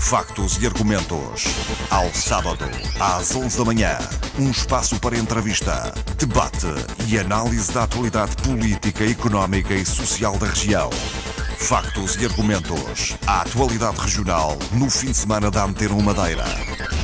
Factos 0.00 0.56
e 0.62 0.66
argumentos. 0.66 1.44
Ao 1.90 2.12
sábado, 2.14 2.64
às 2.98 3.36
11 3.36 3.58
da 3.58 3.64
manhã. 3.64 3.98
Um 4.38 4.50
espaço 4.50 4.98
para 5.00 5.18
entrevista, 5.18 5.92
debate 6.16 6.66
e 7.06 7.18
análise 7.18 7.70
da 7.72 7.82
atualidade 7.82 8.34
política, 8.36 9.04
económica 9.04 9.74
e 9.74 9.84
social 9.84 10.38
da 10.38 10.46
região. 10.46 10.88
Factos 11.60 12.16
e 12.16 12.24
argumentos. 12.24 13.18
A 13.26 13.42
atualidade 13.42 14.00
regional 14.00 14.56
no 14.72 14.88
fim 14.88 15.08
de 15.08 15.16
semana 15.16 15.50
da 15.50 15.64
Antena 15.64 15.94
Madeira. 16.00 16.44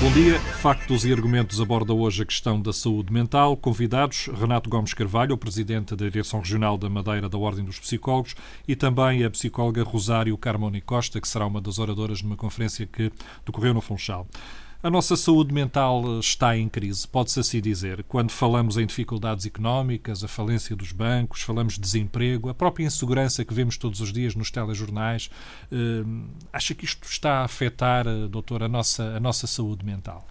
Bom 0.00 0.10
dia. 0.12 0.38
Factos 0.38 1.04
e 1.04 1.12
argumentos 1.12 1.60
aborda 1.60 1.92
hoje 1.92 2.22
a 2.22 2.24
questão 2.24 2.62
da 2.62 2.72
saúde 2.72 3.12
mental. 3.12 3.56
Convidados 3.56 4.30
Renato 4.32 4.70
Gomes 4.70 4.94
Carvalho, 4.94 5.34
o 5.34 5.38
presidente 5.38 5.94
da 5.94 6.08
Direção 6.08 6.40
Regional 6.40 6.78
da 6.78 6.88
Madeira 6.88 7.28
da 7.28 7.36
Ordem 7.36 7.64
dos 7.64 7.78
Psicólogos, 7.78 8.34
e 8.66 8.74
também 8.74 9.24
a 9.24 9.30
psicóloga 9.30 9.82
Rosário 9.82 10.38
Carmoni 10.38 10.80
Costa, 10.80 11.20
que 11.20 11.28
será 11.28 11.46
uma 11.46 11.60
das 11.60 11.78
oradoras 11.78 12.22
numa 12.22 12.36
conferência 12.36 12.86
que 12.86 13.12
decorreu 13.44 13.74
no 13.74 13.82
Funchal. 13.82 14.26
A 14.84 14.90
nossa 14.90 15.16
saúde 15.16 15.50
mental 15.50 16.20
está 16.20 16.58
em 16.58 16.68
crise, 16.68 17.08
pode-se 17.08 17.40
assim 17.40 17.58
dizer. 17.58 18.04
Quando 18.04 18.30
falamos 18.30 18.76
em 18.76 18.84
dificuldades 18.84 19.46
económicas, 19.46 20.22
a 20.22 20.28
falência 20.28 20.76
dos 20.76 20.92
bancos, 20.92 21.40
falamos 21.40 21.76
de 21.76 21.80
desemprego, 21.80 22.50
a 22.50 22.54
própria 22.54 22.84
insegurança 22.84 23.46
que 23.46 23.54
vemos 23.54 23.78
todos 23.78 24.02
os 24.02 24.12
dias 24.12 24.34
nos 24.34 24.50
telejornais, 24.50 25.30
eh, 25.72 26.04
acha 26.52 26.74
que 26.74 26.84
isto 26.84 27.08
está 27.08 27.38
a 27.38 27.44
afetar, 27.44 28.06
eh, 28.06 28.28
doutor, 28.28 28.62
a 28.62 28.68
nossa, 28.68 29.04
a 29.16 29.20
nossa 29.20 29.46
saúde 29.46 29.86
mental? 29.86 30.22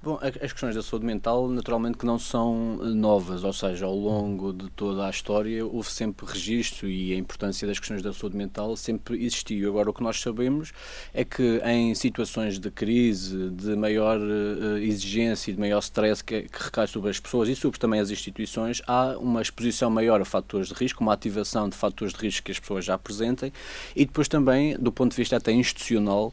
Bom, 0.00 0.16
as 0.22 0.52
questões 0.52 0.76
da 0.76 0.82
saúde 0.82 1.04
mental 1.04 1.48
naturalmente 1.48 1.98
que 1.98 2.06
não 2.06 2.20
são 2.20 2.78
eh, 2.80 2.84
novas, 2.90 3.42
ou 3.42 3.52
seja, 3.52 3.84
ao 3.84 3.96
longo 3.96 4.52
de 4.52 4.70
toda 4.70 5.04
a 5.04 5.10
história 5.10 5.66
houve 5.66 5.90
sempre 5.90 6.24
registro 6.24 6.88
e 6.88 7.12
a 7.12 7.16
importância 7.16 7.66
das 7.66 7.80
questões 7.80 8.00
da 8.00 8.12
saúde 8.12 8.36
mental 8.36 8.76
sempre 8.76 9.16
existiu. 9.24 9.68
Agora 9.68 9.90
o 9.90 9.92
que 9.92 10.00
nós 10.00 10.20
sabemos 10.20 10.72
é 11.12 11.24
que 11.24 11.60
em 11.64 11.96
situações 11.96 12.60
de 12.60 12.70
crise, 12.70 13.50
de 13.50 13.74
maior 13.74 14.20
uh, 14.20 14.78
exigência 14.78 15.50
e 15.50 15.54
de 15.54 15.58
maior 15.58 15.80
stress 15.80 16.22
que, 16.22 16.42
que, 16.42 16.62
recai 16.62 16.86
sobre 16.86 17.10
as 17.10 17.18
pessoas 17.18 17.48
e 17.48 17.56
sobre 17.56 17.80
também 17.80 17.98
as 17.98 18.08
instituições, 18.08 18.80
há 18.86 19.18
uma 19.18 19.42
exposição 19.42 19.90
maior 19.90 20.20
a 20.20 20.24
fatores 20.24 20.68
de 20.68 20.74
risco, 20.74 21.02
uma 21.02 21.12
ativação 21.12 21.68
de 21.68 21.76
fatores 21.76 22.14
de 22.14 22.20
risco 22.20 22.44
que 22.44 22.52
as 22.52 22.60
pessoas 22.60 22.84
já 22.84 22.94
apresentem 22.94 23.52
e 23.96 24.06
depois 24.06 24.28
também, 24.28 24.78
do 24.78 24.92
ponto 24.92 25.10
de 25.10 25.16
vista 25.16 25.36
até 25.36 25.50
institucional, 25.50 26.32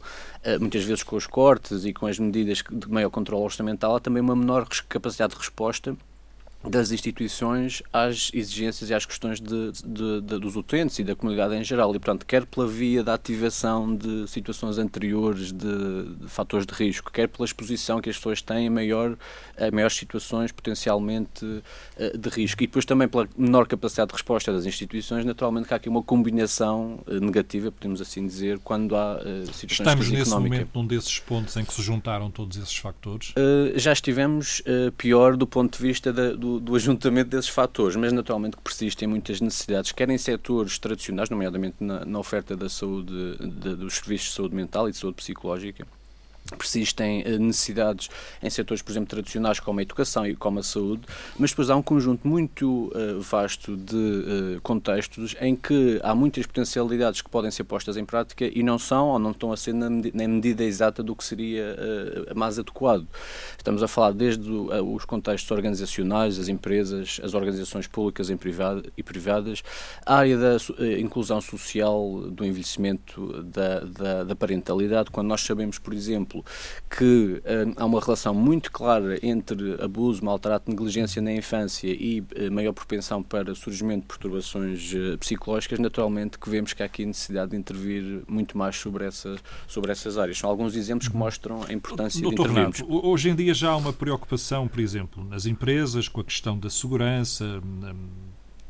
muitas 0.60 0.84
vezes 0.84 1.02
com 1.02 1.16
os 1.16 1.26
cortes 1.26 1.84
e 1.84 1.92
com 1.92 2.06
as 2.06 2.18
medidas 2.18 2.62
de 2.70 2.88
maior 2.88 3.10
controle 3.10 3.44
orçamental, 3.44 3.96
há 3.96 4.00
também 4.00 4.22
uma 4.22 4.36
menor 4.36 4.66
capacidade 4.88 5.32
de 5.32 5.38
resposta 5.38 5.96
das 6.68 6.90
instituições 6.90 7.82
às 7.92 8.30
exigências 8.34 8.90
e 8.90 8.94
às 8.94 9.06
questões 9.06 9.40
de, 9.40 9.72
de, 9.84 10.20
de, 10.20 10.38
dos 10.38 10.56
utentes 10.56 10.98
e 10.98 11.04
da 11.04 11.14
comunidade 11.14 11.54
em 11.54 11.64
geral. 11.64 11.94
E, 11.94 11.98
portanto, 11.98 12.26
quer 12.26 12.44
pela 12.44 12.66
via 12.66 13.02
da 13.02 13.14
ativação 13.14 13.94
de 13.94 14.28
situações 14.28 14.78
anteriores 14.78 15.52
de, 15.52 16.26
fatores 16.26 16.66
de 16.66 16.74
risco, 16.74 17.10
quer 17.12 17.28
pela 17.28 17.44
exposição 17.44 18.00
que 18.00 18.10
as 18.10 18.16
pessoas 18.16 18.42
têm 18.42 18.68
a, 18.68 18.70
maior, 18.70 19.16
a 19.56 19.70
maiores 19.70 19.96
situações 19.96 20.52
potencialmente 20.52 21.62
eh, 21.98 22.16
de 22.16 22.28
risco. 22.28 22.62
E 22.62 22.66
depois 22.66 22.84
também 22.84 23.08
pela 23.08 23.28
menor 23.36 23.66
capacidade 23.66 24.08
de 24.08 24.14
resposta 24.14 24.52
das 24.52 24.66
instituições, 24.66 25.24
naturalmente 25.24 25.68
que 25.68 25.74
há 25.74 25.76
aqui 25.76 25.88
uma 25.88 26.02
combinação 26.02 27.00
eh, 27.06 27.20
negativa, 27.20 27.70
podemos 27.70 28.00
assim 28.00 28.26
dizer, 28.26 28.58
quando 28.58 28.96
há 28.96 29.16
uh, 29.16 29.46
situações 29.52 29.70
Estamos 29.70 30.10
nesse 30.10 30.30
momento 30.30 30.70
num 30.74 30.86
desses 30.86 31.18
pontos 31.18 31.56
em 31.56 31.64
que 31.64 31.72
se 31.72 31.82
juntaram 31.82 32.30
todos 32.30 32.56
esses 32.56 32.76
fatores? 32.76 33.30
Uh, 33.30 33.78
já 33.78 33.92
estivemos 33.92 34.62
pior 34.96 35.36
do 35.36 35.46
ponto 35.46 35.78
de 35.78 35.82
vista 35.82 36.12
da, 36.12 36.34
do 36.60 36.74
ajuntamento 36.74 37.30
desses 37.30 37.50
fatores, 37.50 37.96
mas 37.96 38.12
naturalmente 38.12 38.56
que 38.56 38.62
persistem 38.62 39.08
muitas 39.08 39.40
necessidades, 39.40 39.92
quer 39.92 40.08
em 40.10 40.18
setores 40.18 40.78
tradicionais, 40.78 41.30
nomeadamente 41.30 41.76
na, 41.80 42.04
na 42.04 42.18
oferta 42.18 42.56
da 42.56 42.68
saúde, 42.68 43.36
de, 43.38 43.76
dos 43.76 43.94
serviços 43.94 44.28
de 44.28 44.34
saúde 44.34 44.54
mental 44.54 44.88
e 44.88 44.92
de 44.92 44.98
saúde 44.98 45.16
psicológica, 45.16 45.86
persistem 46.54 47.22
eh, 47.24 47.38
necessidades 47.38 48.08
em 48.42 48.50
setores, 48.50 48.82
por 48.82 48.92
exemplo, 48.92 49.08
tradicionais 49.08 49.60
como 49.60 49.80
a 49.80 49.82
educação 49.82 50.26
e 50.26 50.36
como 50.36 50.58
a 50.58 50.62
saúde, 50.62 51.02
mas 51.38 51.50
depois 51.50 51.70
há 51.70 51.76
um 51.76 51.82
conjunto 51.82 52.26
muito 52.26 52.92
uh, 52.94 53.20
vasto 53.20 53.76
de 53.76 53.96
uh, 53.96 54.60
contextos 54.62 55.34
em 55.40 55.56
que 55.56 56.00
há 56.02 56.14
muitas 56.14 56.46
potencialidades 56.46 57.20
que 57.22 57.30
podem 57.30 57.50
ser 57.50 57.64
postas 57.64 57.96
em 57.96 58.04
prática 58.04 58.44
e 58.52 58.62
não 58.62 58.78
são 58.78 59.08
ou 59.08 59.18
não 59.18 59.30
estão 59.30 59.52
a 59.52 59.56
ser 59.56 59.72
na, 59.72 59.88
medida, 59.88 60.64
exata 60.64 61.02
do 61.02 61.14
que 61.14 61.24
seria 61.24 61.76
mais 62.34 62.58
adequado. 62.58 63.06
Estamos 63.56 63.82
a 63.82 63.88
falar 63.88 64.12
desde 64.12 64.50
os 64.50 65.04
contextos 65.04 65.50
organizacionais, 65.50 66.38
as 66.38 66.48
empresas, 66.48 67.20
as 67.22 67.34
organizações 67.34 67.86
públicas 67.86 68.30
e 68.30 69.02
privadas, 69.02 69.62
a 70.04 70.16
área 70.16 70.36
da 70.36 70.56
inclusão 70.98 71.40
social, 71.40 72.22
do 72.30 72.44
envelhecimento, 72.44 73.42
da, 73.42 73.80
da, 73.80 74.24
da 74.24 74.36
parentalidade, 74.36 75.10
quando 75.10 75.28
nós 75.28 75.40
sabemos, 75.42 75.78
por 75.78 75.94
exemplo, 75.94 76.35
exemplo, 76.36 76.44
que 76.90 77.42
uh, 77.44 77.74
há 77.76 77.84
uma 77.84 78.00
relação 78.00 78.34
muito 78.34 78.70
clara 78.70 79.18
entre 79.22 79.82
abuso, 79.82 80.24
maltrato, 80.24 80.70
negligência 80.70 81.20
na 81.22 81.32
infância 81.32 81.88
e 81.88 82.20
uh, 82.20 82.52
maior 82.52 82.72
propensão 82.72 83.22
para 83.22 83.54
surgimento 83.54 84.02
de 84.02 84.06
perturbações 84.06 84.92
uh, 84.92 85.18
psicológicas, 85.18 85.78
naturalmente 85.78 86.38
que 86.38 86.48
vemos 86.48 86.72
que 86.72 86.82
há 86.82 86.86
aqui 86.86 87.04
necessidade 87.04 87.52
de 87.52 87.56
intervir 87.56 88.22
muito 88.26 88.56
mais 88.56 88.76
sobre, 88.76 89.04
essa, 89.04 89.36
sobre 89.66 89.92
essas 89.92 90.18
áreas. 90.18 90.38
São 90.38 90.50
alguns 90.50 90.74
exemplos 90.76 91.08
que 91.08 91.16
mostram 91.16 91.62
a 91.68 91.72
importância 91.72 92.20
Doutor 92.20 92.46
de 92.46 92.52
intervirmos. 92.52 93.04
Hoje 93.04 93.30
em 93.30 93.34
dia 93.34 93.54
já 93.54 93.70
há 93.70 93.76
uma 93.76 93.92
preocupação, 93.92 94.68
por 94.68 94.80
exemplo, 94.80 95.24
nas 95.24 95.46
empresas 95.46 96.08
com 96.08 96.20
a 96.20 96.24
questão 96.24 96.58
da 96.58 96.70
segurança, 96.70 97.60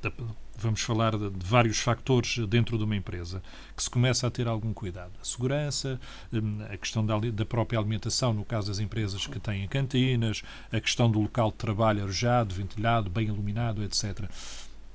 da 0.03 0.13
vamos 0.59 0.81
falar 0.81 1.17
de, 1.17 1.31
de, 1.31 1.47
vários 1.47 1.79
fatores 1.79 2.39
dentro 2.49 2.79
de 2.79 2.85
uma 2.85 2.97
empresa, 2.97 3.43
que 3.77 3.83
se 3.83 3.91
começa 3.91 4.27
a 4.27 4.31
ter 4.31 4.49
algum 4.49 4.73
cuidado. 4.73 5.13
A 5.21 5.25
segurança, 5.25 6.01
hum, 6.33 6.59
a 6.71 6.77
questão 6.77 7.05
da, 7.05 7.19
da, 7.19 7.45
própria 7.45 7.79
alimentação, 7.79 8.33
no 8.33 8.45
caso 8.45 8.69
das 8.69 8.79
empresas 8.79 9.27
que 9.27 9.39
têm 9.39 9.67
cantinas, 9.69 10.43
a 10.73 10.81
questão 10.81 11.11
do 11.11 11.21
local 11.21 11.51
de 11.51 11.57
trabalho 11.57 12.03
arejado, 12.03 12.55
ventilado, 12.55 13.11
bem 13.11 13.27
iluminado, 13.27 13.83
etc. 13.83 14.29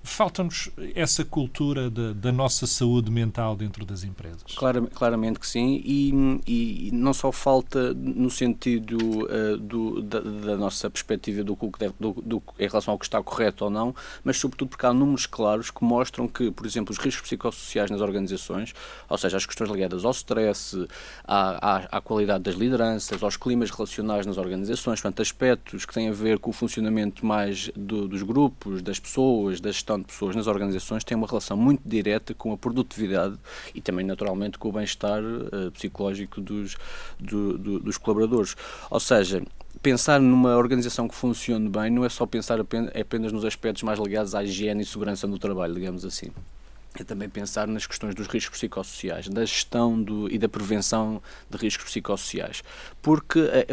Falta-nos 0.03 0.69
essa 0.95 1.23
cultura 1.23 1.89
da 1.89 2.31
nossa 2.31 2.65
saúde 2.65 3.11
mental 3.11 3.55
dentro 3.55 3.85
das 3.85 4.03
empresas. 4.03 4.43
Claramente, 4.55 4.93
claramente 4.93 5.39
que 5.39 5.47
sim, 5.47 5.81
e, 5.85 6.41
e, 6.47 6.91
não 6.91 7.13
só 7.13 7.31
falta 7.31 7.93
no 7.93 8.29
sentido 8.29 8.97
uh, 8.97 9.57
do, 9.57 10.01
da, 10.01 10.19
da, 10.19 10.57
nossa 10.57 10.89
perspectiva 10.89 11.43
do, 11.43 11.57
deve, 11.77 11.93
do, 11.99 12.13
do, 12.13 12.43
em 12.57 12.67
relação 12.67 12.93
ao 12.93 12.97
que 12.97 13.05
está 13.05 13.21
correto 13.21 13.65
ou 13.65 13.69
não, 13.69 13.95
mas 14.23 14.37
sobretudo 14.37 14.69
porque 14.69 14.85
há 14.85 14.93
números 14.93 15.27
claros 15.27 15.69
que 15.69 15.83
mostram 15.83 16.27
que, 16.27 16.49
por 16.49 16.65
exemplo, 16.65 16.91
os 16.91 16.97
riscos 16.97 17.27
psicossociais 17.27 17.91
nas 17.91 18.01
organizações, 18.01 18.73
ou 19.07 19.17
seja, 19.17 19.37
as 19.37 19.45
questões 19.45 19.69
ligadas 19.69 20.03
ao 20.03 20.11
stress, 20.11 20.87
à, 21.23 21.75
à, 21.75 21.97
à 21.97 22.01
qualidade 22.01 22.43
das 22.43 22.55
lideranças, 22.55 23.21
aos 23.21 23.37
climas 23.37 23.69
relacionais 23.69 24.25
nas 24.25 24.37
organizações, 24.37 24.99
portanto, 24.99 25.21
aspectos 25.21 25.85
que 25.85 25.93
têm 25.93 26.09
a 26.09 26.13
ver 26.13 26.39
com 26.39 26.49
o 26.49 26.53
funcionamento 26.53 27.25
mais 27.25 27.69
do, 27.75 28.07
dos 28.07 28.23
grupos, 28.23 28.81
das 28.81 28.99
pessoas, 28.99 29.61
da 29.61 29.69
gestão 29.91 29.99
de 29.99 30.05
pessoas 30.05 30.35
nas 30.35 30.47
organizações 30.47 31.03
tem 31.03 31.17
uma 31.17 31.27
relação 31.27 31.57
muito 31.57 31.81
direta 31.85 32.33
com 32.33 32.53
a 32.53 32.57
produtividade 32.57 33.37
e 33.75 33.81
também, 33.81 34.05
naturalmente, 34.05 34.57
com 34.57 34.69
o 34.69 34.71
bem-estar 34.71 35.21
uh, 35.21 35.71
psicológico 35.71 36.39
dos, 36.39 36.77
do, 37.19 37.57
do, 37.57 37.79
dos 37.79 37.97
colaboradores. 37.97 38.55
Ou 38.89 38.99
seja, 38.99 39.43
pensar 39.81 40.19
numa 40.19 40.55
organização 40.55 41.07
que 41.07 41.15
funcione 41.15 41.69
bem 41.69 41.89
não 41.89 42.05
é 42.05 42.09
só 42.09 42.25
pensar 42.25 42.59
apenas, 42.59 42.91
é 42.93 43.01
apenas 43.01 43.31
nos 43.31 43.43
aspectos 43.45 43.83
mais 43.83 43.99
ligados 43.99 44.35
à 44.35 44.43
higiene 44.43 44.83
e 44.83 44.85
segurança 44.85 45.27
no 45.27 45.37
trabalho, 45.37 45.73
digamos 45.73 46.05
assim. 46.05 46.31
É 46.99 47.05
também 47.05 47.29
pensar 47.29 47.67
nas 47.67 47.87
questões 47.87 48.13
dos 48.13 48.27
riscos 48.27 48.59
psicossociais, 48.59 49.29
da 49.29 49.45
gestão 49.45 50.01
do, 50.01 50.29
e 50.29 50.37
da 50.37 50.49
prevenção 50.49 51.21
de 51.49 51.57
riscos 51.57 51.85
psicossociais, 51.85 52.61
porque 53.01 53.39
é, 53.39 53.65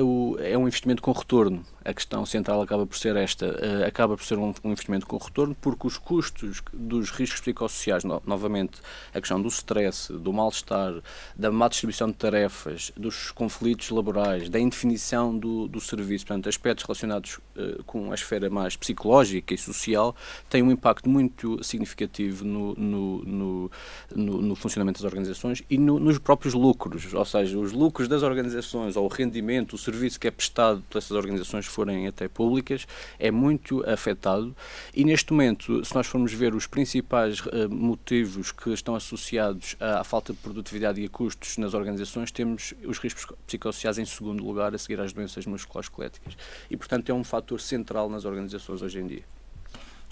é 0.52 0.56
um 0.56 0.68
investimento 0.68 1.02
com 1.02 1.10
retorno 1.10 1.64
a 1.88 1.94
questão 1.94 2.26
central 2.26 2.60
acaba 2.60 2.87
por 2.87 2.97
ser 2.99 3.16
esta, 3.16 3.47
uh, 3.47 3.87
acaba 3.87 4.15
por 4.15 4.25
ser 4.25 4.38
um, 4.38 4.53
um, 4.62 4.71
investimento 4.71 5.06
com 5.06 5.16
retorno, 5.16 5.54
porque 5.54 5.87
os 5.87 5.97
custos 5.97 6.62
dos 6.72 7.10
riscos 7.10 7.41
psicossociais, 7.41 8.04
no, 8.04 8.22
novamente, 8.26 8.81
a 9.15 9.21
questão 9.21 9.41
do 9.41 9.49
stress, 9.49 10.12
do 10.12 10.31
mal-estar, 10.31 11.00
da 11.34 11.50
má 11.50 11.66
distribuição 11.66 12.08
de 12.08 12.14
tarefas, 12.14 12.93
dos 12.94 13.31
conflitos 13.31 13.88
laborais, 13.88 14.50
da 14.50 14.61
indefinição 14.61 15.37
do, 15.37 15.67
do 15.67 15.81
serviço, 15.81 16.26
portanto, 16.26 16.49
aspectos 16.49 16.85
relacionados 16.85 17.38
uh, 17.56 17.82
com 17.85 18.12
a 18.12 18.14
esfera 18.14 18.50
mais 18.50 18.76
psicológica 18.76 19.55
e 19.55 19.58
social, 19.58 20.14
têm 20.50 20.62
um 20.62 20.70
impacto 20.70 21.08
muito 21.08 21.64
significativo 21.64 22.44
no, 22.44 22.75
no, 22.75 23.70
no, 24.14 24.43
no 24.43 24.55
funcionamento 24.55 25.00
das 25.00 25.11
organizações 25.11 25.62
e 25.70 25.79
nos 25.79 26.19
próprios 26.19 26.52
lucros, 26.52 27.14
ou 27.14 27.25
seja, 27.25 27.58
os 27.58 27.73
lucros 27.73 28.08
das 28.08 28.23
organizações, 28.23 28.94
ou 28.94 29.06
o 29.06 29.08
rendimento, 29.08 29.73
o 29.73 29.79
serviço 29.79 30.20
que 30.20 30.29
é 30.29 30.31
prestado 30.31 30.82
por 30.91 30.99
essas 30.99 31.12
organizações 31.12 31.64
forem 31.78 32.08
até 32.08 32.26
públicas, 32.26 32.86
é 33.20 33.30
muito 33.30 33.88
afetado 33.88 34.56
e 34.92 35.04
neste 35.04 35.32
momento, 35.32 35.84
se 35.84 35.94
nós 35.94 36.08
formos 36.08 36.32
ver 36.32 36.52
os 36.52 36.66
principais 36.66 37.38
uh, 37.38 37.70
motivos 37.70 38.50
que 38.50 38.70
estão 38.70 38.96
associados 38.96 39.76
à, 39.78 40.00
à, 40.00 40.04
falta 40.04 40.32
de 40.32 40.40
produtividade 40.40 41.00
e 41.00 41.04
a 41.04 41.08
custos 41.08 41.56
nas 41.56 41.75
organizações, 41.75 42.32
temos 42.32 42.75
os 42.84 42.98
riscos 42.98 43.26
psicossociais 43.46 43.96
em 43.98 44.04
segundo 44.04 44.44
lugar, 44.44 44.75
a 44.75 44.78
seguir 44.78 44.98
às 44.98 45.12
doenças 45.12 45.46
musculoesqueléticas. 45.46 46.36
E, 46.69 46.76
portanto, 46.76 47.10
é 47.10 47.14
um 47.14 47.22
fator 47.22 47.60
central 47.60 48.10
nas 48.10 48.24
organizações 48.24 48.82
hoje 48.82 48.98
em 48.98 49.06
dia. 49.06 49.22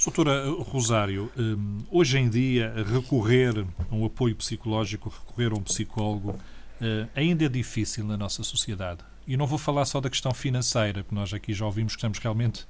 Doutora 0.05 0.49
Rosário, 0.51 1.33
hum, 1.37 1.79
hoje 1.91 2.19
em 2.19 2.29
dia 2.29 2.73
recorrer 2.93 3.67
a 3.91 3.95
um 3.95 4.05
apoio 4.05 4.37
psicológico, 4.37 5.09
recorrer 5.09 5.51
a 5.53 5.55
um 5.57 5.63
psicólogo, 5.63 6.39
eh, 6.81 7.09
ainda 7.15 7.47
é 7.47 7.49
difícil 7.49 8.05
na 8.05 8.17
nossa 8.17 8.43
sociedade. 8.45 9.01
E 9.27 9.37
não 9.37 9.47
vou 9.47 9.59
falar 9.59 9.85
só 9.85 10.01
da 10.01 10.09
questão 10.09 10.33
financeira, 10.33 11.03
porque 11.03 11.15
nós 11.15 11.35
aqui 11.35 11.53
já 11.53 11.67
ouvimos 11.67 11.95
que 11.95 11.99
estamos 11.99 12.19
realmente. 12.19 12.67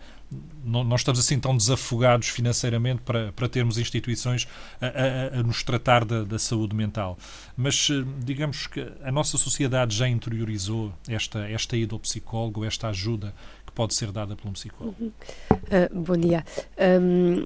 Não, 0.65 0.83
não 0.83 0.97
estamos 0.97 1.21
assim 1.21 1.39
tão 1.39 1.57
desafogados 1.57 2.29
financeiramente 2.29 3.03
para, 3.03 3.31
para 3.33 3.49
termos 3.49 3.77
instituições 3.79 4.49
a, 4.81 4.87
a, 4.87 5.41
a 5.41 5.43
nos 5.43 5.63
tratar 5.63 6.05
da, 6.05 6.25
da, 6.25 6.39
saúde 6.39 6.75
mental. 6.75 7.19
Mas 7.57 7.89
eh, 7.91 8.05
digamos 8.25 8.67
que 8.67 8.91
a 9.05 9.13
nossa 9.13 9.37
sociedade 9.37 9.95
já 9.95 10.09
interiorizou 10.09 10.93
esta, 11.07 11.49
esta 11.49 11.77
ida 11.77 11.95
ao 11.95 12.01
psicólogo, 12.01 12.65
esta 12.65 12.89
ajuda 12.89 13.35
que 13.65 13.73
pode 13.73 13.95
ser 13.95 14.11
dada 14.11 14.35
por 14.35 14.49
um 14.49 14.53
psicólogo. 14.53 15.13
Uh, 15.51 16.01
bom 16.01 16.17
dia. 16.17 16.45
Um 16.79 17.45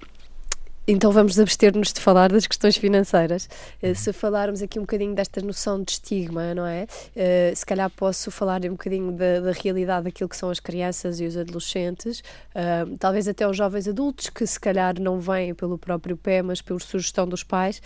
então 0.90 1.12
vamos 1.12 1.38
abster-nos 1.38 1.92
de 1.92 2.00
falar 2.00 2.32
das 2.32 2.46
questões 2.46 2.76
financeiras. 2.76 3.48
Uh, 3.80 3.94
se 3.94 4.12
falarmos 4.12 4.60
aqui 4.60 4.78
um 4.78 4.82
bocadinho 4.82 5.14
desta 5.14 5.40
noção 5.40 5.82
de 5.82 5.92
estigma, 5.92 6.52
não 6.52 6.66
é? 6.66 6.86
Uh, 7.14 7.54
se 7.54 7.64
calhar 7.64 7.88
posso 7.90 8.30
falar 8.30 8.64
um 8.64 8.70
bocadinho 8.70 9.12
da, 9.12 9.40
da, 9.40 9.52
realidade 9.52 10.04
daquilo 10.04 10.28
que 10.28 10.36
são 10.36 10.50
as 10.50 10.58
crianças 10.58 11.20
e 11.20 11.26
os 11.26 11.36
adolescentes, 11.36 12.20
uh, 12.20 12.96
talvez 12.98 13.28
até 13.28 13.48
os 13.48 13.56
jovens 13.56 13.86
adultos 13.86 14.30
que 14.30 14.44
se 14.46 14.58
calhar 14.58 15.00
não 15.00 15.20
vêm 15.20 15.54
pelo 15.54 15.78
próprio 15.78 16.16
pé, 16.16 16.42
mas 16.42 16.60
por 16.60 16.82
sugestão 16.82 17.26
dos 17.26 17.44
pais. 17.44 17.80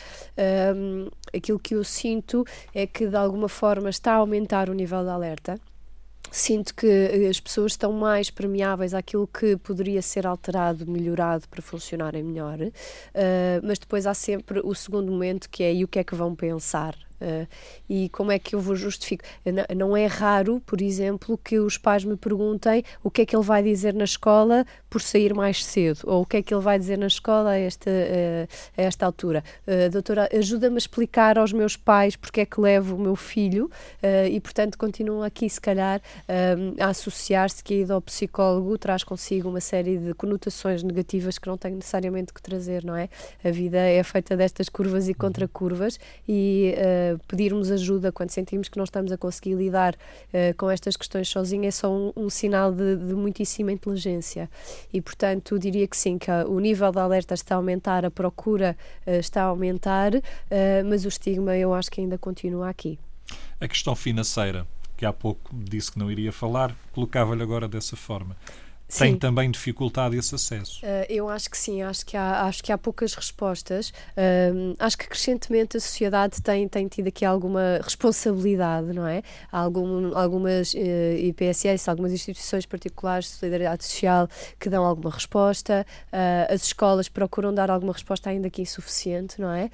aquilo 1.34 1.58
que 1.58 1.74
eu 1.74 1.84
sinto 1.84 2.44
é 2.74 2.86
que 2.86 3.06
de 3.06 3.16
alguma 3.16 3.48
forma 3.48 3.90
está 3.90 4.12
a 4.12 4.16
aumentar 4.16 4.70
o 4.70 4.72
nível 4.72 5.02
de 5.02 5.10
alerta 5.10 5.60
sinto 6.30 6.74
que 6.74 7.26
as 7.28 7.38
pessoas 7.40 7.72
estão 7.72 7.92
mais 7.92 8.30
permeáveis 8.30 8.94
àquilo 8.94 9.26
que 9.26 9.56
poderia 9.56 10.02
ser 10.02 10.26
alterado, 10.26 10.86
melhorado 10.86 11.48
para 11.48 11.62
funcionarem 11.62 12.22
melhor, 12.22 12.58
uh, 12.60 12.70
mas 13.62 13.78
depois 13.78 14.06
há 14.06 14.14
sempre 14.14 14.60
o 14.60 14.74
segundo 14.74 15.10
momento 15.12 15.48
que 15.48 15.62
é 15.62 15.72
e 15.72 15.84
o 15.84 15.88
que 15.88 15.98
é 15.98 16.04
que 16.04 16.14
vão 16.14 16.34
pensar 16.34 16.96
Uh, 17.24 17.48
e 17.88 18.08
como 18.10 18.30
é 18.30 18.38
que 18.38 18.54
eu 18.54 18.60
vou 18.60 18.76
justificar? 18.76 19.28
Não 19.74 19.96
é 19.96 20.06
raro, 20.06 20.60
por 20.66 20.82
exemplo, 20.82 21.38
que 21.42 21.58
os 21.58 21.78
pais 21.78 22.04
me 22.04 22.16
perguntem 22.16 22.84
o 23.02 23.10
que 23.10 23.22
é 23.22 23.26
que 23.26 23.34
ele 23.34 23.44
vai 23.44 23.62
dizer 23.62 23.94
na 23.94 24.04
escola 24.04 24.66
por 24.90 25.00
sair 25.00 25.34
mais 25.34 25.64
cedo, 25.64 26.00
ou 26.04 26.22
o 26.22 26.26
que 26.26 26.38
é 26.38 26.42
que 26.42 26.52
ele 26.52 26.60
vai 26.60 26.78
dizer 26.78 26.98
na 26.98 27.06
escola 27.06 27.50
a 27.50 27.58
esta, 27.58 27.90
uh, 27.90 28.48
a 28.76 28.82
esta 28.82 29.06
altura. 29.06 29.42
Uh, 29.66 29.90
doutora, 29.90 30.28
ajuda-me 30.36 30.76
a 30.76 30.78
explicar 30.78 31.38
aos 31.38 31.52
meus 31.52 31.76
pais 31.76 32.14
porque 32.14 32.42
é 32.42 32.46
que 32.46 32.60
levo 32.60 32.96
o 32.96 32.98
meu 32.98 33.16
filho 33.16 33.70
e, 34.30 34.40
portanto, 34.40 34.76
continuam 34.76 35.22
aqui, 35.22 35.48
se 35.48 35.60
calhar, 35.60 36.00
a 36.78 36.88
associar-se 36.88 37.62
que 37.62 37.74
a 37.74 37.76
ida 37.78 37.94
ao 37.94 38.02
psicólogo 38.02 38.76
traz 38.76 39.02
consigo 39.02 39.48
uma 39.48 39.60
série 39.60 39.96
de 39.96 40.14
conotações 40.14 40.82
negativas 40.82 41.38
que 41.38 41.46
não 41.46 41.56
tem 41.56 41.74
necessariamente 41.74 42.32
que 42.32 42.42
trazer, 42.42 42.84
não 42.84 42.96
é? 42.96 43.08
A 43.42 43.50
vida 43.50 43.78
é 43.78 44.02
feita 44.02 44.36
destas 44.36 44.68
curvas 44.68 45.08
e 45.08 45.14
contracurvas 45.14 45.98
e 46.28 46.74
pedirmos 47.26 47.70
ajuda 47.70 48.12
quando 48.12 48.30
sentimos 48.30 48.68
que 48.68 48.76
não 48.76 48.84
estamos 48.84 49.12
a 49.12 49.18
conseguir 49.18 49.54
lidar 49.54 49.94
uh, 49.94 50.56
com 50.56 50.70
estas 50.70 50.96
questões 50.96 51.28
sozinho 51.28 51.64
é 51.64 51.70
só 51.70 51.90
um, 51.90 52.12
um 52.16 52.30
sinal 52.30 52.72
de, 52.72 52.96
de, 52.96 53.14
muitíssima 53.14 53.72
inteligência. 53.72 54.50
E, 54.92 55.00
portanto, 55.00 55.58
diria 55.58 55.86
que 55.86 55.96
sim, 55.96 56.18
que 56.18 56.30
o 56.46 56.58
nível 56.58 56.90
de 56.90 56.98
alerta 56.98 57.34
está 57.34 57.54
a 57.54 57.58
aumentar, 57.58 58.04
a 58.04 58.10
procura 58.10 58.76
uh, 59.06 59.10
está 59.12 59.42
a 59.42 59.46
aumentar, 59.46 60.14
uh, 60.14 60.20
mas 60.88 61.04
o 61.04 61.08
estigma 61.08 61.56
eu 61.56 61.74
acho 61.74 61.90
que 61.90 62.00
ainda 62.00 62.18
continua 62.18 62.68
aqui. 62.68 62.98
A 63.60 63.68
questão 63.68 63.94
financeira, 63.94 64.66
que 64.96 65.06
há 65.06 65.12
pouco 65.12 65.50
disse 65.52 65.92
que 65.92 65.98
não 65.98 66.10
iria 66.10 66.32
falar, 66.32 66.74
colocava-lhe 66.92 67.42
agora 67.42 67.66
dessa 67.66 67.96
forma 67.96 68.36
tem 68.88 69.12
sim. 69.12 69.18
também 69.18 69.50
dificultado 69.50 70.14
esse 70.14 70.34
acesso. 70.34 70.80
Uh, 70.84 71.06
eu 71.08 71.28
acho 71.28 71.50
que 71.50 71.56
sim, 71.56 71.82
acho 71.82 72.04
que 72.04 72.16
há, 72.16 72.42
acho 72.42 72.62
que 72.62 72.70
há 72.70 72.78
poucas 72.78 73.14
respostas. 73.14 73.90
Uh, 73.90 74.76
acho 74.78 74.96
que 74.98 75.08
crescentemente 75.08 75.76
a 75.76 75.80
sociedade 75.80 76.40
tem, 76.42 76.68
tem 76.68 76.86
tido 76.86 77.08
aqui 77.08 77.24
alguma 77.24 77.80
responsabilidade, 77.82 78.92
não 78.92 79.06
é? 79.06 79.22
Há 79.50 79.58
algum, 79.58 80.16
algumas 80.16 80.74
uh, 80.74 80.78
eh, 80.78 81.18
IPSS, 81.28 81.88
algumas 81.88 82.12
instituições 82.12 82.66
particulares 82.66 83.26
de 83.26 83.32
solidariedade 83.32 83.84
social 83.84 84.28
que 84.60 84.68
dão 84.68 84.84
alguma 84.84 85.10
resposta, 85.10 85.86
uh, 86.12 86.52
as 86.52 86.64
escolas 86.64 87.08
procuram 87.08 87.54
dar 87.54 87.70
alguma 87.70 87.92
resposta 87.92 88.30
ainda 88.30 88.50
que 88.50 88.62
insuficiente, 88.62 89.40
não 89.40 89.50
é? 89.50 89.70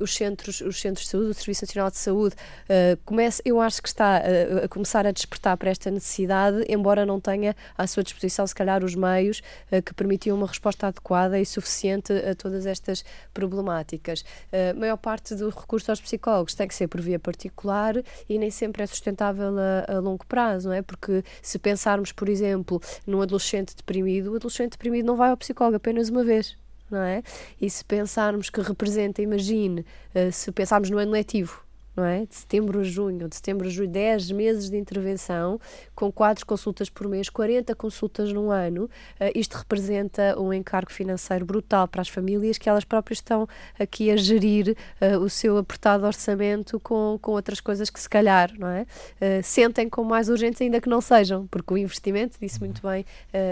os, 0.00 0.14
centros, 0.14 0.60
os 0.60 0.80
centros 0.80 1.06
de 1.06 1.10
saúde, 1.10 1.30
o 1.30 1.34
Serviço 1.34 1.64
Nacional 1.64 1.90
de 1.90 1.98
Saúde, 1.98 2.34
uh, 2.34 2.96
comece, 3.04 3.42
eu 3.44 3.60
acho 3.60 3.82
que 3.82 3.88
está 3.88 4.18
a, 4.18 4.64
a 4.64 4.68
começar 4.68 5.06
a 5.06 5.10
despertar 5.10 5.56
para 5.56 5.70
esta 5.70 5.90
necessidade, 5.90 6.64
embora 6.68 7.04
não 7.04 7.20
tenha 7.20 7.54
a 7.76 7.86
sua 7.96 8.02
disposição, 8.02 8.46
se 8.46 8.54
calhar, 8.54 8.84
os 8.84 8.94
meios 8.94 9.42
uh, 9.72 9.82
que 9.82 9.94
permitiam 9.94 10.36
uma 10.36 10.46
resposta 10.46 10.86
adequada 10.86 11.40
e 11.40 11.46
suficiente 11.46 12.12
a 12.12 12.34
todas 12.34 12.66
estas 12.66 13.04
problemáticas. 13.32 14.24
Eh, 14.52 14.70
a 14.70 14.74
maior 14.74 14.96
parte 14.96 15.34
do 15.34 15.48
recurso 15.48 15.90
aos 15.90 16.00
psicólogos 16.00 16.54
tem 16.54 16.68
que 16.68 16.74
ser 16.74 16.88
por 16.88 17.00
via 17.00 17.18
particular 17.18 17.94
e 18.28 18.38
nem 18.38 18.50
sempre 18.50 18.82
é 18.82 18.86
sustentável 18.86 19.54
a, 19.58 19.96
a 19.96 19.98
longo 19.98 20.26
prazo, 20.26 20.68
não 20.68 20.74
é? 20.74 20.82
Porque 20.82 21.22
se 21.40 21.58
pensarmos, 21.58 22.12
por 22.12 22.28
exemplo, 22.28 22.80
num 23.06 23.22
adolescente 23.22 23.74
deprimido, 23.74 24.32
o 24.32 24.36
adolescente 24.36 24.72
deprimido 24.72 25.06
não 25.06 25.16
vai 25.16 25.30
ao 25.30 25.36
psicólogo 25.36 25.76
apenas 25.76 26.08
uma 26.08 26.24
vez. 26.24 26.56
Não 26.88 27.00
é? 27.00 27.20
E 27.60 27.68
se 27.68 27.84
pensarmos 27.84 28.48
que 28.48 28.60
representa, 28.60 29.20
imagine, 29.20 29.84
uh, 30.14 30.30
se 30.30 30.52
pensarmos 30.52 30.88
no 30.88 30.98
ano 30.98 31.10
letivo, 31.10 31.65
não 31.96 32.04
é? 32.04 32.26
De 32.26 32.36
setembro 32.36 32.80
a 32.80 32.84
junho, 32.84 33.28
de 33.28 33.34
setembro 33.34 33.66
a 33.66 33.70
julho, 33.70 33.88
10 33.88 34.30
meses 34.32 34.70
de 34.70 34.76
intervenção, 34.76 35.58
com 35.94 36.12
4 36.12 36.44
consultas 36.44 36.90
por 36.90 37.08
mês, 37.08 37.30
40 37.30 37.74
consultas 37.74 38.32
num 38.32 38.50
ano. 38.50 38.84
Uh, 39.18 39.32
isto 39.34 39.56
representa 39.56 40.38
um 40.38 40.52
encargo 40.52 40.92
financeiro 40.92 41.46
brutal 41.46 41.88
para 41.88 42.02
as 42.02 42.08
famílias 42.08 42.58
que 42.58 42.68
elas 42.68 42.84
próprias 42.84 43.18
estão 43.18 43.48
aqui 43.78 44.10
a 44.10 44.16
gerir 44.16 44.76
uh, 45.00 45.18
o 45.18 45.30
seu 45.30 45.56
apertado 45.56 46.04
orçamento 46.04 46.78
com, 46.80 47.18
com 47.20 47.32
outras 47.32 47.60
coisas 47.60 47.88
que 47.88 47.98
se 47.98 48.08
calhar, 48.08 48.52
não 48.58 48.68
é? 48.68 48.82
Uh, 48.82 49.42
sentem 49.42 49.88
como 49.88 50.10
mais 50.10 50.28
urgentes 50.28 50.60
ainda 50.60 50.80
que 50.80 50.88
não 50.88 51.00
sejam, 51.00 51.46
porque 51.46 51.72
o 51.72 51.78
investimento, 51.78 52.36
disse 52.40 52.60
muito 52.60 52.82
bem 52.82 53.04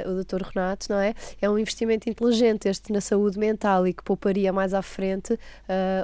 o 0.07 0.23
Dr. 0.23 0.43
Renato, 0.43 0.87
não 0.91 0.99
é? 0.99 1.15
É 1.41 1.49
um 1.49 1.59
investimento 1.59 2.09
inteligente 2.09 2.69
este 2.69 2.93
na 2.93 3.01
saúde 3.01 3.39
mental 3.39 3.87
e 3.87 3.93
que 3.93 4.03
pouparia 4.03 4.53
mais 4.53 4.75
à 4.75 4.83
frente 4.83 5.39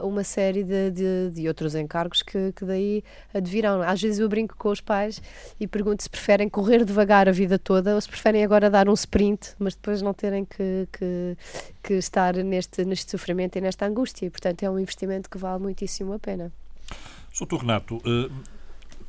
uma 0.02 0.24
série 0.24 0.62
de, 0.62 0.90
de, 0.90 1.30
de 1.30 1.48
outros 1.48 1.74
encargos 1.74 2.22
que, 2.30 2.52
que 2.52 2.64
daí 2.64 3.02
advirão. 3.34 3.82
Às 3.82 4.00
vezes 4.00 4.20
eu 4.20 4.28
brinco 4.28 4.56
com 4.56 4.70
os 4.70 4.80
pais 4.80 5.20
e 5.58 5.66
pergunto 5.66 6.02
se 6.02 6.10
preferem 6.10 6.48
correr 6.48 6.84
devagar 6.84 7.28
a 7.28 7.32
vida 7.32 7.58
toda 7.58 7.94
ou 7.94 8.00
se 8.00 8.08
preferem 8.08 8.44
agora 8.44 8.70
dar 8.70 8.88
um 8.88 8.94
sprint, 8.94 9.54
mas 9.58 9.74
depois 9.74 10.00
não 10.00 10.14
terem 10.14 10.44
que, 10.44 10.88
que, 10.92 11.36
que 11.82 11.94
estar 11.94 12.34
neste, 12.36 12.84
neste 12.84 13.10
sofrimento 13.10 13.56
e 13.56 13.60
nesta 13.60 13.86
angústia. 13.86 14.26
E, 14.26 14.30
portanto, 14.30 14.62
é 14.62 14.70
um 14.70 14.78
investimento 14.78 15.28
que 15.28 15.38
vale 15.38 15.60
muitíssimo 15.60 16.12
a 16.12 16.18
pena. 16.18 16.52
Soutor 17.32 17.60
Renato, 17.60 17.96
uh 17.96 18.59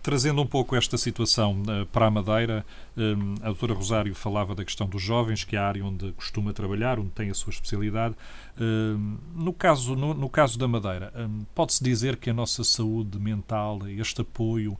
Trazendo 0.01 0.41
um 0.41 0.47
pouco 0.47 0.75
esta 0.75 0.97
situação 0.97 1.61
uh, 1.61 1.85
para 1.87 2.07
a 2.07 2.11
Madeira, 2.11 2.65
um, 2.97 3.35
a 3.41 3.45
doutora 3.45 3.73
Rosário 3.73 4.15
falava 4.15 4.55
da 4.55 4.65
questão 4.65 4.87
dos 4.87 5.01
jovens, 5.01 5.43
que 5.43 5.55
é 5.55 5.59
a 5.59 5.67
área 5.67 5.85
onde 5.85 6.11
costuma 6.13 6.51
trabalhar, 6.53 6.99
onde 6.99 7.11
tem 7.11 7.29
a 7.29 7.33
sua 7.33 7.51
especialidade. 7.51 8.15
Um, 8.59 9.17
no, 9.35 9.53
caso, 9.53 9.95
no, 9.95 10.13
no, 10.13 10.29
caso 10.29 10.57
da 10.57 10.67
Madeira, 10.67 11.13
pode-se 11.53 11.83
dizer 11.83 12.17
que 12.17 12.29
a 12.29 12.33
nossa 12.33 12.63
saúde 12.63 13.19
mental, 13.19 13.87
este 13.87 14.21
apoio, 14.21 14.77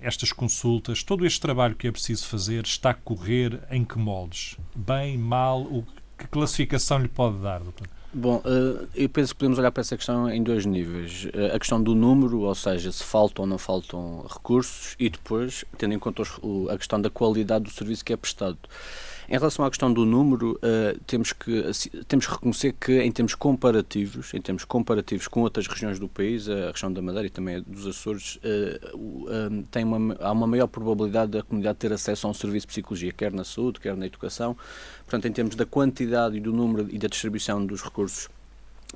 estas 0.00 0.32
consultas, 0.32 1.02
todo 1.02 1.26
este 1.26 1.40
trabalho 1.40 1.74
que 1.74 1.86
é 1.86 1.92
preciso 1.92 2.26
fazer, 2.26 2.64
está 2.64 2.90
a 2.90 2.94
correr 2.94 3.60
em 3.70 3.84
que 3.84 3.98
moldes? 3.98 4.56
Bem, 4.74 5.18
mal? 5.18 5.62
O, 5.62 5.84
que 6.22 6.28
classificação 6.28 6.98
lhe 6.98 7.08
pode 7.08 7.38
dar, 7.38 7.60
doutora? 7.60 7.90
Bom, 8.14 8.42
eh, 8.44 8.88
eu 8.94 9.08
penso 9.08 9.32
que 9.32 9.38
podemos 9.38 9.58
olhar 9.58 9.72
para 9.72 9.80
essa 9.80 9.96
questão 9.96 10.28
em 10.28 10.42
dois 10.42 10.66
níveis. 10.66 11.28
Eh, 11.32 11.54
a 11.54 11.58
questão 11.58 11.82
do 11.82 11.94
número, 11.94 12.40
ou 12.40 12.54
seja, 12.54 12.92
se 12.92 13.02
faltam 13.02 13.44
ou 13.44 13.48
não 13.48 13.56
faltam 13.56 14.26
recursos, 14.28 14.94
e 14.98 15.08
depois, 15.08 15.64
tendo 15.78 15.94
em 15.94 15.98
conta 15.98 16.22
a 16.70 16.76
questão 16.76 17.00
da 17.00 17.08
qualidade 17.08 17.64
do 17.64 17.70
serviço 17.70 18.04
que 18.04 18.12
é 18.12 18.16
prestado. 18.16 18.58
Em 19.32 19.38
relação 19.38 19.64
à 19.64 19.70
questão 19.70 19.90
do 19.90 20.04
número, 20.04 20.60
uh, 20.62 21.00
temos, 21.06 21.32
que, 21.32 21.62
temos 22.06 22.26
que 22.26 22.32
reconhecer 22.32 22.74
que, 22.74 23.00
em 23.00 23.10
termos 23.10 23.34
comparativos, 23.34 24.34
em 24.34 24.42
termos 24.42 24.62
comparativos 24.62 25.26
com 25.26 25.40
outras 25.40 25.66
regiões 25.66 25.98
do 25.98 26.06
país, 26.06 26.50
a 26.50 26.70
região 26.70 26.92
da 26.92 27.00
Madeira 27.00 27.28
e 27.28 27.30
também 27.30 27.62
dos 27.62 27.86
Açores, 27.86 28.36
uh, 28.36 28.94
uh, 28.94 29.62
tem 29.70 29.84
uma, 29.84 30.14
há 30.20 30.30
uma 30.32 30.46
maior 30.46 30.66
probabilidade 30.66 31.32
da 31.32 31.42
comunidade 31.42 31.78
ter 31.78 31.90
acesso 31.94 32.26
a 32.26 32.30
um 32.30 32.34
serviço 32.34 32.66
de 32.66 32.72
psicologia, 32.72 33.10
quer 33.10 33.32
na 33.32 33.42
saúde, 33.42 33.80
quer 33.80 33.96
na 33.96 34.04
educação. 34.04 34.54
Portanto, 35.06 35.26
em 35.26 35.32
termos 35.32 35.56
da 35.56 35.64
quantidade 35.64 36.36
e 36.36 36.40
do 36.40 36.52
número 36.52 36.86
e 36.90 36.98
da 36.98 37.08
distribuição 37.08 37.64
dos 37.64 37.82
recursos 37.82 38.28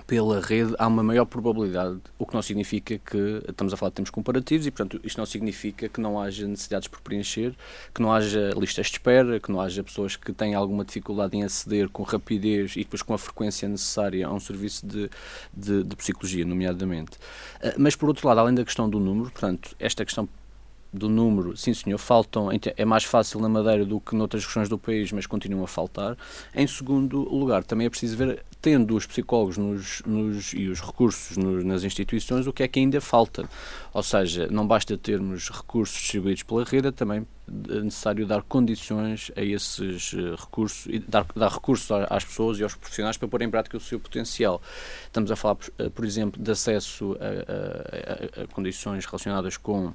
pela 0.07 0.41
rede 0.41 0.75
há 0.79 0.87
uma 0.87 1.03
maior 1.03 1.25
probabilidade, 1.25 1.99
o 2.19 2.27
que 2.27 2.35
não 2.35 2.43
significa 2.43 2.99
que 2.99 3.43
estamos 3.49 3.73
a 3.73 3.77
falar 3.77 3.91
de 3.91 3.97
tempos 3.97 4.11
comparativos 4.11 4.67
e, 4.67 4.71
portanto, 4.71 5.01
isto 5.03 5.19
não 5.19 5.27
significa 5.27 5.89
que 5.89 6.01
não 6.01 6.21
haja 6.21 6.47
necessidades 6.47 6.89
por 6.89 7.01
preencher, 7.01 7.55
que 7.95 8.01
não 8.01 8.13
haja 8.13 8.51
listas 8.57 8.87
de 8.87 8.93
espera, 8.93 9.41
que 9.41 9.51
não 9.51 9.61
haja 9.61 9.83
pessoas 9.83 10.17
que 10.17 10.33
têm 10.33 10.55
alguma 10.55 10.85
dificuldade 10.85 11.37
em 11.37 11.43
aceder 11.43 11.89
com 11.89 12.03
rapidez 12.03 12.77
e 12.77 12.81
depois 12.81 13.03
com 13.03 13.15
a 13.15 13.19
frequência 13.19 13.69
necessária 13.69 14.27
a 14.27 14.33
um 14.33 14.41
serviço 14.41 14.87
de, 14.87 15.11
de, 15.53 15.83
de 15.83 15.97
psicologia, 15.97 16.45
nomeadamente. 16.45 17.19
Ah, 17.63 17.75
mas, 17.79 17.97
por 17.97 18.09
outro 18.09 18.27
lado, 18.29 18.41
além 18.41 18.55
da 18.55 18.65
questão 18.65 18.89
do 18.89 19.01
número, 19.01 19.31
portanto, 19.31 19.75
esta 19.79 20.05
questão 20.05 20.29
do 20.93 21.09
número, 21.09 21.57
sim 21.57 21.75
senhor, 21.75 21.99
faltam, 21.99 22.49
é 22.77 22.85
mais 22.85 23.05
fácil 23.05 23.41
na 23.41 23.49
Madeira 23.49 23.85
do 23.85 24.01
que 24.01 24.15
noutras 24.15 24.45
regiões 24.45 24.69
do 24.69 24.79
país, 24.79 25.13
mas 25.13 25.27
continuam 25.27 25.65
a 25.65 25.69
faltar. 25.69 26.17
Em 26.55 26.67
segundo 26.67 27.23
lugar, 27.23 27.65
também 27.65 27.87
é 27.87 27.91
preciso 27.91 28.17
ver, 28.17 28.43
tendo 28.61 28.97
os 28.97 29.07
psicólogos 29.07 29.59
nos, 29.59 30.03
nos, 30.07 30.53
e 30.53 30.69
os 30.69 30.81
recursos 30.81 31.37
nos, 31.37 31.65
nas 31.65 31.85
instituições, 31.85 32.47
o 32.47 32.53
que 32.53 32.63
é 32.63 32.69
que 32.69 32.81
ainda 32.81 33.01
falta. 33.01 33.49
Ou 33.93 34.03
seja, 34.03 34.49
não 34.51 34.67
basta 34.67 34.97
termos 34.97 35.51
recursos 35.51 35.99
distribuídos 35.99 36.43
pela 36.43 36.65
rede, 36.65 36.89
é 36.89 36.93
também 36.93 37.27
necessário 37.49 38.27
dar 38.27 38.43
condições 38.43 39.31
a 39.37 39.43
esses 39.43 40.13
eh, 40.15 40.35
recursos 40.37 40.87
e 40.87 40.99
dar, 40.99 41.25
dar 41.35 41.51
recursos 41.51 41.89
às 42.11 42.25
pessoas 42.25 42.59
e 42.59 42.63
aos 42.63 42.75
profissionais 42.75 43.17
para 43.17 43.29
pôr 43.29 43.43
em 43.43 43.51
prática 43.51 43.77
o 43.77 43.81
seu 43.81 44.01
potencial. 44.01 44.61
Estamos 45.05 45.31
a 45.31 45.37
falar, 45.37 45.55
por 45.55 46.05
eh, 46.05 46.09
exemplo, 46.09 46.43
de 46.43 46.51
acesso 46.51 47.17
a, 47.21 48.41
a, 48.41 48.43
a 48.43 48.47
condições 48.49 49.05
relacionadas 49.05 49.57
com 49.57 49.93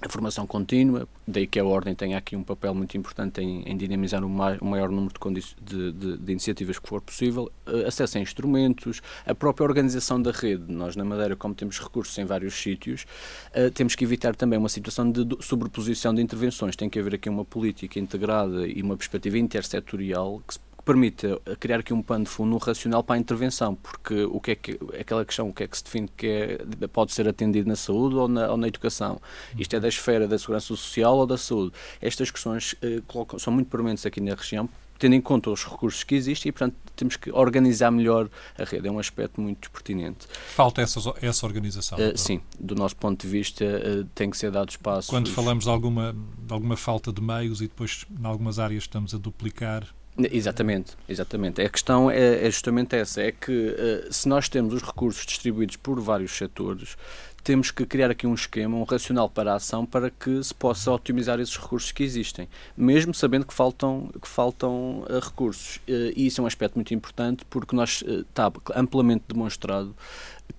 a 0.00 0.08
formação 0.08 0.46
contínua, 0.46 1.06
daí 1.26 1.46
que 1.46 1.60
a 1.60 1.64
Ordem 1.64 1.94
tenha 1.94 2.18
aqui 2.18 2.34
um 2.34 2.42
papel 2.42 2.74
muito 2.74 2.96
importante 2.96 3.40
em, 3.40 3.62
em 3.62 3.76
dinamizar 3.76 4.24
o, 4.24 4.28
ma 4.28 4.56
o, 4.60 4.64
maior 4.64 4.90
número 4.90 5.14
de, 5.32 5.54
de, 5.60 5.92
de, 5.92 6.18
de, 6.18 6.32
iniciativas 6.32 6.78
que 6.78 6.88
for 6.88 7.00
possível, 7.00 7.52
uh, 7.66 7.86
acesso 7.86 8.18
a 8.18 8.20
instrumentos, 8.20 9.00
a 9.24 9.34
própria 9.34 9.64
organização 9.64 10.20
da 10.20 10.32
rede. 10.32 10.64
Nós, 10.72 10.96
na 10.96 11.04
Madeira, 11.04 11.36
como 11.36 11.54
temos 11.54 11.78
recursos 11.78 12.16
em 12.18 12.24
vários 12.24 12.54
sítios, 12.54 13.06
uh, 13.54 13.70
temos 13.70 13.94
que 13.94 14.02
evitar 14.04 14.34
também 14.34 14.58
uma 14.58 14.68
situação 14.68 15.10
de 15.10 15.24
sobreposição 15.40 16.12
de 16.12 16.20
intervenções. 16.20 16.74
Tem 16.74 16.90
que 16.90 16.98
haver 16.98 17.14
aqui 17.14 17.28
uma 17.28 17.44
política 17.44 18.00
integrada 18.00 18.66
e 18.66 18.82
uma 18.82 18.96
perspectiva 18.96 19.38
intersetorial 19.38 20.42
que 20.46 20.54
se 20.54 20.60
que 20.82 20.84
permite 20.84 21.26
criar 21.60 21.78
aqui 21.78 21.94
um 21.94 22.02
pano 22.02 22.24
de 22.24 22.30
fundo 22.30 22.56
racional 22.58 23.02
para 23.02 23.16
a 23.16 23.18
intervenção, 23.18 23.74
porque 23.76 24.24
o 24.24 24.40
que 24.40 24.50
é 24.50 24.54
que, 24.54 24.78
aquela 24.98 25.24
questão, 25.24 25.48
o 25.48 25.54
que 25.54 25.62
é 25.62 25.68
que 25.68 25.76
se 25.76 25.84
define 25.84 26.08
que 26.16 26.26
é, 26.26 26.86
pode 26.88 27.12
ser 27.12 27.28
atendido 27.28 27.68
na 27.68 27.76
saúde 27.76 28.16
ou 28.16 28.28
na, 28.28 28.50
ou 28.50 28.56
na 28.56 28.68
educação? 28.68 29.20
Isto 29.56 29.76
é 29.76 29.80
da 29.80 29.88
esfera 29.88 30.26
da 30.26 30.38
segurança 30.38 30.66
social 30.66 31.16
ou 31.16 31.26
da 31.26 31.38
saúde? 31.38 31.72
Estas 32.00 32.30
questões 32.30 32.74
eh, 32.82 33.00
colocam, 33.06 33.38
são 33.38 33.52
muito 33.52 33.68
permanentes 33.68 34.04
aqui 34.04 34.20
na 34.20 34.34
região, 34.34 34.68
tendo 34.98 35.14
em 35.14 35.20
conta 35.20 35.50
os 35.50 35.64
recursos 35.64 36.04
que 36.04 36.14
existem 36.14 36.50
e, 36.50 36.52
portanto, 36.52 36.76
temos 36.94 37.16
que 37.16 37.30
organizar 37.32 37.90
melhor 37.90 38.28
a 38.58 38.64
rede. 38.64 38.86
É 38.86 38.90
um 38.90 38.98
aspecto 38.98 39.40
muito 39.40 39.70
pertinente. 39.70 40.26
Falta 40.54 40.80
essa, 40.80 41.00
essa 41.20 41.46
organização? 41.46 41.98
Uh, 41.98 42.16
sim, 42.16 42.40
do 42.58 42.74
nosso 42.74 42.96
ponto 42.96 43.20
de 43.20 43.28
vista, 43.28 43.64
uh, 43.64 44.04
tem 44.14 44.30
que 44.30 44.36
ser 44.36 44.50
dado 44.50 44.70
espaço. 44.70 45.08
Quando 45.08 45.30
falamos 45.30 45.64
de 45.64 45.70
alguma, 45.70 46.14
de 46.38 46.52
alguma 46.52 46.76
falta 46.76 47.12
de 47.12 47.20
meios 47.20 47.60
e 47.60 47.64
depois, 47.66 48.06
em 48.10 48.26
algumas 48.26 48.58
áreas, 48.58 48.84
estamos 48.84 49.14
a 49.14 49.18
duplicar 49.18 49.86
Exatamente, 50.18 50.92
exatamente. 51.08 51.62
A 51.62 51.68
questão 51.68 52.10
é, 52.10 52.46
é 52.46 52.50
justamente 52.50 52.94
essa, 52.94 53.22
é 53.22 53.32
que 53.32 53.50
uh, 53.50 54.12
se 54.12 54.28
nós 54.28 54.48
temos 54.48 54.74
os 54.74 54.82
recursos 54.82 55.24
distribuídos 55.24 55.76
por 55.76 55.98
vários 56.00 56.32
setores, 56.32 56.96
temos 57.42 57.70
que 57.70 57.86
criar 57.86 58.10
aqui 58.10 58.26
um 58.26 58.34
esquema, 58.34 58.76
um 58.76 58.84
racional 58.84 59.28
para 59.28 59.52
a 59.52 59.56
ação 59.56 59.86
para 59.86 60.10
que 60.10 60.42
se 60.44 60.54
possa 60.54 60.92
otimizar 60.92 61.40
esses 61.40 61.56
recursos 61.56 61.90
que 61.92 62.04
existem, 62.04 62.46
mesmo 62.76 63.12
sabendo 63.14 63.46
que 63.46 63.54
faltam, 63.54 64.10
que 64.20 64.28
faltam 64.28 65.00
uh, 65.08 65.18
recursos. 65.18 65.76
Uh, 65.88 66.12
e 66.14 66.26
isso 66.26 66.42
é 66.42 66.44
um 66.44 66.46
aspecto 66.46 66.74
muito 66.74 66.92
importante 66.92 67.44
porque 67.48 67.74
nós 67.74 68.04
está 68.06 68.52
amplamente 68.76 69.24
demonstrado 69.26 69.96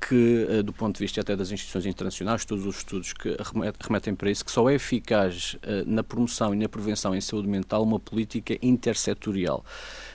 que, 0.07 0.47
eh, 0.49 0.63
do 0.63 0.73
ponto 0.73 0.95
de 0.95 1.03
vista 1.03 1.21
até 1.21 1.35
das 1.35 1.51
instituições 1.51 1.85
internacionais, 1.85 2.45
todos 2.45 2.65
os 2.65 2.77
estudos 2.77 3.13
que 3.13 3.35
remetem 3.81 4.15
para 4.15 4.29
isso, 4.29 4.43
que 4.43 4.51
só 4.51 4.69
é 4.69 4.75
eficaz 4.75 5.57
eh, 5.61 5.83
na 5.85 6.03
promoção 6.03 6.53
e 6.53 6.57
na 6.57 6.67
prevenção 6.67 7.15
em 7.15 7.21
saúde 7.21 7.47
mental 7.47 7.83
uma 7.83 7.99
política 7.99 8.57
intersetorial. 8.61 9.63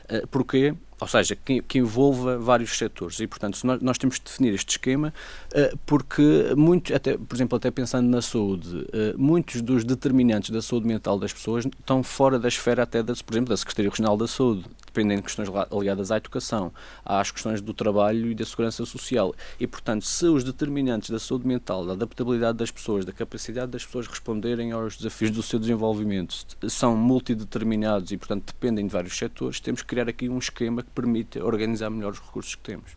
Eh, 0.09 0.25
porquê? 0.31 0.75
ou 1.01 1.07
seja, 1.07 1.37
que, 1.37 1.63
que, 1.63 1.79
envolva 1.79 2.39
vários 2.39 2.77
setores. 2.77 3.21
E, 3.21 3.27
portanto, 3.27 3.59
nós, 3.65 3.81
nós, 3.81 3.99
temos 3.99 4.17
de 4.17 4.25
definir 4.25 4.55
este 4.55 4.71
esquema, 4.71 5.13
uh, 5.53 5.79
porque, 5.87 6.53
muito, 6.57 6.95
até, 6.95 7.17
por 7.17 7.35
exemplo, 7.37 7.57
até 7.57 7.71
pensando 7.71 8.09
na 8.09 8.21
saúde, 8.21 8.69
uh, 8.79 8.87
muitos 9.17 9.63
dos 9.63 9.85
determinantes 9.85 10.51
da 10.51 10.61
saúde 10.61 10.87
mental 10.87 11.19
das 11.19 11.33
pessoas 11.33 11.67
estão 11.67 12.03
fora 12.03 12.39
da 12.39 12.49
esfera 12.49 12.83
até, 12.83 13.03
das, 13.03 13.23
por 13.23 13.35
exemplo, 13.35 13.51
da 13.51 13.57
Secretaria 13.57 13.91
Regional 13.91 14.17
da 14.17 14.27
Saúde, 14.27 14.65
dependendo 14.87 15.21
de 15.21 15.27
questões 15.27 15.49
ligadas 15.71 16.11
à 16.11 16.17
educação, 16.17 16.73
às 17.05 17.31
questões 17.31 17.61
do 17.61 17.73
trabalho 17.73 18.33
e 18.33 18.35
da 18.35 18.45
segurança 18.45 18.85
social. 18.85 19.33
E, 19.61 19.67
portanto, 19.67 20.05
se 20.05 20.27
os 20.27 20.43
determinantes 20.43 21.11
da 21.11 21.21
saúde 21.21 21.47
mental, 21.47 21.87
da 21.87 21.93
adaptabilidade 21.93 22.59
das 22.59 22.71
pessoas, 22.71 23.05
da 23.05 23.13
capacidade 23.13 23.71
das 23.71 23.85
pessoas 23.85 24.09
responderem 24.09 24.73
aos 24.73 24.97
desafios 24.97 25.31
do 25.31 25.43
seu 25.43 25.61
desenvolvimento 25.61 26.35
são 26.69 26.97
multideterminados 26.97 28.11
e, 28.11 28.17
portanto, 28.17 28.47
dependem 28.47 28.87
de 28.87 28.93
vários 28.93 29.17
setores, 29.17 29.61
temos 29.61 29.83
que 29.83 29.89
criar 29.99 30.09
aqui 30.09 30.29
um 30.29 30.39
esquema 30.39 30.83
que 30.83 30.91
permite 30.91 31.41
organizar 31.41 31.91
melhor 31.91 32.13
os 32.13 32.21
recursos 32.21 32.55
que 32.55 32.63
temos. 32.63 32.97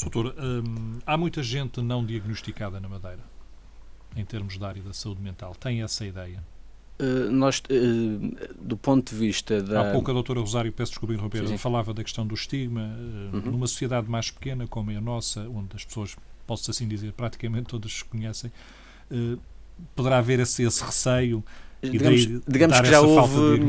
Doutor, 0.00 0.34
hum, 0.38 0.98
há 1.06 1.16
muita 1.16 1.42
gente 1.42 1.80
não 1.80 2.04
diagnosticada 2.04 2.80
na 2.80 2.88
Madeira, 2.88 3.22
em 4.16 4.24
termos 4.24 4.58
da 4.58 4.68
área 4.68 4.82
da 4.82 4.92
saúde 4.92 5.22
mental. 5.22 5.54
Tem 5.54 5.82
essa 5.82 6.04
ideia? 6.04 6.42
Uh, 7.00 7.30
nós, 7.30 7.60
uh, 7.60 8.54
do 8.60 8.76
ponto 8.76 9.10
de 9.10 9.16
vista 9.16 9.62
da. 9.62 9.88
Há 9.88 9.92
pouco 9.92 10.10
a 10.10 10.14
doutora 10.14 10.40
Rosário, 10.40 10.72
peço 10.72 10.92
desculpa 10.92 11.14
interromper, 11.14 11.58
falava 11.58 11.94
da 11.94 12.02
questão 12.02 12.26
do 12.26 12.34
estigma. 12.34 12.82
Uh, 12.82 13.36
uhum. 13.36 13.52
Numa 13.52 13.66
sociedade 13.66 14.10
mais 14.10 14.30
pequena 14.30 14.66
como 14.66 14.90
é 14.90 14.96
a 14.96 15.00
nossa, 15.00 15.48
onde 15.48 15.74
as 15.74 15.84
pessoas, 15.84 16.16
posso 16.46 16.70
assim 16.70 16.86
dizer, 16.86 17.12
praticamente 17.12 17.68
todas 17.68 17.92
se 17.92 18.04
conhecem, 18.04 18.52
poderá 19.94 20.18
haver 20.18 20.40
esse, 20.40 20.62
esse 20.62 20.84
receio 20.84 21.44
digamos, 21.82 22.42
digamos 22.46 22.80
que 22.80 22.86
já 22.86 23.00
houve 23.00 23.60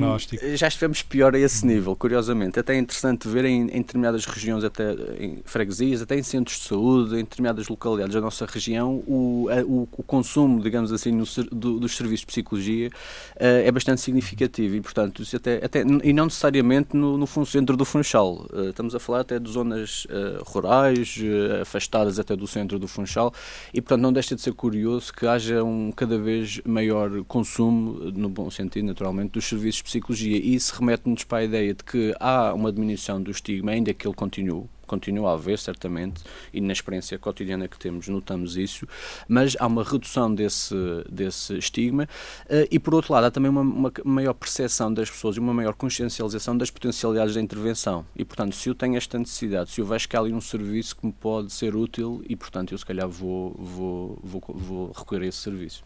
já 0.56 0.68
estivemos 0.68 1.02
pior 1.02 1.34
a 1.34 1.40
esse 1.40 1.66
nível, 1.66 1.96
curiosamente. 1.96 2.60
Até 2.60 2.76
é 2.76 2.78
interessante 2.78 3.28
ver 3.28 3.46
em, 3.46 3.62
em, 3.62 3.82
determinadas 3.82 4.26
regiões, 4.26 4.64
até 4.64 4.94
em 5.20 5.42
freguesias, 5.44 6.02
até 6.02 6.18
em 6.18 6.24
centros 6.24 6.60
de 6.60 6.66
saúde, 6.66 7.16
em 7.16 7.24
determinadas 7.24 7.68
localidades 7.68 8.14
da 8.14 8.22
nossa 8.22 8.46
região, 8.46 9.04
o, 9.08 9.48
a, 9.50 9.64
o, 9.64 9.88
o, 9.92 10.04
consumo, 10.04 10.62
digamos 10.62 10.92
assim, 10.92 11.12
no, 11.12 11.26
do, 11.52 11.80
dos 11.80 11.96
serviços 11.96 12.22
de 12.22 12.28
psicologia 12.28 12.90
uh, 12.90 13.66
é 13.66 13.72
bastante 13.72 14.02
significativo 14.02 14.76
e, 14.76 14.82
portanto, 14.82 15.24
até, 15.36 15.66
até 15.66 15.82
e 16.04 16.14
não 16.14 16.26
necessariamente 16.26 16.96
no, 16.96 17.18
no 17.18 17.46
centro 17.46 17.76
do 17.76 17.86
Funchal. 17.86 18.46
Uh, 18.54 18.70
estamos 18.70 18.94
a 18.94 19.00
falar 19.00 19.22
até 19.22 19.40
de 19.40 19.50
zonas 19.50 20.06
uh, 20.06 20.44
rurais, 20.44 21.18
afastadas 21.62 22.20
até 22.20 22.36
do 22.36 22.46
centro 22.46 22.78
do 22.78 22.88
Funchal 22.88 23.34
e, 23.74 23.82
portanto, 23.82 24.02
não 24.02 24.14
deixa 24.14 24.36
de 24.36 24.42
ser 24.42 24.54
curioso 24.54 25.12
que 25.12 25.26
haja 25.26 25.64
um 25.64 25.92
cada 25.92 26.18
vez 26.18 26.62
maior 26.66 27.24
consumo 27.26 28.03
no 28.12 28.30
bom 28.30 28.50
sentido, 28.50 28.86
naturalmente, 28.86 29.32
dos 29.32 29.46
serviços 29.46 29.78
de 29.78 29.84
psicologia. 29.84 30.38
E 30.38 30.56
isso 30.56 30.76
remete-nos 30.78 31.24
para 31.24 31.40
a 31.40 31.44
ideia 31.44 31.74
de 31.74 31.84
que 31.84 32.14
há 32.20 32.54
uma 32.54 32.72
diminuição 32.72 33.22
do 33.22 33.32
estigma, 33.32 33.72
ainda 33.72 33.94
que 33.94 34.08
ele 34.08 34.16
continue, 34.16 34.66
continua 34.94 35.32
a 35.32 35.34
haver, 35.34 35.58
certamente, 35.58 36.24
e 36.54 36.62
na 36.62 36.72
experiência 36.72 37.18
cotidiana 37.18 37.68
que 37.68 37.80
temos 37.80 38.08
notamos 38.08 38.56
isso, 38.56 38.88
mas 39.28 39.56
há 39.60 39.66
uma 39.66 39.84
redução 39.84 40.34
desse, 40.34 40.76
desse 41.10 41.58
estigma 41.58 42.04
uh, 42.46 42.68
e, 42.70 42.78
por 42.78 42.94
outro 42.94 43.14
lado, 43.14 43.26
há 43.26 43.32
também 43.32 43.50
uma, 43.50 43.62
uma, 43.62 43.92
maior 44.06 44.34
percepção 44.34 44.94
das 44.94 45.10
pessoas 45.10 45.36
e 45.36 45.40
uma 45.40 45.54
maior 45.54 45.74
consciencialização 45.74 46.56
das 46.56 46.70
potencialidades 46.70 47.34
da 47.34 47.42
intervenção. 47.42 48.06
E, 48.16 48.24
portanto, 48.24 48.56
se 48.56 48.70
eu 48.70 48.76
tenho 48.76 48.96
esta 48.96 49.18
necessidade, 49.18 49.72
se 49.72 49.82
eu 49.82 49.86
vejo 49.86 50.08
que 50.08 50.16
há 50.16 50.20
ali 50.20 50.32
um 50.32 50.42
serviço 50.42 50.96
que 50.96 51.06
me 51.06 51.12
pode 51.12 51.52
ser 51.52 51.76
útil 51.76 52.24
e, 52.30 52.36
portanto, 52.36 52.72
eu 52.72 52.78
se 52.78 52.86
calhar 52.86 53.08
vou, 53.08 53.56
vou, 53.58 54.20
vou, 54.22 54.42
vou 54.48 54.92
recorrer 54.92 55.26
a 55.26 55.28
esse 55.28 55.40
serviço. 55.40 55.84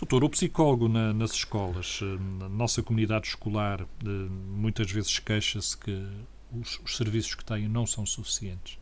Doutor, 0.00 0.24
o 0.24 0.30
psicólogo 0.30 0.88
na, 0.88 1.12
nas 1.12 1.32
escolas, 1.32 2.00
eh, 2.02 2.18
na 2.38 2.48
nossa 2.48 2.82
comunidade 2.82 3.28
escolar, 3.28 3.80
eh, 3.80 4.08
muitas 4.48 4.90
vezes 4.90 5.18
queixa-se 5.18 5.76
que 5.76 6.06
os, 6.52 6.80
os, 6.84 6.96
serviços 6.96 7.34
que 7.34 7.44
têm 7.44 7.68
não 7.68 7.86
são 7.86 8.04
suficientes. 8.06 8.78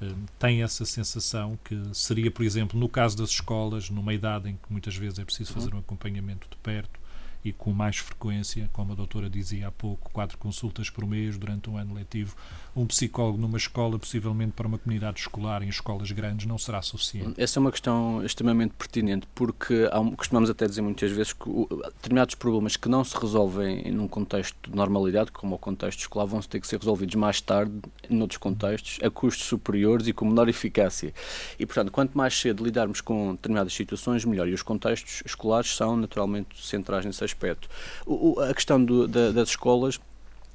Eh, 0.00 0.12
tem 0.38 0.62
essa 0.62 0.84
sensação 0.84 1.58
que 1.64 1.80
seria, 1.94 2.30
por 2.30 2.44
exemplo, 2.44 2.78
no 2.78 2.88
caso 2.88 3.16
das 3.16 3.30
escolas, 3.30 3.90
numa 3.90 4.12
idade 4.12 4.50
em 4.50 4.56
que 4.56 4.70
muitas 4.70 4.96
vezes 4.96 5.18
é 5.18 5.24
preciso 5.24 5.52
fazer 5.52 5.74
um 5.74 5.78
acompanhamento 5.78 6.48
de 6.50 6.56
perto, 6.56 7.00
e 7.44 7.52
com 7.52 7.72
mais 7.72 7.98
frequência, 7.98 8.68
como 8.72 8.92
a 8.92 8.94
doutora 8.94 9.28
dizia 9.28 9.68
há 9.68 9.72
pouco, 9.72 10.10
quatro 10.12 10.38
consultas 10.38 10.88
por 10.88 11.06
mês 11.06 11.36
durante 11.36 11.68
um 11.68 11.76
ano 11.76 11.94
letivo. 11.94 12.36
Um 12.74 12.86
psicólogo 12.86 13.38
numa 13.38 13.58
escola, 13.58 13.98
possivelmente 13.98 14.52
para 14.52 14.66
uma 14.66 14.78
comunidade 14.78 15.20
escolar 15.20 15.62
em 15.62 15.68
escolas 15.68 16.10
grandes, 16.12 16.46
não 16.46 16.56
será 16.56 16.80
suficiente. 16.80 17.40
Essa 17.40 17.58
é 17.58 17.60
uma 17.60 17.70
questão 17.70 18.24
extremamente 18.24 18.74
pertinente, 18.74 19.26
porque 19.34 19.88
há, 19.90 20.16
costumamos 20.16 20.48
até 20.48 20.66
dizer 20.66 20.82
muitas 20.82 21.10
vezes 21.10 21.32
que 21.32 21.50
determinados 21.94 22.34
problemas 22.34 22.76
que 22.76 22.88
não 22.88 23.04
se 23.04 23.16
resolvem 23.18 23.90
num 23.90 24.08
contexto 24.08 24.70
de 24.70 24.76
normalidade, 24.76 25.30
como 25.32 25.56
o 25.56 25.58
contexto 25.58 26.00
escolar, 26.00 26.26
vão 26.26 26.40
ter 26.40 26.60
que 26.60 26.66
ser 26.66 26.78
resolvidos 26.78 27.14
mais 27.14 27.40
tarde, 27.40 27.72
noutros 28.08 28.38
contextos, 28.38 28.98
a 29.02 29.10
custos 29.10 29.46
superiores 29.46 30.06
e 30.06 30.12
com 30.12 30.24
menor 30.24 30.48
eficácia. 30.48 31.12
E, 31.58 31.66
portanto, 31.66 31.90
quanto 31.90 32.16
mais 32.16 32.38
cedo 32.38 32.64
lidarmos 32.64 33.00
com 33.00 33.32
determinadas 33.32 33.72
situações, 33.72 34.24
melhor. 34.24 34.48
E 34.48 34.54
os 34.54 34.62
contextos 34.62 35.22
escolares 35.26 35.74
são, 35.76 35.96
naturalmente, 35.96 36.64
centrais 36.64 37.04
nesse 37.04 37.24
aspecto. 37.32 37.68
O, 38.06 38.38
a 38.40 38.54
questão 38.54 38.82
do, 38.84 39.08
da, 39.08 39.32
das 39.32 39.50
escolas 39.50 39.98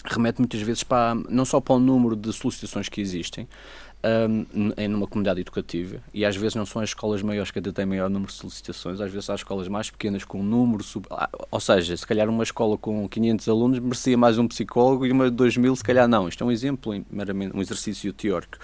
remete 0.05 0.39
muitas 0.39 0.61
vezes 0.61 0.83
para 0.83 1.15
não 1.29 1.43
só 1.43 1.59
para 1.59 1.75
o 1.75 1.79
número 1.79 2.15
de 2.15 2.31
solicitações 2.31 2.87
que 2.87 3.01
existem, 3.01 3.47
um, 4.03 4.71
em 4.77 4.87
numa 4.87 5.07
comunidade 5.07 5.41
educativa 5.41 6.01
e 6.13 6.23
às 6.23 6.35
vezes 6.35 6.55
não 6.55 6.65
são 6.65 6.81
as 6.81 6.89
escolas 6.89 7.21
maiores 7.21 7.51
que 7.51 7.59
até 7.59 7.71
têm 7.71 7.85
maior 7.85 8.09
número 8.09 8.31
de 8.31 8.37
solicitações, 8.37 9.01
às 9.01 9.11
vezes 9.11 9.29
há 9.29 9.35
escolas 9.35 9.67
mais 9.67 9.89
pequenas 9.89 10.23
com 10.23 10.39
um 10.39 10.43
número, 10.43 10.83
sub... 10.83 11.05
Ah, 11.09 11.29
ou 11.49 11.59
seja, 11.59 11.97
se 11.97 12.05
calhar 12.05 12.29
uma 12.29 12.43
escola 12.43 12.77
com 12.77 13.07
500 13.09 13.49
alunos 13.49 13.79
merecia 13.79 14.17
mais 14.17 14.37
um 14.37 14.47
psicólogo 14.47 15.05
e 15.05 15.11
uma 15.11 15.29
de 15.29 15.35
2 15.35 15.57
mil 15.57 15.75
se 15.75 15.83
calhar 15.83 16.07
não. 16.07 16.27
Isto 16.27 16.43
é 16.43 16.47
um 16.47 16.51
exemplo, 16.51 16.93
meramente 17.09 17.55
um 17.55 17.61
exercício 17.61 18.13
teórico, 18.13 18.57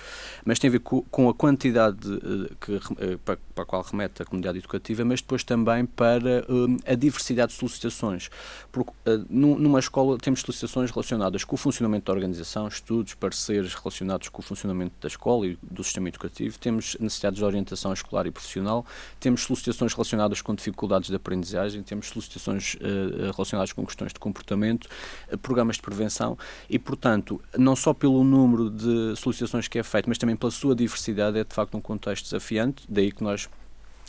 mas 0.45 0.59
tem 0.59 0.67
a 0.67 0.71
ver 0.71 0.79
com, 0.79 1.29
a 1.29 1.33
quantidade 1.33 1.97
de, 1.97 2.49
que, 2.59 2.75
eh, 2.75 3.17
para, 3.23 3.37
a 3.57 3.65
qual 3.65 3.81
remete 3.81 4.21
a 4.21 4.25
comunidade 4.25 4.59
educativa, 4.59 5.03
mas 5.03 5.21
depois 5.21 5.43
também 5.43 5.85
para 5.85 6.45
um, 6.49 6.77
a 6.85 6.95
diversidade 6.95 7.51
de 7.51 7.57
solicitações. 7.57 8.29
Porque 8.71 8.91
uh, 8.91 9.25
numa 9.29 9.79
escola 9.79 10.17
temos 10.17 10.41
solicitações 10.41 10.91
relacionadas 10.91 11.43
com 11.43 11.55
o 11.55 11.57
funcionamento 11.57 12.05
da 12.05 12.13
organização, 12.13 12.67
estudos, 12.67 13.13
pareceres 13.13 13.73
relacionados 13.73 14.29
com 14.29 14.41
o 14.41 14.43
funcionamento 14.43 14.93
da 15.01 15.07
escola, 15.07 15.22
escola 15.23 15.47
e 15.47 15.57
do 15.61 15.83
sistema 15.83 16.09
educativo, 16.09 16.59
temos 16.59 16.97
necessidades 16.99 17.39
de 17.39 17.45
orientação 17.45 17.93
escolar 17.93 18.27
e 18.27 18.31
profissional, 18.31 18.85
temos 19.19 19.43
solicitações 19.43 19.93
relacionadas 19.93 20.41
com 20.41 20.53
dificuldades 20.53 21.09
de 21.09 21.15
aprendizagem, 21.15 21.81
temos 21.81 22.09
solicitações 22.09 22.75
uh, 22.75 23.31
relacionadas 23.31 23.71
com 23.71 23.85
questões 23.85 24.11
de 24.11 24.19
comportamento, 24.19 24.89
uh, 25.31 25.37
programas 25.37 25.77
de 25.77 25.81
prevenção 25.81 26.37
e, 26.69 26.77
portanto, 26.77 27.41
não 27.57 27.75
só 27.75 27.93
pelo 27.93 28.23
número 28.23 28.69
de 28.69 29.15
solicitações 29.15 29.67
que 29.69 29.79
é 29.79 29.83
feito, 29.83 30.09
mas 30.09 30.17
também 30.17 30.35
pela 30.35 30.51
sua 30.51 30.75
diversidade, 30.75 31.39
é 31.39 31.43
de 31.43 31.53
facto 31.53 31.77
um 31.77 31.81
contexto 31.81 32.25
desafiante, 32.25 32.83
daí 32.89 33.11
que 33.11 33.23
nós 33.23 33.47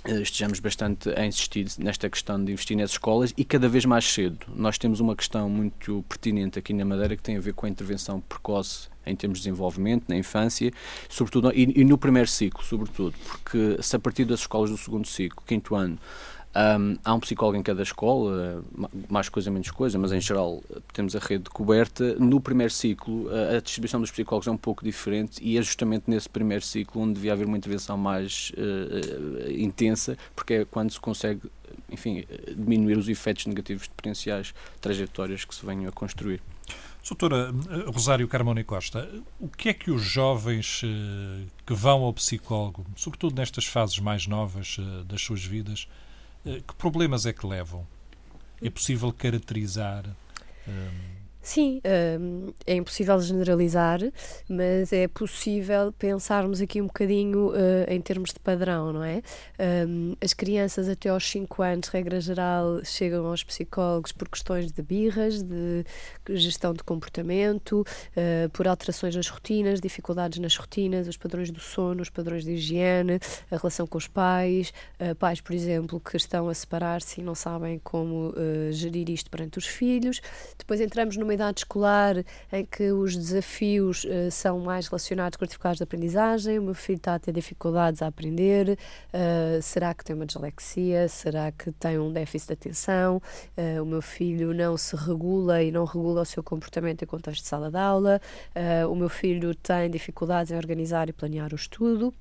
estejamos 0.06 0.60
bastante 0.60 1.08
a 1.18 1.24
insistir 1.24 1.66
nesta 1.78 2.10
questão 2.10 2.42
de 2.44 2.52
investir 2.52 2.76
nas 2.76 2.90
escolas 2.90 3.32
e 3.38 3.44
cada 3.44 3.68
vez 3.70 3.86
mais 3.86 4.04
cedo. 4.04 4.46
Nós 4.54 4.76
temos 4.76 5.00
uma 5.00 5.16
questão 5.16 5.48
muito 5.48 6.04
pertinente 6.06 6.58
aqui 6.58 6.74
na 6.74 6.84
Madeira 6.84 7.16
que 7.16 7.22
tem 7.22 7.38
a 7.38 7.40
ver 7.40 7.54
com 7.54 7.64
a 7.64 7.70
intervenção 7.70 8.20
precoce 8.20 8.88
em 9.06 9.14
termos 9.14 9.38
de 9.38 9.44
desenvolvimento, 9.44 10.04
na 10.08 10.16
infância, 10.16 10.72
sobretudo, 11.08 11.52
e, 11.54 11.80
e 11.80 11.84
no 11.84 11.98
primeiro 11.98 12.28
ciclo, 12.28 12.62
sobretudo, 12.64 13.14
porque 13.28 13.78
se 13.80 13.96
a 13.96 13.98
partir 13.98 14.24
das 14.24 14.40
escolas 14.40 14.70
do 14.70 14.76
segundo 14.76 15.06
ciclo, 15.06 15.42
quinto 15.46 15.74
ano, 15.74 15.98
um, 16.54 16.96
há 17.04 17.12
um 17.12 17.18
psicólogo 17.18 17.58
em 17.58 17.62
cada 17.62 17.82
escola, 17.82 18.62
mais 19.08 19.28
coisa, 19.28 19.50
menos 19.50 19.70
coisa, 19.72 19.98
mas 19.98 20.12
em 20.12 20.20
geral 20.20 20.62
temos 20.92 21.16
a 21.16 21.18
rede 21.18 21.50
coberta. 21.50 22.14
No 22.14 22.40
primeiro 22.40 22.72
ciclo, 22.72 23.28
a, 23.56 23.60
distribuição 23.60 24.00
dos 24.00 24.12
psicólogos 24.12 24.46
é 24.46 24.50
um 24.52 24.56
pouco 24.56 24.84
diferente 24.84 25.42
e 25.42 25.58
é 25.58 25.62
justamente 25.62 26.04
nesse 26.06 26.28
primeiro 26.28 26.64
ciclo 26.64 27.02
onde 27.02 27.14
devia 27.14 27.32
haver 27.32 27.46
uma 27.46 27.58
intervenção 27.58 27.96
mais 27.96 28.52
uh, 28.56 29.50
intensa, 29.50 30.16
porque 30.36 30.54
é 30.54 30.64
quando 30.64 30.92
se 30.92 31.00
consegue, 31.00 31.42
enfim, 31.90 32.24
diminuir 32.56 32.98
os 32.98 33.08
efeitos 33.08 33.46
negativos 33.46 33.84
de 33.84 33.90
potenciais 33.90 34.54
trajetórias 34.80 35.44
que 35.44 35.54
se 35.54 35.66
venham 35.66 35.88
a 35.88 35.92
construir. 35.92 36.40
Doutora 37.06 37.52
eh, 37.70 37.90
Rosário 37.90 38.26
Carmona 38.26 38.64
Costa, 38.64 39.08
o 39.38 39.48
que 39.48 39.68
é 39.68 39.74
que 39.74 39.90
os 39.90 40.02
jovens 40.02 40.82
que 41.66 41.74
vão 41.74 42.02
ao 42.02 42.12
psicólogo, 42.12 42.84
sobretudo 42.96 43.36
nestas 43.36 43.66
fases 43.66 43.98
mais 43.98 44.26
novas 44.26 44.76
das 45.06 45.20
suas 45.20 45.44
vidas, 45.44 45.86
que 46.44 46.74
problemas 46.76 47.26
é 47.26 47.32
que 47.32 47.46
levam? 47.46 47.86
É 48.62 48.70
possível 48.70 49.12
caracterizar? 49.12 50.04
Sim, 51.44 51.78
é 52.66 52.74
impossível 52.74 53.20
generalizar, 53.20 54.00
mas 54.48 54.94
é 54.94 55.06
possível 55.06 55.92
pensarmos 55.92 56.62
aqui 56.62 56.80
um 56.80 56.86
bocadinho 56.86 57.50
uh, 57.50 57.84
em 57.86 58.00
termos 58.00 58.32
de 58.32 58.40
padrão, 58.40 58.94
não 58.94 59.04
é? 59.04 59.20
As 60.22 60.32
crianças 60.32 60.88
até 60.88 61.10
aos 61.10 61.30
5 61.30 61.62
anos, 61.62 61.88
regra 61.88 62.18
geral, 62.18 62.82
chegam 62.82 63.26
aos 63.26 63.44
psicólogos 63.44 64.10
por 64.10 64.26
questões 64.26 64.72
de 64.72 64.80
birras, 64.80 65.42
de 65.42 65.84
gestão 66.30 66.72
de 66.72 66.82
comportamento, 66.82 67.82
uh, 67.82 68.48
por 68.48 68.66
alterações 68.66 69.14
nas 69.14 69.28
rotinas, 69.28 69.82
dificuldades 69.82 70.38
nas 70.38 70.56
rotinas, 70.56 71.06
os 71.06 71.18
padrões 71.18 71.50
do 71.50 71.60
sono, 71.60 72.00
os 72.00 72.08
padrões 72.08 72.44
de 72.44 72.52
higiene, 72.52 73.20
a 73.50 73.56
relação 73.58 73.86
com 73.86 73.98
os 73.98 74.08
pais, 74.08 74.72
uh, 74.98 75.14
pais, 75.16 75.42
por 75.42 75.52
exemplo, 75.52 76.00
que 76.00 76.16
estão 76.16 76.48
a 76.48 76.54
separar-se 76.54 77.20
e 77.20 77.24
não 77.24 77.34
sabem 77.34 77.78
como 77.84 78.32
gerir 78.70 79.10
isto 79.10 79.30
perante 79.30 79.58
os 79.58 79.66
filhos. 79.66 80.22
Depois 80.56 80.80
entramos 80.80 81.18
numa 81.18 81.33
idade 81.34 81.60
escolar 81.60 82.24
em 82.52 82.64
que 82.64 82.90
os 82.92 83.16
desafios 83.16 84.04
uh, 84.04 84.30
são 84.30 84.60
mais 84.60 84.88
relacionados 84.88 85.36
com 85.36 85.44
dificuldades 85.44 85.78
de 85.78 85.84
aprendizagem, 85.84 86.58
o 86.58 86.62
meu 86.62 86.74
filho 86.74 86.96
está 86.96 87.14
a 87.14 87.18
ter 87.18 87.32
dificuldades 87.32 88.02
a 88.02 88.06
aprender, 88.06 88.78
uh, 89.12 89.62
será 89.62 89.92
que 89.94 90.04
tem 90.04 90.14
uma 90.14 90.26
dislexia, 90.26 91.08
será 91.08 91.52
que 91.52 91.70
tem 91.72 91.98
um 91.98 92.12
déficit 92.12 92.48
de 92.48 92.52
atenção, 92.54 93.20
uh, 93.56 93.82
o 93.82 93.86
meu 93.86 94.02
filho 94.02 94.54
não 94.54 94.76
se 94.76 94.96
regula 94.96 95.62
e 95.62 95.70
não 95.70 95.84
regula 95.84 96.22
o 96.22 96.24
seu 96.24 96.42
comportamento 96.42 97.02
em 97.02 97.06
contexto 97.06 97.42
de 97.42 97.48
sala 97.48 97.70
de 97.70 97.78
aula, 97.78 98.20
o 98.88 98.94
meu 98.94 99.08
filho 99.08 99.54
tem 99.54 99.90
dificuldades 99.90 100.52
em 100.52 100.56
organizar 100.56 101.08
e 101.08 101.12
planear 101.12 101.52
o 101.52 101.56
estudo. 101.56 102.14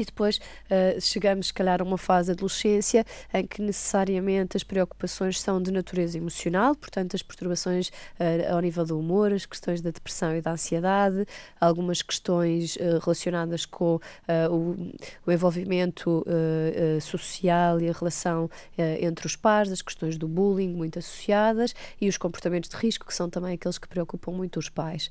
E 0.00 0.04
depois 0.04 0.38
uh, 0.38 1.00
chegamos, 1.00 1.48
se 1.48 1.54
calhar, 1.54 1.80
a 1.80 1.84
uma 1.84 1.98
fase 1.98 2.26
de 2.26 2.32
adolescência 2.32 3.04
em 3.32 3.46
que 3.46 3.62
necessariamente 3.62 4.56
as 4.56 4.62
preocupações 4.62 5.40
são 5.40 5.62
de 5.62 5.70
natureza 5.70 6.18
emocional, 6.18 6.74
portanto, 6.74 7.14
as 7.14 7.22
perturbações 7.22 7.88
uh, 7.88 8.54
ao 8.54 8.60
nível 8.60 8.84
do 8.84 8.98
humor, 8.98 9.32
as 9.32 9.46
questões 9.46 9.80
da 9.80 9.90
depressão 9.90 10.36
e 10.36 10.40
da 10.40 10.52
ansiedade, 10.52 11.26
algumas 11.60 12.02
questões 12.02 12.76
uh, 12.76 12.98
relacionadas 13.02 13.66
com 13.66 14.00
o, 14.50 14.76
o, 15.26 15.32
envolvimento 15.32 16.24
social 17.00 17.80
e 17.80 17.88
a 17.88 17.92
relação 17.92 18.48
entre 18.78 19.26
os 19.26 19.36
pares, 19.36 19.72
as 19.72 19.82
questões 19.82 20.16
do 20.16 20.26
bullying 20.26 20.72
muito 20.74 20.98
associadas 20.98 21.74
e 22.00 22.08
os 22.08 22.16
comportamentos 22.16 22.70
de 22.70 22.76
risco, 22.76 23.06
que 23.06 23.14
são 23.14 23.28
também 23.28 23.54
aqueles 23.54 23.78
que 23.78 23.88
preocupam 23.88 24.32
muito 24.32 24.58
os 24.58 24.68
pais. 24.68 25.10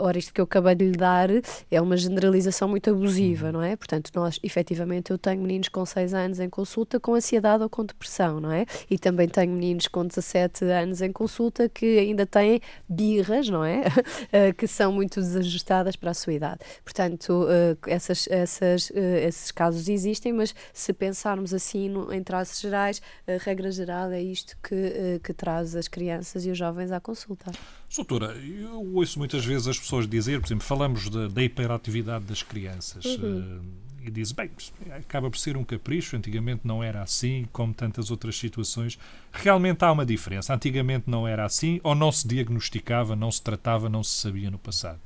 ora, 0.00 0.18
isto 0.18 0.32
que 0.32 0.40
eu 0.40 0.44
acabei 0.44 0.74
de 0.74 0.90
lhe 0.90 0.96
dar 0.96 1.28
é 1.70 1.80
uma 1.80 1.96
generalização 1.96 2.68
muito 2.68 2.90
abusiva, 2.90 3.52
não 3.52 3.62
é? 3.62 3.76
Portanto, 3.76 4.11
nós, 4.14 4.38
efetivamente, 4.42 5.10
eu 5.10 5.18
tenho 5.18 5.40
meninos 5.42 5.68
com 5.68 5.84
6 5.84 6.14
anos 6.14 6.40
em 6.40 6.48
consulta 6.48 7.00
com 7.00 7.14
ansiedade 7.14 7.62
ou 7.62 7.68
com 7.68 7.84
depressão, 7.84 8.40
não 8.40 8.52
é? 8.52 8.66
E 8.90 8.98
também 8.98 9.28
tenho 9.28 9.52
meninos 9.52 9.88
com 9.88 10.06
17 10.06 10.64
anos 10.64 11.00
em 11.00 11.12
consulta 11.12 11.68
que 11.68 11.98
ainda 11.98 12.26
têm 12.26 12.60
birras, 12.88 13.48
não 13.48 13.64
é? 13.64 13.82
Eh, 14.30 14.52
que 14.52 14.66
são 14.66 14.92
muito 14.92 15.20
desajustadas 15.20 15.96
para 15.96 16.10
a 16.10 16.14
sua 16.14 16.32
idade. 16.32 16.60
Portanto, 16.84 17.46
eh, 17.48 17.76
essas, 17.86 18.26
essas, 18.28 18.90
eh, 18.94 19.26
esses 19.26 19.50
casos 19.50 19.88
existem, 19.88 20.32
mas 20.32 20.54
se 20.72 20.92
pensarmos 20.92 21.52
assim 21.52 21.88
no, 21.88 22.12
em 22.12 22.22
traços 22.22 22.60
gerais, 22.60 23.02
a 23.26 23.42
regra 23.42 23.70
geral 23.70 24.10
é 24.10 24.22
isto 24.22 24.56
que, 24.62 25.20
que 25.22 25.32
traz 25.32 25.74
as 25.76 25.88
crianças 25.88 26.46
e 26.46 26.50
os 26.50 26.58
jovens 26.58 26.92
à 26.92 27.00
consulta. 27.00 27.50
Doutora, 27.94 28.34
eu 28.36 28.94
ouço 28.94 29.18
muitas 29.18 29.44
vezes 29.44 29.68
as 29.68 29.78
pessoas 29.78 30.06
dizer, 30.06 30.40
por 30.40 30.46
exemplo, 30.46 30.64
falamos 30.64 31.08
da 31.08 31.42
hiperatividade 31.42 32.24
das 32.24 32.42
crianças. 32.42 33.04
Uhum 33.04 33.81
e 34.04 34.10
diz, 34.10 34.32
bem, 34.32 34.50
acaba 34.90 35.30
por 35.30 35.38
ser 35.38 35.56
um 35.56 35.64
capricho, 35.64 36.16
antigamente 36.16 36.62
não 36.64 36.82
era 36.82 37.02
assim, 37.02 37.46
como 37.52 37.72
tantas 37.72 38.10
outras 38.10 38.36
situações. 38.38 38.98
Realmente 39.32 39.84
há 39.84 39.92
uma 39.92 40.06
diferença. 40.06 40.54
Antigamente 40.54 41.04
não 41.08 41.26
era 41.26 41.44
assim, 41.44 41.80
ou 41.82 41.94
não 41.94 42.10
se 42.10 42.26
diagnosticava, 42.26 43.16
não 43.16 43.30
se 43.30 43.42
tratava, 43.42 43.88
não 43.88 44.02
se 44.02 44.20
sabia 44.20 44.50
no 44.50 44.58
passado? 44.58 45.00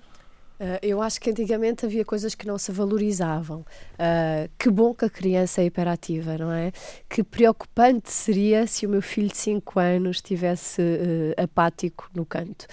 Uh, 0.59 0.81
eu 0.81 1.03
acho 1.03 1.21
que 1.21 1.31
antigamente 1.31 1.85
havia 1.85 2.05
coisas 2.05 2.35
que 2.35 2.47
não 2.47 2.57
se 2.57 2.73
valorizavam. 2.73 3.61
Uh, 3.61 4.49
que 4.59 4.71
bom 4.71 4.95
que 4.95 5.05
a 5.05 5.11
criança 5.11 5.61
é 5.61 5.67
hiperativa, 5.67 6.39
não 6.39 6.51
é? 6.51 6.73
Que 7.09 7.23
preocupante 7.23 8.11
seria 8.11 8.67
se 8.67 8.87
o 8.87 8.89
meu 8.89 9.03
filho 9.03 9.29
de 9.29 9.37
5 9.37 9.79
anos 9.79 10.17
estivesse 10.17 10.81
uh, 10.81 11.43
apático 11.43 12.09
no 12.15 12.25
canto. 12.25 12.67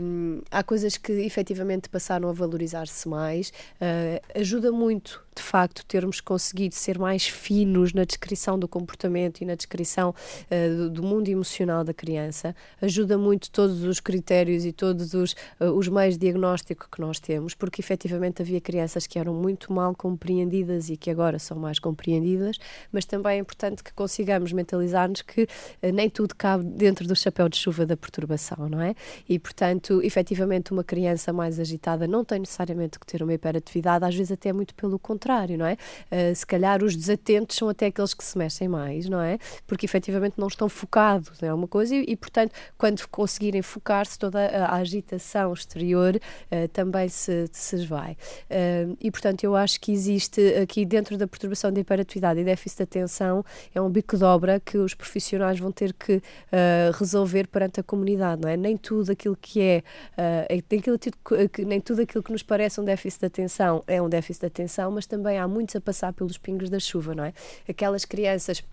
Um, 0.00 0.42
há 0.50 0.62
coisas 0.62 0.98
que 0.98 1.12
efetivamente 1.12 1.88
passaram 1.88 2.28
a 2.28 2.32
valorizar-se 2.32 3.08
mais. 3.08 3.52
ajuda 4.34 4.70
muito 4.70 5.23
de 5.34 5.42
facto 5.42 5.84
termos 5.84 6.20
conseguido 6.20 6.74
ser 6.74 6.98
mais 6.98 7.26
finos 7.26 7.92
na 7.92 8.04
descrição 8.04 8.58
do 8.58 8.68
comportamento 8.68 9.40
e 9.40 9.44
na 9.44 9.54
descrição 9.54 10.10
uh, 10.10 10.76
do, 10.76 10.90
do, 10.90 11.02
mundo 11.02 11.28
emocional 11.28 11.84
da 11.84 11.92
criança. 11.92 12.54
Ajuda 12.80 13.18
muito 13.18 13.50
todos 13.50 13.82
os 13.82 14.00
critérios 14.00 14.64
e 14.64 14.72
todos 14.72 15.12
os, 15.14 15.32
uh, 15.60 15.70
os 15.74 15.88
meios 15.88 16.14
de 16.14 16.20
diagnóstico 16.20 16.88
que 16.90 17.00
nós 17.00 17.18
temos, 17.18 17.54
porque 17.54 17.80
efetivamente 17.80 18.42
havia 18.42 18.60
crianças 18.60 19.06
que 19.06 19.18
eram 19.18 19.34
muito 19.34 19.72
mal 19.72 19.94
compreendidas 19.94 20.88
e 20.88 20.96
que 20.96 21.10
agora 21.10 21.38
são 21.38 21.58
mais 21.58 21.78
compreendidas, 21.78 22.58
mas 22.92 23.04
também 23.04 23.36
é 23.36 23.40
importante 23.40 23.82
que 23.82 23.92
consigamos 23.92 24.52
mentalizar-nos 24.52 25.22
que 25.22 25.42
uh, 25.42 25.48
nem 25.92 26.08
tudo 26.08 26.34
cabe 26.34 26.64
dentro 26.64 27.06
do 27.06 27.16
chapéu 27.16 27.48
de 27.48 27.56
chuva 27.56 27.84
da 27.84 27.96
perturbação, 27.96 28.68
não 28.68 28.80
é? 28.80 28.94
E 29.28 29.38
portanto, 29.38 30.00
efetivamente, 30.02 30.72
uma 30.72 30.84
criança 30.84 31.32
mais 31.32 31.58
agitada 31.58 32.06
não 32.06 32.24
tem 32.24 32.38
necessariamente 32.38 32.98
que 32.98 33.06
ter 33.06 33.22
uma 33.22 33.34
hiperatividade, 33.34 34.04
às 34.04 34.14
vezes 34.14 34.32
até 34.32 34.52
muito 34.52 34.74
pelo 34.74 34.98
contrário 34.98 35.23
contrário, 35.24 35.56
não 35.56 35.66
é? 35.66 35.72
Uh, 36.12 36.34
se 36.34 36.46
calhar 36.46 36.84
os 36.84 36.94
desatentos 36.94 37.56
são 37.56 37.68
até 37.68 37.86
aqueles 37.86 38.12
que 38.12 38.22
se 38.22 38.36
mexem 38.36 38.68
mais, 38.68 39.08
não 39.08 39.20
é? 39.20 39.38
Porque 39.66 39.86
efetivamente 39.86 40.34
não 40.36 40.48
estão 40.48 40.68
focados 40.68 41.42
em 41.42 41.48
alguma 41.48 41.66
coisa 41.66 41.94
e, 41.96 42.04
e 42.08 42.16
portanto, 42.16 42.52
quando 42.76 43.06
conseguirem 43.08 43.62
focar-se, 43.62 44.18
toda 44.18 44.38
a, 44.38 44.76
agitação 44.76 45.52
exterior 45.52 46.16
uh, 46.16 46.68
também 46.68 47.08
se, 47.08 47.48
se. 47.52 47.74
Uh, 47.74 48.96
e, 49.00 49.10
portanto, 49.10 49.44
eu 49.44 49.56
acho 49.56 49.80
que 49.80 49.92
existe 49.92 50.40
aqui 50.56 50.84
dentro 50.84 51.16
da 51.16 51.26
perturbação 51.26 51.72
da 51.72 51.80
hiperatividade 51.80 52.40
e 52.40 52.44
déficit 52.44 52.78
de 52.78 52.82
atenção, 52.82 53.44
é 53.74 53.80
um 53.80 53.88
bico 53.88 54.16
de 54.16 54.24
obra 54.24 54.60
que 54.60 54.76
os 54.76 54.94
profissionais 54.94 55.58
vão 55.58 55.72
ter 55.72 55.92
que 55.92 56.20
resolver 56.98 57.46
perante 57.48 57.80
a 57.80 57.82
comunidade, 57.82 58.42
não 58.42 58.48
é? 58.48 58.56
Nem 58.56 58.76
tudo 58.76 59.10
aquilo 59.12 59.36
que 59.40 59.60
é, 59.60 59.82
nem, 60.70 60.78
aquilo, 60.78 60.98
nem 61.66 61.80
tudo 61.80 62.02
aquilo 62.02 62.22
que 62.22 62.32
nos 62.32 62.42
parece 62.42 62.80
um 62.80 62.84
déficit 62.84 63.20
de 63.20 63.26
atenção 63.26 63.82
é 63.86 64.00
um 64.00 64.08
déficit 64.08 64.40
de 64.40 64.46
atenção, 64.46 64.90
mas 64.90 65.06
também 65.14 65.38
há 65.38 65.46
muitos 65.46 65.76
a 65.76 65.80
passar 65.80 66.12
pelos 66.12 66.36
pingos 66.36 66.68
da 66.68 66.80
chuva, 66.80 67.14
não 67.14 67.24
é? 67.24 67.32
Aquelas 67.68 68.04
crianças 68.04 68.64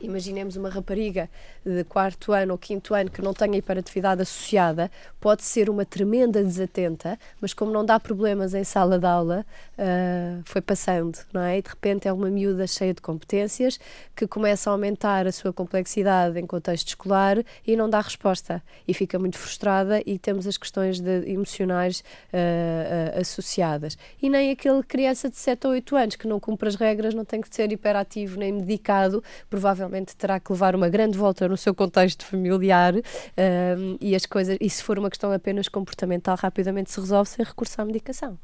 Imaginemos 0.00 0.56
uma 0.56 0.68
rapariga 0.68 1.28
de 1.64 1.82
quarto 1.84 2.32
ano 2.32 2.52
ou 2.52 2.58
quinto 2.58 2.94
ano 2.94 3.10
que 3.10 3.20
não 3.20 3.34
tenha 3.34 3.56
hiperatividade 3.58 4.22
associada, 4.22 4.90
pode 5.20 5.42
ser 5.42 5.68
uma 5.68 5.84
tremenda 5.84 6.42
desatenta, 6.42 7.18
mas 7.40 7.52
como 7.52 7.72
não 7.72 7.84
dá 7.84 7.98
problemas 7.98 8.54
em 8.54 8.62
sala 8.62 8.98
de 8.98 9.06
aula, 9.06 9.44
uh, 9.76 10.42
foi 10.44 10.60
passando, 10.60 11.18
não 11.32 11.42
é? 11.42 11.58
E 11.58 11.62
de 11.62 11.68
repente 11.68 12.06
é 12.06 12.12
uma 12.12 12.30
miúda 12.30 12.66
cheia 12.66 12.94
de 12.94 13.02
competências 13.02 13.78
que 14.14 14.26
começa 14.26 14.70
a 14.70 14.72
aumentar 14.72 15.26
a 15.26 15.32
sua 15.32 15.52
complexidade 15.52 16.38
em 16.38 16.46
contexto 16.46 16.88
escolar 16.88 17.38
e 17.66 17.76
não 17.76 17.90
dá 17.90 18.00
resposta 18.00 18.62
e 18.86 18.94
fica 18.94 19.18
muito 19.18 19.36
frustrada 19.36 20.00
e 20.06 20.18
temos 20.18 20.46
as 20.46 20.56
questões 20.56 21.00
de, 21.00 21.28
emocionais 21.28 22.04
uh, 22.32 23.16
uh, 23.16 23.20
associadas. 23.20 23.98
E 24.22 24.30
nem 24.30 24.52
aquele 24.52 24.82
criança 24.82 25.28
de 25.28 25.36
7 25.36 25.66
ou 25.66 25.72
8 25.72 25.96
anos 25.96 26.16
que 26.16 26.28
não 26.28 26.38
cumpre 26.38 26.68
as 26.68 26.76
regras 26.76 27.14
não 27.14 27.24
tem 27.24 27.40
que 27.40 27.54
ser 27.54 27.72
hiperativo 27.72 28.38
nem 28.38 28.52
medicado, 28.52 29.22
provavelmente 29.50 29.87
terá 30.16 30.38
que 30.40 30.52
levar 30.52 30.74
uma 30.74 30.88
grande 30.88 31.16
volta 31.16 31.48
no 31.48 31.56
seu 31.56 31.74
contexto 31.74 32.24
familiar 32.24 32.94
um, 32.94 33.96
e 34.00 34.14
as 34.14 34.26
coisas, 34.26 34.56
e 34.60 34.70
se 34.70 34.82
for 34.82 34.98
uma 34.98 35.10
questão 35.10 35.32
apenas 35.32 35.68
comportamental, 35.68 36.36
rapidamente 36.36 36.90
se 36.90 37.00
resolve 37.00 37.30
sem 37.30 37.44
recurso 37.44 37.80
à 37.80 37.84
medicação. 37.84 38.38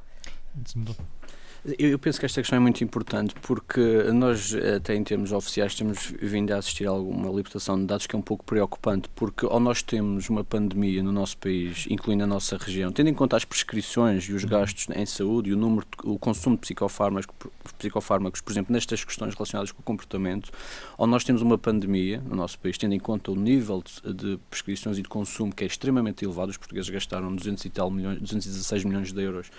Eu, 1.79 1.99
penso 1.99 2.21
que 2.21 2.27
esta 2.27 2.43
questão 2.43 2.59
é 2.59 2.61
muito 2.61 2.85
importante 2.85 3.35
porque 3.41 3.81
nós, 4.13 4.55
até 4.55 4.95
em 4.95 5.03
termos 5.03 5.33
oficiais, 5.33 5.75
temos 5.75 6.13
vindo 6.21 6.53
a 6.53 6.59
assistir 6.59 6.87
a 6.87 6.91
alguma 6.91 7.31
libertação 7.31 7.81
de 7.81 7.87
dados 7.87 8.07
que 8.07 8.15
é 8.15 8.19
um 8.19 8.23
pouco 8.23 8.45
preocupante, 8.45 9.09
porque 9.15 9.47
ou 9.47 9.59
nós 9.59 9.83
temos 9.83 10.29
uma 10.29 10.45
pandemia 10.45 11.03
no 11.03 11.11
nosso 11.11 11.39
país, 11.39 11.87
incluindo 11.89 12.23
a 12.23 12.27
nossa 12.27 12.59
região, 12.59 12.93
tendo 12.93 13.09
em 13.09 13.15
conta 13.15 13.39
as 13.39 13.47
prescrições 13.47 14.25
e 14.25 14.35
os 14.35 14.45
gastos 14.45 14.89
em 14.95 15.07
saúde 15.07 15.49
e 15.49 15.53
o 15.55 15.57
número, 15.57 15.87
o 16.05 16.19
consumo 16.19 16.55
de 16.57 16.61
psicofármacos, 16.61 17.35
psicofármacos, 17.79 18.43
por 18.43 18.53
exemplo, 18.53 18.71
nestas 18.71 19.03
questões 19.03 19.33
relacionadas 19.33 19.73
com 19.73 19.81
o 19.81 19.85
comportamento, 19.85 20.51
ou 20.99 21.07
nós 21.07 21.25
temos 21.25 21.41
uma 21.41 21.57
pandemia 21.57 22.23
no 22.29 22.37
nosso 22.37 22.59
país, 22.59 22.77
tendo 22.77 22.95
em 22.95 23.01
conta 23.01 23.31
o 23.33 23.37
nível 23.37 23.83
de, 23.83 24.13
de 24.13 24.39
prescrições 24.51 24.99
e 24.99 25.03
de 25.03 25.09
consumo 25.09 25.51
que 25.51 25.65
é 25.65 25.67
extremamente 25.67 26.27
elevado, 26.27 26.51
os 26.51 26.59
portugueses 26.59 26.91
gastaram 26.91 27.35
200 27.35 27.65
e 27.65 27.71
tal 27.71 27.91
milhões, 27.91 28.21
216 28.21 28.85
milhões 28.85 29.13
de 29.13 29.23
euros 29.23 29.51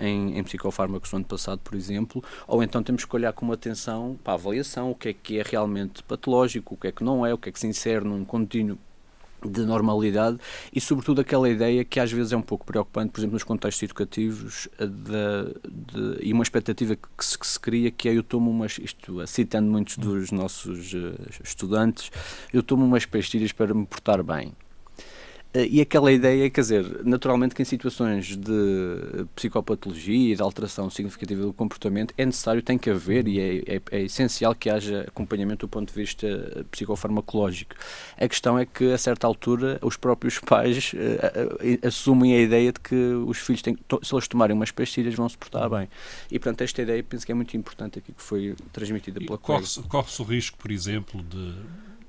em, 0.00 0.38
em 0.38 0.44
psicofármacos 0.44 1.12
no 1.12 1.16
ano 1.16 1.26
passado, 1.26 1.60
por 1.62 1.74
exemplo, 1.74 2.22
ou 2.46 2.62
então 2.62 2.82
temos 2.82 3.04
que 3.04 3.16
olhar 3.16 3.32
com 3.32 3.44
uma 3.44 3.54
atenção 3.54 4.18
para 4.22 4.34
a 4.34 4.36
avaliação, 4.36 4.90
o 4.90 4.94
que 4.94 5.08
é 5.08 5.12
que 5.12 5.38
é 5.38 5.42
realmente 5.42 6.02
patológico, 6.02 6.74
o 6.74 6.76
que 6.76 6.88
é 6.88 6.92
que 6.92 7.04
não 7.04 7.24
é, 7.24 7.32
o 7.32 7.38
que 7.38 7.48
é 7.48 7.52
que 7.52 7.58
se 7.58 7.66
insere 7.66 8.04
num 8.04 8.24
contínuo 8.24 8.78
de 9.44 9.64
normalidade 9.64 10.38
e 10.72 10.80
sobretudo 10.80 11.20
aquela 11.20 11.48
ideia 11.48 11.84
que 11.84 12.00
às 12.00 12.10
vezes 12.10 12.32
é 12.32 12.36
um 12.36 12.42
pouco 12.42 12.66
preocupante, 12.66 13.12
por 13.12 13.20
exemplo, 13.20 13.34
nos 13.34 13.44
contextos 13.44 13.82
educativos 13.82 14.68
de, 14.78 15.54
de, 15.68 16.26
e 16.26 16.32
uma 16.32 16.42
expectativa 16.42 16.96
que 16.96 17.24
se, 17.24 17.38
que 17.38 17.46
se, 17.46 17.60
cria 17.60 17.90
que 17.90 18.08
é 18.08 18.16
eu 18.16 18.22
tomo 18.22 18.50
umas, 18.50 18.78
isto 18.78 19.24
citando 19.26 19.70
muitos 19.70 19.96
dos 19.96 20.32
nossos 20.32 20.92
uh, 20.92 21.14
estudantes, 21.42 22.10
eu 22.52 22.62
tomo 22.62 22.84
umas 22.84 23.06
pastilhas 23.06 23.52
para 23.52 23.72
me 23.72 23.86
portar 23.86 24.22
bem. 24.22 24.52
Eh, 25.58 25.68
e 25.70 25.80
aquela 25.80 26.12
ideia, 26.12 26.48
quer 26.48 26.60
dizer, 26.60 27.04
naturalmente 27.04 27.52
que 27.52 27.62
em 27.62 27.64
situações 27.64 28.36
de 28.36 29.26
psicopatologia 29.34 30.32
e 30.32 30.36
de 30.36 30.42
alteração 30.42 30.88
significativa 30.88 31.42
do 31.42 31.52
comportamento 31.52 32.14
é 32.16 32.24
necessário, 32.24 32.62
tem 32.62 32.78
que 32.78 32.88
haver 32.88 33.26
e 33.26 33.40
é, 33.40 33.76
é, 33.76 33.82
é, 33.90 34.02
essencial 34.02 34.54
que 34.54 34.70
haja 34.70 35.00
acompanhamento 35.08 35.66
do 35.66 35.68
ponto 35.68 35.88
de 35.88 35.94
vista 35.94 36.64
psicofarmacológico. 36.70 37.74
A 38.16 38.28
questão 38.28 38.56
é 38.56 38.64
que, 38.64 38.92
a 38.92 38.98
certa 38.98 39.26
altura, 39.26 39.80
os 39.82 39.96
próprios 39.96 40.38
pais 40.46 40.92
uh, 40.92 41.86
assumem 41.86 42.34
a 42.34 42.40
ideia 42.40 42.72
de 42.72 42.78
que 42.78 42.94
os 42.94 43.38
filhos, 43.38 43.62
têm, 43.62 43.76
se 44.02 44.14
eles 44.14 44.28
tomarem 44.28 44.54
umas 44.54 44.70
pastilhas, 44.70 45.14
vão 45.14 45.28
se 45.28 45.36
portar 45.36 45.68
bem. 45.68 45.88
E, 46.30 46.38
portanto, 46.38 46.62
esta 46.62 46.82
ideia 46.82 47.02
penso 47.02 47.26
que 47.26 47.32
é 47.32 47.34
muito 47.34 47.56
importante 47.56 47.98
aqui 47.98 48.12
que 48.12 48.22
foi 48.22 48.54
transmitida 48.72 49.18
pela 49.20 49.38
Corre-se 49.38 49.82
corre 49.82 50.08
o 50.18 50.22
risco, 50.22 50.56
por 50.58 50.70
exemplo, 50.70 51.22
de 51.22 51.54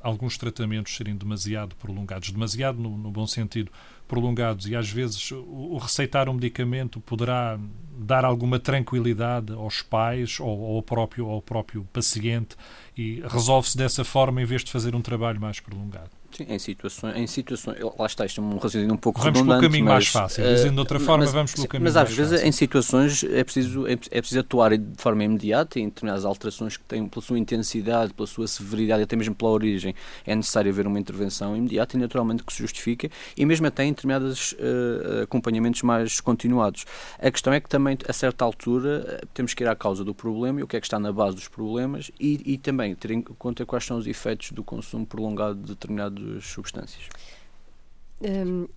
alguns 0.01 0.37
tratamentos 0.37 0.95
serem 0.95 1.15
demasiado 1.15 1.75
prolongados, 1.75 2.31
demasiado 2.31 2.79
no, 2.79 2.97
no, 2.97 3.11
bom 3.11 3.27
sentido, 3.27 3.71
prolongados, 4.07 4.67
e 4.67 4.75
às 4.75 4.89
vezes 4.89 5.31
o, 5.31 5.43
o, 5.43 5.77
receitar 5.77 6.29
um 6.29 6.33
medicamento 6.33 6.99
poderá 6.99 7.59
dar 7.97 8.25
alguma 8.25 8.59
tranquilidade 8.59 9.53
aos 9.53 9.81
pais 9.81 10.39
ou, 10.39 10.47
ou 10.47 10.75
ao, 10.77 10.83
próprio, 10.83 11.27
ao 11.27 11.41
próprio 11.41 11.83
paciente 11.93 12.55
e 12.97 13.21
resolve-se 13.27 13.77
dessa 13.77 14.03
forma 14.03 14.41
em 14.41 14.45
vez 14.45 14.63
de 14.63 14.71
fazer 14.71 14.95
um 14.95 15.01
trabalho 15.01 15.39
mais 15.39 15.59
prolongado. 15.59 16.18
Sim, 16.31 16.45
em 16.47 16.59
situações, 16.59 17.15
em 17.15 17.27
situações, 17.27 17.77
lá 17.97 18.05
está, 18.05 18.25
isto 18.25 18.39
é 18.39 18.43
um 18.43 18.55
raciocínio 18.55 18.93
um 18.93 18.97
pouco 18.97 19.19
vamos 19.19 19.39
redundante. 19.39 19.61
Vamos 19.61 19.61
pelo 19.61 19.71
caminho 19.71 19.85
mas, 19.85 19.93
mais 19.93 20.07
fácil, 20.07 20.43
dizendo 20.43 20.73
de 20.73 20.79
outra 20.79 20.97
eh, 20.97 21.01
forma, 21.01 21.23
mas, 21.25 21.33
vamos 21.33 21.53
pelo 21.53 21.67
caminho 21.67 21.83
Mas 21.85 21.97
às 21.97 22.13
vezes 22.13 22.31
fácil. 22.33 22.47
em 22.47 22.51
situações 22.51 23.23
é 23.23 23.43
preciso, 23.43 23.87
é, 23.87 23.93
é, 23.93 23.95
preciso 24.21 24.39
atuar 24.39 24.77
de 24.77 25.01
forma 25.01 25.23
imediata, 25.23 25.79
em 25.79 25.85
determinadas 25.85 26.25
alterações 26.25 26.77
que 26.77 26.83
têm 26.83 27.07
pela 27.07 27.25
sua 27.25 27.39
intensidade, 27.39 28.13
pela 28.13 28.27
sua 28.27 28.47
severidade, 28.47 29.03
até 29.03 29.15
mesmo 29.15 29.35
pela 29.35 29.51
origem, 29.51 29.95
é 30.25 30.35
necessário 30.35 30.71
haver 30.71 30.87
uma 30.87 30.99
intervenção 30.99 31.57
imediata 31.57 31.97
e 31.97 31.99
naturalmente 31.99 32.43
que 32.43 32.53
se 32.53 32.59
justifica, 32.59 33.09
e 33.35 33.45
mesmo 33.45 33.67
até 33.67 33.83
em 33.83 33.89
determinados 33.89 34.53
uh, 34.53 35.23
acompanhamentos 35.23 35.81
mais 35.81 36.21
continuados. 36.21 36.85
A 37.19 37.31
questão 37.31 37.51
é 37.51 37.59
que 37.59 37.67
também, 37.67 37.97
a 38.07 38.13
certa 38.13 38.45
altura, 38.45 39.21
temos 39.33 39.53
que 39.53 39.63
ir 39.63 39.67
à 39.67 39.75
causa 39.75 40.03
do 40.03 40.13
problema 40.13 40.59
e 40.59 40.63
o 40.63 40.67
que 40.67 40.77
é 40.77 40.79
que 40.79 40.85
está 40.85 40.99
na 40.99 41.11
base 41.11 41.35
dos 41.35 41.47
problemas 41.47 42.11
e, 42.19 42.53
e 42.53 42.57
também 42.57 42.93
ter 42.95 43.11
em 43.11 43.21
conta 43.21 43.65
quais 43.65 43.85
são 43.85 43.97
os 43.97 44.07
efeitos 44.07 44.51
do 44.51 44.63
consumo 44.63 45.05
prolongado 45.05 45.59
de 45.61 45.75
substâncias. 46.41 47.07
Hum, 48.21 48.67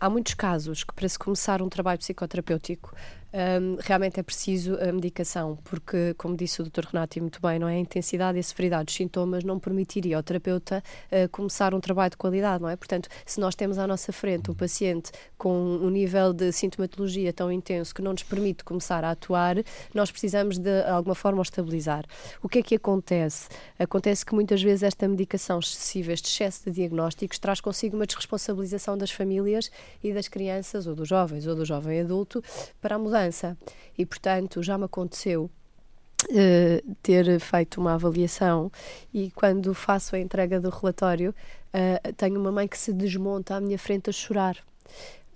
há 0.00 0.10
muitos 0.10 0.34
casos 0.34 0.84
que, 0.84 0.92
para 0.92 1.08
se 1.08 1.18
começar 1.18 1.62
um 1.62 1.68
trabalho 1.68 1.98
psicoterapêutico, 1.98 2.94
um, 3.32 3.76
realmente 3.80 4.18
é 4.18 4.22
preciso 4.22 4.74
a 4.80 4.90
medicação, 4.92 5.58
porque, 5.64 6.14
como 6.14 6.36
disse 6.36 6.62
o 6.62 6.64
Dr. 6.64 6.86
Renato 6.92 7.18
e 7.18 7.20
muito 7.20 7.40
bem, 7.40 7.58
não 7.58 7.68
é? 7.68 7.74
a 7.74 7.78
intensidade 7.78 8.38
e 8.38 8.40
a 8.40 8.42
severidade 8.42 8.86
dos 8.86 8.94
sintomas 8.94 9.44
não 9.44 9.58
permitiria 9.58 10.16
ao 10.16 10.22
terapeuta 10.22 10.82
uh, 11.12 11.28
começar 11.28 11.74
um 11.74 11.80
trabalho 11.80 12.10
de 12.10 12.16
qualidade, 12.16 12.62
não 12.62 12.68
é? 12.68 12.76
Portanto, 12.76 13.08
se 13.26 13.38
nós 13.38 13.54
temos 13.54 13.78
à 13.78 13.86
nossa 13.86 14.12
frente 14.12 14.50
um 14.50 14.54
paciente 14.54 15.10
com 15.36 15.52
um 15.52 15.90
nível 15.90 16.32
de 16.32 16.50
sintomatologia 16.52 17.32
tão 17.32 17.52
intenso 17.52 17.94
que 17.94 18.00
não 18.00 18.12
nos 18.12 18.22
permite 18.22 18.64
começar 18.64 19.04
a 19.04 19.10
atuar, 19.10 19.56
nós 19.94 20.10
precisamos 20.10 20.58
de 20.58 20.82
alguma 20.84 21.14
forma 21.14 21.40
o 21.40 21.42
estabilizar. 21.42 22.04
O 22.42 22.48
que 22.48 22.60
é 22.60 22.62
que 22.62 22.74
acontece? 22.74 23.48
Acontece 23.78 24.24
que 24.24 24.34
muitas 24.34 24.62
vezes 24.62 24.82
esta 24.82 25.06
medicação 25.06 25.58
excessiva, 25.58 26.12
este 26.12 26.30
excesso 26.30 26.64
de 26.64 26.70
diagnósticos, 26.70 27.38
traz 27.38 27.60
consigo 27.60 27.96
uma 27.96 28.06
desresponsabilização 28.06 28.96
das 28.96 29.10
famílias 29.10 29.70
e 30.02 30.12
das 30.12 30.28
crianças, 30.28 30.86
ou 30.86 30.94
dos 30.94 31.08
jovens, 31.08 31.46
ou 31.46 31.54
do 31.54 31.64
jovem 31.64 32.00
adulto, 32.00 32.42
para 32.80 32.96
a 32.96 32.98
E, 33.96 34.06
portanto, 34.06 34.62
já 34.62 34.78
me 34.78 34.84
aconteceu 34.84 35.50
uh, 36.24 36.96
ter 37.02 37.40
feito 37.40 37.80
uma 37.80 37.94
avaliação 37.94 38.70
e 39.12 39.30
quando 39.30 39.72
faço 39.74 40.16
a 40.16 40.18
entrega 40.18 40.60
do 40.60 40.70
relatório, 40.70 41.34
uh, 41.74 42.12
tenho 42.14 42.40
uma 42.40 42.52
mãe 42.52 42.66
que 42.66 42.78
se 42.78 42.92
desmonta 42.92 43.56
à 43.56 43.60
minha 43.60 43.78
frente 43.78 44.10
a 44.10 44.12
chorar. 44.12 44.56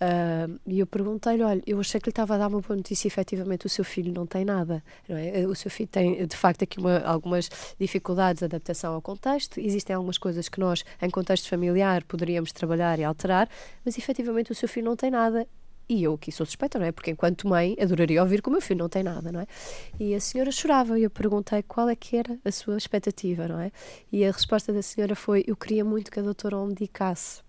Uh, 0.02 0.58
e 0.66 0.80
eu 0.80 0.86
perguntei-lhe: 0.86 1.44
olha, 1.44 1.62
eu 1.64 1.78
achei 1.78 2.00
que 2.00 2.08
lhe 2.08 2.10
estava 2.10 2.34
a 2.34 2.38
dar 2.38 2.48
uma 2.48 2.60
boa 2.60 2.76
notícia, 2.76 3.06
efetivamente 3.06 3.66
o 3.66 3.68
seu 3.68 3.84
filho 3.84 4.12
não 4.12 4.26
tem 4.26 4.44
nada. 4.44 4.82
Não 5.08 5.16
é? 5.16 5.46
O 5.46 5.54
seu 5.54 5.70
filho 5.70 5.88
tem, 5.88 6.26
de 6.26 6.36
facto, 6.36 6.64
aqui 6.64 6.78
uma, 6.78 6.98
algumas 7.00 7.48
dificuldades 7.78 8.40
de 8.40 8.46
adaptação 8.46 8.94
ao 8.94 9.00
contexto. 9.00 9.60
Existem 9.60 9.94
algumas 9.94 10.18
coisas 10.18 10.48
que 10.48 10.58
nós, 10.58 10.84
em 11.00 11.08
contexto 11.08 11.48
familiar, 11.48 12.02
poderíamos 12.02 12.52
trabalhar 12.52 12.98
e 12.98 13.04
alterar, 13.04 13.48
mas 13.84 13.96
efetivamente 13.96 14.50
o 14.50 14.54
seu 14.56 14.68
filho 14.68 14.86
não 14.86 14.96
tem 14.96 15.10
nada 15.10 15.46
e 15.88 16.02
eu 16.02 16.14
aqui 16.14 16.32
sou 16.32 16.46
suspeita, 16.46 16.78
não 16.78 16.86
é? 16.86 16.92
Porque 16.92 17.10
enquanto 17.10 17.48
mãe 17.48 17.76
adoraria 17.80 18.22
ouvir 18.22 18.42
que 18.42 18.48
o 18.48 18.52
meu 18.52 18.60
filho 18.60 18.78
não 18.78 18.88
tem 18.88 19.02
nada, 19.02 19.30
não 19.30 19.40
é? 19.40 19.46
E 19.98 20.14
a 20.14 20.20
senhora 20.20 20.50
chorava 20.50 20.98
e 20.98 21.02
eu 21.02 21.10
perguntei 21.10 21.62
qual 21.62 21.88
é 21.88 21.96
que 21.96 22.16
era 22.16 22.38
a 22.44 22.52
sua 22.52 22.76
expectativa, 22.76 23.48
não 23.48 23.58
é? 23.58 23.70
E 24.10 24.24
a 24.24 24.30
resposta 24.30 24.72
da 24.72 24.82
senhora 24.82 25.14
foi: 25.14 25.44
eu 25.46 25.56
queria 25.56 25.84
muito 25.84 26.10
que 26.10 26.20
a 26.20 26.22
doutora 26.22 26.56
o 26.58 26.66
medicasse. 26.66 27.42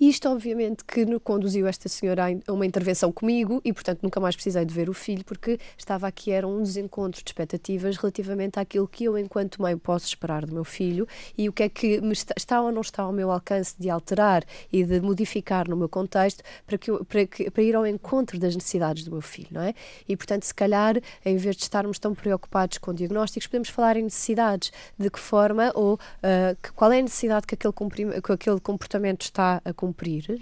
Isto, 0.00 0.30
obviamente, 0.30 0.82
que 0.82 1.04
conduziu 1.20 1.66
esta 1.66 1.86
senhora 1.86 2.24
a 2.46 2.52
uma 2.54 2.64
intervenção 2.64 3.12
comigo 3.12 3.60
e, 3.62 3.70
portanto, 3.70 4.00
nunca 4.02 4.18
mais 4.18 4.34
precisei 4.34 4.64
de 4.64 4.72
ver 4.72 4.88
o 4.88 4.94
filho, 4.94 5.22
porque 5.22 5.58
estava 5.76 6.06
aqui, 6.06 6.30
era 6.30 6.48
um 6.48 6.62
desencontro 6.62 7.22
de 7.22 7.28
expectativas 7.28 7.98
relativamente 7.98 8.58
àquilo 8.58 8.88
que 8.88 9.04
eu, 9.04 9.18
enquanto 9.18 9.60
mãe, 9.60 9.76
posso 9.76 10.06
esperar 10.06 10.46
do 10.46 10.54
meu 10.54 10.64
filho 10.64 11.06
e 11.36 11.50
o 11.50 11.52
que 11.52 11.64
é 11.64 11.68
que 11.68 12.00
está, 12.12 12.34
está 12.34 12.62
ou 12.62 12.72
não 12.72 12.80
está 12.80 13.02
ao 13.02 13.12
meu 13.12 13.30
alcance 13.30 13.74
de 13.78 13.90
alterar 13.90 14.42
e 14.72 14.82
de 14.82 15.02
modificar 15.02 15.68
no 15.68 15.76
meu 15.76 15.88
contexto 15.88 16.42
para, 16.66 16.78
que, 16.78 16.90
para, 17.04 17.26
que, 17.26 17.50
para 17.50 17.62
ir 17.62 17.76
ao 17.76 17.86
encontro 17.86 18.38
das 18.38 18.54
necessidades 18.54 19.04
do 19.04 19.10
meu 19.10 19.20
filho, 19.20 19.48
não 19.50 19.60
é? 19.60 19.74
E, 20.08 20.16
portanto, 20.16 20.44
se 20.44 20.54
calhar, 20.54 20.96
em 21.26 21.36
vez 21.36 21.56
de 21.56 21.62
estarmos 21.64 21.98
tão 21.98 22.14
preocupados 22.14 22.78
com 22.78 22.94
diagnósticos, 22.94 23.46
podemos 23.46 23.68
falar 23.68 23.98
em 23.98 24.04
necessidades, 24.04 24.72
de 24.98 25.10
que 25.10 25.20
forma 25.20 25.72
ou 25.74 25.96
uh, 25.96 26.56
que, 26.62 26.72
qual 26.72 26.90
é 26.90 27.00
a 27.00 27.02
necessidade 27.02 27.46
que 27.46 27.54
aquele, 27.54 27.74
que 28.22 28.32
aquele 28.32 28.60
comportamento 28.60 29.22
está 29.24 29.60
a 29.62 29.74
cumprir, 29.74 29.89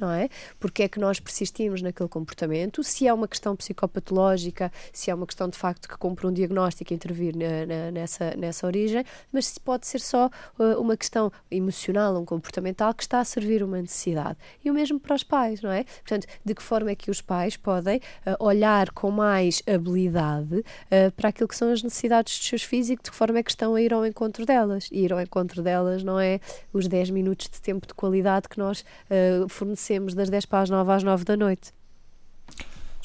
não 0.01 0.11
é? 0.11 0.29
Porque 0.59 0.83
é 0.83 0.89
que 0.89 0.99
nós 0.99 1.21
persistimos 1.21 1.83
naquele 1.83 2.09
comportamento, 2.09 2.83
se 2.83 3.07
é 3.07 3.13
uma 3.13 3.29
questão 3.29 3.55
psicopatológica, 3.57 4.73
se 4.93 5.11
é 5.11 5.15
uma 5.15 5.27
questão 5.27 5.49
de 5.49 5.57
facto 5.57 5.89
que 5.89 5.97
cumpre 5.97 6.27
um 6.27 6.33
diagnóstico 6.33 6.93
e 6.93 6.97
intervir 6.97 7.37
na, 7.37 7.67
na, 7.67 7.91
nessa, 7.91 8.35
nessa 8.37 8.67
origem, 8.67 9.05
mas 9.33 9.47
se 9.47 9.61
pode 9.61 9.87
ser 9.87 10.01
só 10.01 10.31
uh, 10.59 10.81
uma 10.81 10.97
questão 10.97 11.31
emocional, 11.51 12.17
um 12.17 12.25
comportamental 12.25 12.95
que 12.95 13.03
está 13.03 13.21
a 13.21 13.25
servir 13.25 13.63
uma 13.63 13.81
necessidade. 13.81 14.37
E 14.65 14.71
o 14.71 14.75
mesmo 14.75 14.99
para 14.99 15.15
os 15.15 15.23
pais, 15.23 15.61
não 15.63 15.71
é? 15.71 15.85
Portanto, 15.85 16.27
de 16.45 16.55
que 16.55 16.63
forma 16.63 16.91
é 16.91 16.95
que 16.95 17.11
os 17.11 17.21
pais 17.21 17.57
podem 17.57 17.99
uh, 17.99 18.45
olhar 18.45 18.91
com 18.91 19.11
mais 19.11 19.63
habilidade 19.67 20.57
uh, 20.57 21.13
para 21.17 21.29
aquilo 21.31 21.49
que 21.49 21.57
são 21.57 21.73
as 21.73 21.83
necessidades 21.83 22.39
dos 22.39 22.49
seus 22.49 22.69
e 22.73 22.83
de 22.83 22.97
que 22.97 23.15
forma 23.15 23.39
é 23.39 23.43
que 23.43 23.51
estão 23.51 23.75
a 23.75 23.83
ir 23.83 23.93
ao 23.93 24.07
encontro 24.07 24.45
delas. 24.47 24.89
E 24.93 25.05
ir 25.05 25.13
ao 25.13 25.21
encontro 25.21 25.63
delas 25.63 26.03
não 26.03 26.19
é 26.21 26.41
os 26.73 26.87
10 26.87 27.11
minutos 27.11 27.49
de 27.49 27.61
tempo 27.61 27.87
de 27.87 27.95
qualidade 27.95 28.49
que 28.49 28.59
nós 28.59 28.85
fornecemos 29.49 30.15
das 30.15 30.31
10 30.31 30.47
para 30.47 30.63
as 30.63 30.71
9 30.71 30.93
às 30.93 31.03
9 31.03 31.25
da 31.25 31.37
noite. 31.37 31.73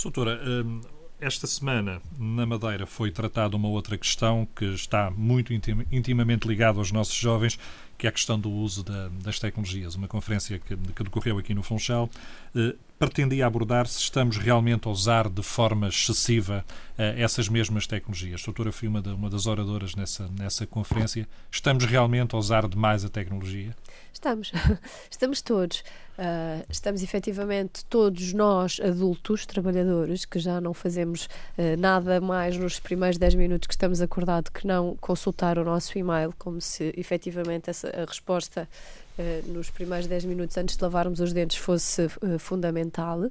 Doutora, 0.02 0.40
hum, 0.46 0.82
esta 1.20 1.48
semana 1.48 2.02
na 2.20 2.46
Madeira 2.46 2.86
foi 2.86 3.10
tratada 3.10 3.56
uma 3.56 3.70
outra 3.70 3.98
questão 3.98 4.46
que 4.56 4.66
está 4.66 5.10
muito 5.10 5.54
intimamente 5.54 6.46
ligada 6.48 6.80
aos 6.80 6.92
nossos 6.92 7.16
jovens, 7.16 7.58
que 7.98 8.06
é 8.06 8.10
a 8.10 8.12
questão 8.12 8.38
do 8.38 8.52
uso 8.52 8.84
da, 8.84 9.08
das 9.24 9.40
tecnologias. 9.40 9.96
Uma 9.96 10.08
conferência 10.08 10.60
que, 10.60 10.76
que 10.76 11.04
decorreu 11.04 11.38
aqui 11.38 11.54
no 11.54 11.64
Funchal 11.64 12.10
eh, 12.54 12.76
pretendia 13.08 13.46
abordar 13.46 13.88
se 13.88 14.00
estamos 14.00 14.38
realmente 14.38 14.88
a 14.88 14.92
usar 14.92 15.30
de 15.30 15.42
forma 15.42 15.88
excessiva 15.88 16.66
eh, 16.98 17.16
essas 17.18 17.50
mesmas 17.50 17.88
tecnologias. 17.88 18.42
A 18.42 18.46
doutora 18.46 18.72
foi 18.72 18.88
uma, 18.88 19.02
uma 19.14 19.30
das 19.30 19.48
oradoras 19.48 19.96
nessa, 19.96 20.30
nessa 20.38 20.68
conferência. 20.68 21.28
Estamos 21.52 21.86
realmente 21.86 22.36
a 22.36 22.38
usar 22.38 22.68
demais 22.68 23.04
a 23.04 23.10
tecnologia? 23.10 23.76
Estamos, 24.14 24.52
estamos 25.10 25.42
todos. 25.42 25.84
Uh, 26.14 26.64
estamos 26.70 27.02
efetivamente 27.02 27.84
todos 27.86 28.34
nós, 28.34 28.80
adultos, 28.80 29.48
trabalhadores, 29.48 30.26
que 30.26 30.38
já 30.38 30.62
não 30.62 30.72
fazemos 30.72 31.26
uh, 31.58 31.76
nada 31.80 32.22
mais 32.22 32.56
nos 32.56 32.80
primeiros 32.80 33.18
10 33.18 33.34
minutos 33.34 33.68
que 33.68 33.74
estamos 33.74 34.00
acordados 34.00 34.52
que 34.54 34.68
não 34.68 34.96
consultar 34.98 35.58
o 35.58 35.64
nosso 35.64 35.98
e-mail, 35.98 36.32
como 36.38 36.62
se 36.62 36.94
efetivamente 36.96 37.72
essa, 37.72 37.90
a 37.90 38.06
resposta 38.06 38.70
uh, 38.70 39.03
nos 39.46 39.70
primeiros 39.70 40.08
10 40.08 40.26
minutos 40.26 40.58
antes 40.58 40.76
de 40.76 40.84
lavarmos 40.84 41.20
os 41.20 41.34
dentes 41.34 41.58
fosse 41.58 42.08
fundamental. 42.40 43.30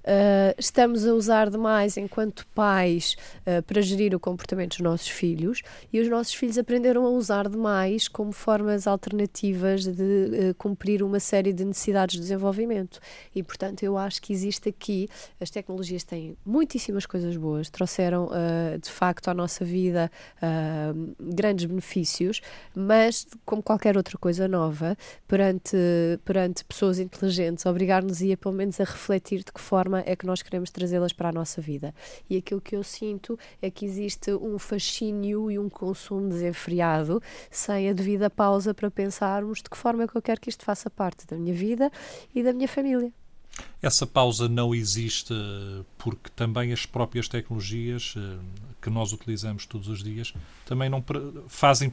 Uh, 0.00 0.56
estamos 0.58 1.06
a 1.06 1.12
usar 1.12 1.50
demais 1.50 1.98
enquanto 1.98 2.46
pais 2.54 3.16
uh, 3.46 3.62
para 3.62 3.82
gerir 3.82 4.14
o 4.14 4.20
comportamento 4.20 4.70
dos 4.70 4.80
nossos 4.80 5.08
filhos 5.08 5.60
e 5.92 6.00
os 6.00 6.08
nossos 6.08 6.32
filhos 6.32 6.56
aprenderam 6.56 7.04
a 7.04 7.10
usar 7.10 7.46
demais 7.50 8.08
como 8.08 8.32
formas 8.32 8.86
alternativas 8.86 9.84
de 9.84 9.92
uh, 10.52 10.54
cumprir 10.56 11.02
uma 11.02 11.20
série 11.20 11.52
de 11.52 11.66
necessidades 11.66 12.14
de 12.14 12.22
desenvolvimento. 12.22 12.98
E, 13.34 13.42
portanto, 13.42 13.82
eu 13.82 13.98
acho 13.98 14.22
que 14.22 14.32
existe 14.32 14.70
aqui, 14.70 15.06
as 15.38 15.50
tecnologias 15.50 16.02
têm 16.02 16.34
muitíssimas 16.46 17.04
coisas 17.04 17.36
boas, 17.36 17.68
trouxeram 17.68 18.30
de 18.80 18.90
facto 18.90 19.28
à 19.28 19.34
nossa 19.34 19.64
vida 19.64 20.10
grandes 21.18 21.64
benefícios, 21.64 22.40
mas, 22.74 23.26
como 23.44 23.62
qualquer 23.62 23.96
outra 23.96 24.16
coisa 24.18 24.46
nova, 24.48 24.96
perante, 25.26 25.76
perante 26.24 26.64
pessoas 26.64 26.98
inteligentes, 26.98 27.66
obrigar-nos 27.66 28.22
a 28.22 28.36
pelo 28.36 28.54
menos 28.54 28.80
a 28.80 28.84
refletir 28.84 29.38
de 29.38 29.52
que 29.52 29.60
forma 29.60 29.89
forma 29.90 30.04
é 30.06 30.14
que 30.14 30.24
nós 30.24 30.40
queremos 30.40 30.70
trazê-las 30.70 31.12
para 31.12 31.30
a 31.30 31.32
nossa 31.32 31.60
vida. 31.60 31.92
E 32.28 32.36
aquilo 32.36 32.60
que 32.60 32.76
eu 32.76 32.84
sinto 32.84 33.38
é 33.60 33.70
que 33.70 33.84
existe 33.84 34.32
um 34.32 34.58
fascínio 34.58 35.50
e 35.50 35.58
um 35.58 35.68
consumo 35.68 36.28
desenfreado, 36.28 37.20
sem 37.50 37.88
a 37.88 37.92
devida 37.92 38.30
pausa 38.30 38.72
para 38.72 38.90
pensarmos 38.90 39.58
de 39.58 39.68
que 39.68 39.76
forma 39.76 40.04
é 40.04 40.06
que 40.06 40.16
eu 40.16 40.22
quero 40.22 40.40
que 40.40 40.48
isto 40.48 40.64
faça 40.64 40.88
parte 40.88 41.26
da 41.26 41.36
minha 41.36 41.54
vida 41.54 41.90
e 42.34 42.42
da 42.42 42.52
minha 42.52 42.68
família. 42.68 43.12
Essa 43.82 44.06
pausa 44.06 44.48
não 44.48 44.74
existe 44.74 45.34
porque 45.98 46.30
também 46.36 46.72
as 46.72 46.86
próprias 46.86 47.28
tecnologias 47.28 48.14
eh, 48.16 48.38
que 48.80 48.90
nós 48.90 49.12
utilizamos 49.12 49.66
todos 49.66 49.88
os 49.88 50.02
dias 50.02 50.32
também 50.64 50.88
não 50.88 51.04
fazem 51.48 51.92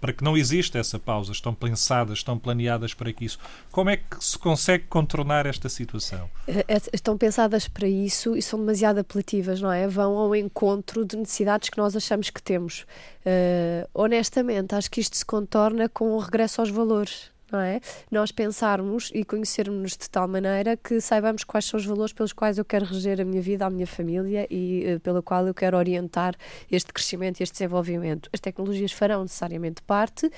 para 0.00 0.12
que 0.12 0.24
não 0.24 0.36
exista 0.36 0.78
essa 0.78 0.98
pausa, 0.98 1.32
estão 1.32 1.52
pensadas, 1.54 2.18
estão 2.18 2.38
planeadas 2.38 2.94
para 2.94 3.12
que 3.12 3.24
isso. 3.24 3.38
Como 3.70 3.90
é 3.90 3.96
que 3.96 4.24
se 4.24 4.38
consegue 4.38 4.84
contornar 4.84 5.46
esta 5.46 5.68
situação? 5.68 6.30
Eh, 6.46 6.64
eh, 6.68 6.80
estão 6.92 7.18
pensadas 7.18 7.68
para 7.68 7.88
isso 7.88 8.36
e 8.36 8.42
são 8.42 8.58
demasiado 8.58 8.98
apelativas, 8.98 9.60
não 9.60 9.72
é? 9.72 9.86
Vão 9.88 10.16
ao 10.16 10.34
encontro 10.34 11.04
de 11.04 11.16
necessidades 11.16 11.68
que 11.68 11.78
nós 11.78 11.96
achamos 11.96 12.30
que 12.30 12.42
temos. 12.42 12.86
Uh, 13.26 13.88
honestamente, 13.92 14.74
acho 14.74 14.90
que 14.90 15.00
isto 15.00 15.16
se 15.16 15.24
contorna 15.24 15.88
com 15.88 16.12
o 16.12 16.18
regresso 16.18 16.60
aos 16.60 16.70
valores 16.70 17.35
não 17.50 17.60
é? 17.60 17.80
Nós 18.10 18.32
pensarmos 18.32 19.10
e 19.14 19.24
conhecermos-nos 19.24 19.92
de 19.92 20.10
tal 20.10 20.26
maneira 20.26 20.76
que 20.76 21.00
saibamos 21.00 21.44
quais 21.44 21.64
são 21.64 21.78
os 21.78 21.86
valores 21.86 22.12
pelos 22.12 22.32
quais 22.32 22.58
eu 22.58 22.64
quero 22.64 22.84
reger 22.84 23.20
a 23.20 23.24
minha 23.24 23.40
vida, 23.40 23.66
a 23.66 23.70
minha 23.70 23.86
família 23.86 24.46
e 24.50 24.94
uh, 24.94 25.00
pela 25.00 25.22
qual 25.22 25.46
eu 25.46 25.54
quero 25.54 25.76
orientar 25.76 26.34
este 26.70 26.92
crescimento 26.92 27.40
este 27.40 27.52
desenvolvimento. 27.52 28.28
As 28.32 28.40
tecnologias 28.40 28.92
farão 28.92 29.22
necessariamente 29.22 29.82
parte, 29.82 30.26
uh, 30.26 30.32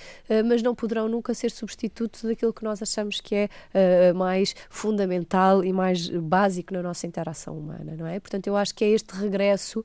mas 0.47 0.63
não 0.63 0.75
poderão 0.75 1.09
nunca 1.09 1.33
ser 1.35 1.51
substituto 1.51 2.27
daquilo 2.27 2.53
que 2.53 2.65
nós 2.65 2.83
achamos 2.83 3.21
que 3.21 3.35
é 3.35 3.49
uh, 3.75 4.15
mais 4.15 4.55
fundamental 4.69 5.65
e 5.65 5.73
mais 5.73 6.09
básico 6.09 6.75
na 6.75 6.83
nossa 6.83 7.07
interação 7.07 7.59
humana, 7.59 7.95
não 7.97 8.07
é? 8.07 8.21
Portanto, 8.21 8.47
eu 8.47 8.57
acho 8.57 8.75
que 8.75 8.85
é 8.85 8.89
este 8.91 9.15
regresso 9.15 9.85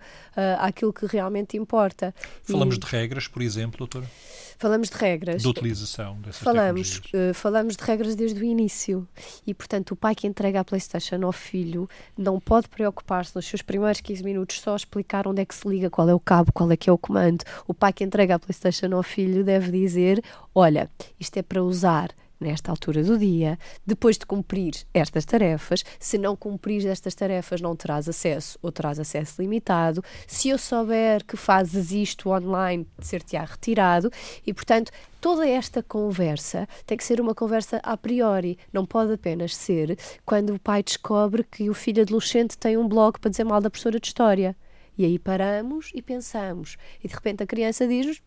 àquilo 0.59 0.91
que 0.91 1.05
realmente 1.05 1.57
importa. 1.57 2.13
Falamos 2.43 2.75
e... 2.75 2.79
de 2.79 2.85
regras, 2.85 3.27
por 3.27 3.41
exemplo, 3.41 3.77
doutora? 3.77 4.05
Falamos 4.63 4.89
de 4.89 4.95
regras. 4.95 5.41
De 5.41 5.47
utilização 5.49 6.15
dessas 6.21 6.37
falamos, 6.37 6.99
uh, 6.99 7.33
falamos 7.33 7.75
de 7.75 7.83
regras 7.83 8.15
desde 8.15 8.39
o 8.39 8.45
início. 8.45 9.05
E, 9.45 9.53
portanto, 9.53 9.91
o 9.91 9.95
pai 9.97 10.15
que 10.15 10.25
entrega 10.25 10.61
a 10.61 10.63
PlayStation 10.63 11.19
ao 11.25 11.33
filho 11.33 11.85
não 12.17 12.39
pode 12.39 12.69
preocupar-se 12.69 13.35
nos 13.35 13.45
seus 13.45 13.61
primeiros 13.61 13.99
15 13.99 14.23
minutos 14.23 14.61
só 14.61 14.73
explicar 14.73 15.27
onde 15.27 15.41
é 15.41 15.45
que 15.45 15.53
se 15.53 15.67
liga, 15.67 15.89
qual 15.89 16.07
é 16.07 16.13
o 16.13 16.19
cabo, 16.19 16.53
qual 16.53 16.71
é 16.71 16.77
que 16.77 16.89
é 16.89 16.93
o 16.93 16.97
comando. 16.97 17.43
O 17.67 17.73
pai 17.73 17.91
que 17.91 18.05
entrega 18.05 18.35
a 18.35 18.39
PlayStation 18.39 18.95
ao 18.95 19.03
filho 19.03 19.43
deve 19.43 19.69
dizer: 19.69 20.23
Olha, 20.55 20.89
isto 21.19 21.35
é 21.35 21.41
para 21.41 21.61
usar 21.61 22.11
nesta 22.43 22.71
altura 22.71 23.03
do 23.03 23.17
dia, 23.17 23.57
depois 23.85 24.17
de 24.17 24.25
cumprir 24.25 24.73
estas 24.93 25.25
tarefas. 25.25 25.83
Se 25.99 26.17
não 26.17 26.35
cumprir 26.35 26.85
estas 26.85 27.15
tarefas, 27.15 27.61
não 27.61 27.75
terás 27.75 28.07
acesso 28.07 28.59
ou 28.61 28.71
terás 28.71 28.99
acesso 28.99 29.41
limitado. 29.41 30.03
Se 30.27 30.49
eu 30.49 30.57
souber 30.57 31.25
que 31.25 31.37
fazes 31.37 31.91
isto 31.91 32.29
online, 32.29 32.87
ser-te-á 32.99 33.45
retirado. 33.45 34.11
E, 34.45 34.53
portanto, 34.53 34.91
toda 35.19 35.47
esta 35.47 35.81
conversa 35.81 36.67
tem 36.85 36.97
que 36.97 37.03
ser 37.03 37.21
uma 37.21 37.33
conversa 37.33 37.79
a 37.81 37.95
priori, 37.95 38.57
não 38.71 38.85
pode 38.85 39.13
apenas 39.13 39.55
ser 39.55 39.97
quando 40.25 40.53
o 40.53 40.59
pai 40.59 40.83
descobre 40.83 41.43
que 41.43 41.69
o 41.69 41.73
filho 41.73 42.03
adolescente 42.03 42.57
tem 42.57 42.77
um 42.77 42.87
blog 42.87 43.19
para 43.19 43.31
dizer 43.31 43.43
mal 43.43 43.61
da 43.61 43.69
professora 43.69 43.99
de 43.99 44.07
história. 44.07 44.55
E 44.97 45.05
aí 45.05 45.17
paramos 45.17 45.91
e 45.93 46.01
pensamos. 46.01 46.77
E 47.03 47.07
de 47.07 47.13
repente 47.13 47.41
a 47.41 47.47
criança 47.47 47.87
diz-nos: 47.87 48.21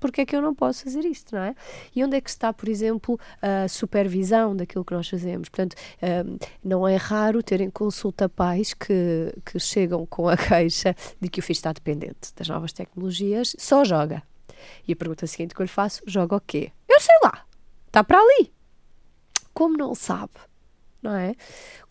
porque 0.00 0.22
é 0.22 0.26
que 0.26 0.34
eu 0.34 0.42
não 0.42 0.54
posso 0.54 0.82
fazer 0.84 1.04
isto, 1.04 1.34
não 1.34 1.42
é? 1.42 1.54
E 1.94 2.02
onde 2.02 2.16
é 2.16 2.20
que 2.20 2.30
está, 2.30 2.52
por 2.52 2.68
exemplo, 2.68 3.20
a 3.40 3.68
supervisão 3.68 4.56
daquilo 4.56 4.84
que 4.84 4.94
nós 4.94 5.08
fazemos? 5.08 5.48
Portanto, 5.48 5.76
um, 6.02 6.38
não 6.64 6.88
é 6.88 6.96
raro 6.96 7.42
terem 7.42 7.70
consulta 7.70 8.28
pais 8.28 8.74
que, 8.74 9.32
que 9.44 9.60
chegam 9.60 10.06
com 10.06 10.28
a 10.28 10.36
queixa 10.38 10.96
de 11.20 11.28
que 11.28 11.40
o 11.40 11.42
filho 11.42 11.56
está 11.56 11.72
dependente 11.72 12.34
das 12.34 12.48
novas 12.48 12.72
tecnologias, 12.72 13.54
só 13.58 13.84
joga. 13.84 14.22
E 14.88 14.92
a 14.92 14.96
pergunta 14.96 15.26
seguinte 15.26 15.54
que 15.54 15.60
eu 15.60 15.64
lhe 15.64 15.70
faço, 15.70 16.02
joga 16.06 16.36
o 16.36 16.40
quê? 16.40 16.72
Eu 16.88 17.00
sei 17.00 17.14
lá, 17.22 17.44
está 17.86 18.02
para 18.02 18.18
ali. 18.18 18.52
Como 19.52 19.76
não 19.76 19.94
sabe? 19.94 20.32
Não 21.02 21.12
é? 21.14 21.34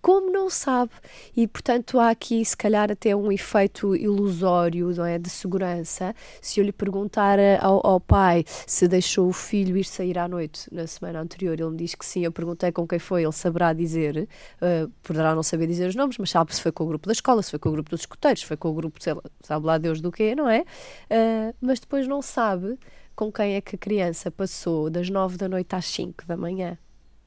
Como 0.02 0.32
não 0.32 0.50
sabe? 0.50 0.92
E, 1.36 1.48
portanto, 1.48 2.00
há 2.00 2.10
aqui, 2.10 2.44
se 2.46 2.56
calhar, 2.56 2.92
até 2.92 3.16
um 3.16 3.32
efeito 3.32 3.96
ilusório, 3.96 4.94
não 4.96 5.06
é? 5.06 5.18
De 5.20 5.30
segurança. 5.30 6.16
Se 6.42 6.60
eu 6.60 6.66
lhe 6.66 6.72
perguntar 6.72 7.38
ao, 7.60 7.86
ao, 7.86 8.00
pai 8.00 8.46
se 8.48 8.88
deixou 8.88 9.28
o 9.28 9.34
filho 9.34 9.76
ir 9.76 9.84
sair 9.84 10.18
à 10.18 10.28
noite 10.28 10.74
na 10.74 10.88
semana 10.88 11.20
anterior, 11.20 11.60
ele 11.60 11.70
me 11.72 11.78
diz 11.78 11.96
que 11.96 12.06
sim. 12.06 12.24
Eu 12.24 12.32
perguntei 12.32 12.72
com 12.72 12.88
quem 12.88 13.00
foi, 13.00 13.24
ele 13.24 13.32
saberá 13.32 13.74
dizer, 13.74 14.28
uh, 14.62 14.90
poderá 15.04 15.36
não 15.36 15.44
saber 15.44 15.68
dizer 15.68 15.88
os 15.90 15.96
nomes, 15.96 16.18
mas 16.18 16.30
sabe 16.30 16.56
se 16.56 16.62
foi 16.62 16.72
com 16.72 16.86
o 16.86 16.88
grupo 16.88 17.08
da 17.08 17.14
escola, 17.14 17.42
se 17.44 17.50
foi 17.50 17.60
com 17.60 17.70
o 17.70 17.72
grupo 17.74 17.90
dos 17.90 18.02
escuteiros, 18.02 18.42
se 18.42 18.46
foi 18.46 18.58
com 18.58 18.70
o 18.70 18.74
grupo, 18.74 19.02
sei 19.04 19.14
lá, 19.14 19.22
sabe 19.42 19.66
lá 19.66 19.78
Deus 19.78 20.00
do 20.00 20.12
quê, 20.12 20.34
não 20.36 20.50
é? 20.50 20.62
Uh, 20.62 21.56
mas 21.62 21.80
depois 21.80 22.08
não 22.08 22.22
sabe 22.22 22.78
com 23.16 23.32
quem 23.32 23.56
é 23.56 23.62
que 23.62 23.76
a 23.76 23.80
criança 23.80 24.32
passou 24.32 24.90
das 24.90 25.10
nove 25.10 25.36
da 25.36 25.50
noite 25.50 25.76
às 25.76 25.86
cinco 25.86 26.26
da 26.26 26.38
manhã 26.38 26.78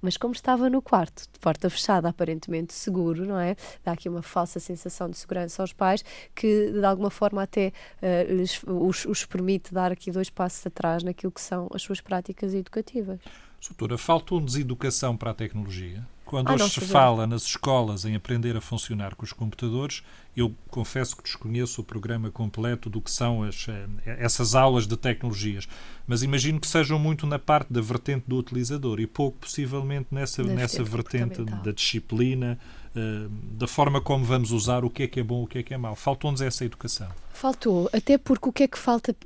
mas 0.02 0.16
como 0.16 0.34
estava 0.34 0.68
no 0.68 0.82
quarto, 0.82 1.22
de 1.32 1.38
porta 1.38 1.70
fechada, 1.70 2.08
aparentemente 2.08 2.74
seguro, 2.74 3.24
não 3.24 3.38
é? 3.38 3.56
Dá 3.84 3.92
aqui 3.92 4.08
uma 4.08 4.20
falsa 4.22 4.58
sensação 4.58 5.08
de 5.08 5.16
segurança 5.16 5.62
aos 5.62 5.72
pais 5.72 6.04
que, 6.34 6.72
de 6.72 6.84
alguma 6.84 7.10
forma, 7.10 7.42
até 7.42 7.72
uh, 8.02 8.32
lhes, 8.34 8.60
os, 8.66 9.06
os 9.06 9.24
permite 9.24 9.72
dar 9.72 9.92
aqui 9.92 10.10
dois 10.10 10.28
passos 10.28 10.66
atrás 10.66 11.02
naquilo 11.02 11.30
que 11.30 11.40
são 11.40 11.68
as 11.72 11.80
suas 11.80 12.00
práticas 12.00 12.52
educativas. 12.52 13.20
Doutora, 13.68 13.96
faltou-nos 13.96 14.56
educação 14.56 15.16
para 15.16 15.30
a 15.30 15.34
tecnologia? 15.34 16.04
Quando 16.32 16.48
ah, 16.48 16.54
hoje 16.54 16.70
se 16.70 16.80
fala 16.80 17.26
nas 17.26 17.42
escolas 17.42 18.06
em 18.06 18.14
aprender 18.14 18.56
a 18.56 18.60
funcionar 18.62 19.14
com 19.14 19.22
os 19.22 19.34
computadores, 19.34 20.02
eu 20.34 20.50
confesso 20.68 21.14
que 21.14 21.22
desconheço 21.22 21.82
o 21.82 21.84
programa 21.84 22.30
completo 22.30 22.88
do 22.88 23.02
que 23.02 23.10
são 23.10 23.42
as, 23.42 23.68
eh, 23.68 23.86
essas 24.06 24.54
aulas 24.54 24.86
de 24.86 24.96
tecnologias, 24.96 25.68
mas 26.06 26.22
imagino 26.22 26.58
que 26.58 26.66
sejam 26.66 26.98
muito 26.98 27.26
na 27.26 27.38
parte 27.38 27.70
da 27.70 27.82
vertente 27.82 28.24
do 28.26 28.38
utilizador 28.38 28.98
e 28.98 29.06
pouco 29.06 29.40
possivelmente 29.40 30.06
nessa, 30.10 30.42
nessa 30.42 30.82
vertente 30.82 31.44
da 31.44 31.70
disciplina, 31.70 32.58
uh, 32.96 33.28
da 33.54 33.66
forma 33.66 34.00
como 34.00 34.24
vamos 34.24 34.52
usar 34.52 34.86
o 34.86 34.88
que 34.88 35.02
é 35.02 35.06
que 35.06 35.20
é 35.20 35.22
bom, 35.22 35.42
o 35.42 35.46
que 35.46 35.58
é 35.58 35.62
que 35.62 35.74
é 35.74 35.76
mau. 35.76 35.94
Faltou-nos 35.94 36.40
essa 36.40 36.64
educação. 36.64 37.10
Faltou, 37.32 37.88
até 37.92 38.18
porque 38.18 38.48
o 38.48 38.52
que 38.52 38.62
é 38.62 38.68
que 38.68 38.78
falta, 38.78 39.16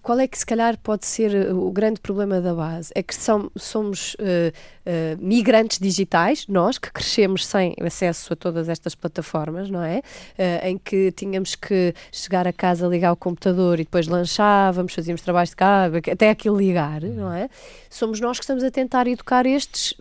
qual 0.00 0.20
é 0.20 0.28
que 0.28 0.38
se 0.38 0.46
calhar 0.46 0.78
pode 0.78 1.04
ser 1.04 1.34
eh, 1.34 1.52
o 1.52 1.70
grande 1.72 2.00
problema 2.00 2.40
da 2.40 2.54
base? 2.54 2.92
É 2.94 3.02
que 3.02 3.14
são, 3.14 3.50
somos 3.56 4.14
uh, 4.14 4.18
uh, 4.20 5.18
migrantes 5.18 5.78
digitais, 5.80 6.46
nós 6.46 6.78
que 6.78 6.90
crescemos 6.92 7.44
sem 7.44 7.74
acesso 7.84 8.32
a 8.32 8.36
todas 8.36 8.68
estas 8.68 8.94
plataformas, 8.94 9.68
não 9.68 9.82
é? 9.82 9.98
Uh, 9.98 10.66
em 10.66 10.78
que 10.78 11.10
tínhamos 11.12 11.56
que 11.56 11.92
chegar 12.12 12.46
a 12.46 12.52
casa, 12.52 12.86
ligar 12.86 13.12
o 13.12 13.16
computador 13.16 13.80
e 13.80 13.84
depois 13.84 14.06
lanchávamos, 14.06 14.94
fazíamos 14.94 15.20
trabalhos 15.20 15.50
de 15.50 15.56
casa, 15.56 15.98
até 15.98 16.30
aquilo 16.30 16.56
ligar, 16.56 17.02
não 17.02 17.32
é? 17.32 17.50
Somos 17.90 18.20
nós 18.20 18.38
que 18.38 18.44
estamos 18.44 18.62
a 18.62 18.70
tentar 18.70 19.06
educar 19.08 19.44
estes 19.44 19.94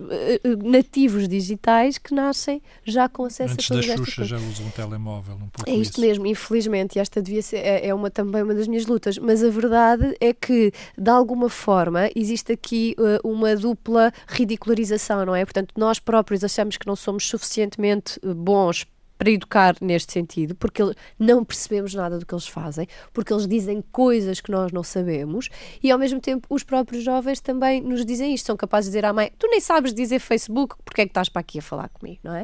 nativos 0.64 1.28
digitais 1.28 1.98
que 1.98 2.14
nascem 2.14 2.62
já 2.84 3.10
com 3.10 3.26
acesso 3.26 3.54
Antes 3.54 3.66
a 3.66 3.76
todas 3.76 3.90
estas 3.90 4.28
já 4.28 4.38
usam 4.38 4.66
um 4.68 4.70
telemóvel, 4.70 5.36
um 5.36 5.48
pouco 5.48 5.70
É 5.70 5.74
isto 5.74 5.94
isso. 5.94 6.02
mesmo, 6.02 6.28
infelizmente, 6.28 6.98
e 6.98 7.00
esta 7.00 7.22
devia 7.22 7.42
ser 7.42 7.55
é, 7.58 7.88
é, 7.88 7.94
uma, 7.94 8.10
também 8.10 8.44
uma 8.44 8.54
das 8.54 8.68
minhas 8.68 8.86
lutas, 8.86 9.18
mas 9.18 9.44
a 9.44 9.50
verdade 9.50 10.16
é 10.20 10.34
que, 10.34 10.72
de 10.98 11.10
alguma 11.10 11.50
forma, 11.50 12.10
existe 12.16 12.54
aqui 12.54 12.96
uh, 12.98 13.28
uma 13.28 13.56
dupla 13.56 14.12
ridicularização, 14.28 15.26
não 15.26 15.36
é? 15.36 15.44
Portanto, 15.46 15.74
nós 15.78 16.00
próprios 16.00 16.44
achamos 16.44 16.78
que 16.78 16.88
não 16.88 16.96
somos 16.96 17.28
suficientemente 17.28 18.20
uh, 18.24 18.34
bons 18.34 18.86
para 19.18 19.30
educar 19.30 19.76
neste 19.82 20.14
sentido, 20.14 20.56
porque 20.56 20.82
não 21.18 21.44
percebemos 21.44 21.94
nada 21.94 22.20
do 22.20 22.26
que 22.26 22.34
eles 22.34 22.48
fazem, 22.48 22.88
porque 23.14 23.32
eles 23.34 23.48
dizem 23.48 23.84
coisas 23.92 24.42
que 24.42 24.52
nós 24.52 24.72
não 24.72 24.84
sabemos 24.84 25.50
e 25.82 25.92
ao 25.92 25.98
mesmo 25.98 26.20
tempo 26.20 26.48
os 26.50 26.64
próprios 26.64 27.04
jovens 27.04 27.40
também 27.40 27.82
nos 27.82 28.06
dizem 28.06 28.34
isto, 28.34 28.46
são 28.48 28.58
capazes 28.58 28.90
de 28.90 28.92
dizer 28.92 29.06
à 29.06 29.14
mãe, 29.14 29.32
tu 29.38 29.48
nem 29.48 29.60
sabes 29.60 29.94
dizer 29.94 30.20
Facebook, 30.20 30.76
porque 30.84 31.02
é 31.02 31.06
que 31.06 31.12
estás 31.12 31.30
para 31.30 31.40
aqui 31.40 31.60
a 31.60 31.62
falar 31.62 31.90
comigo, 31.90 32.20
não 32.24 32.36
é? 32.36 32.44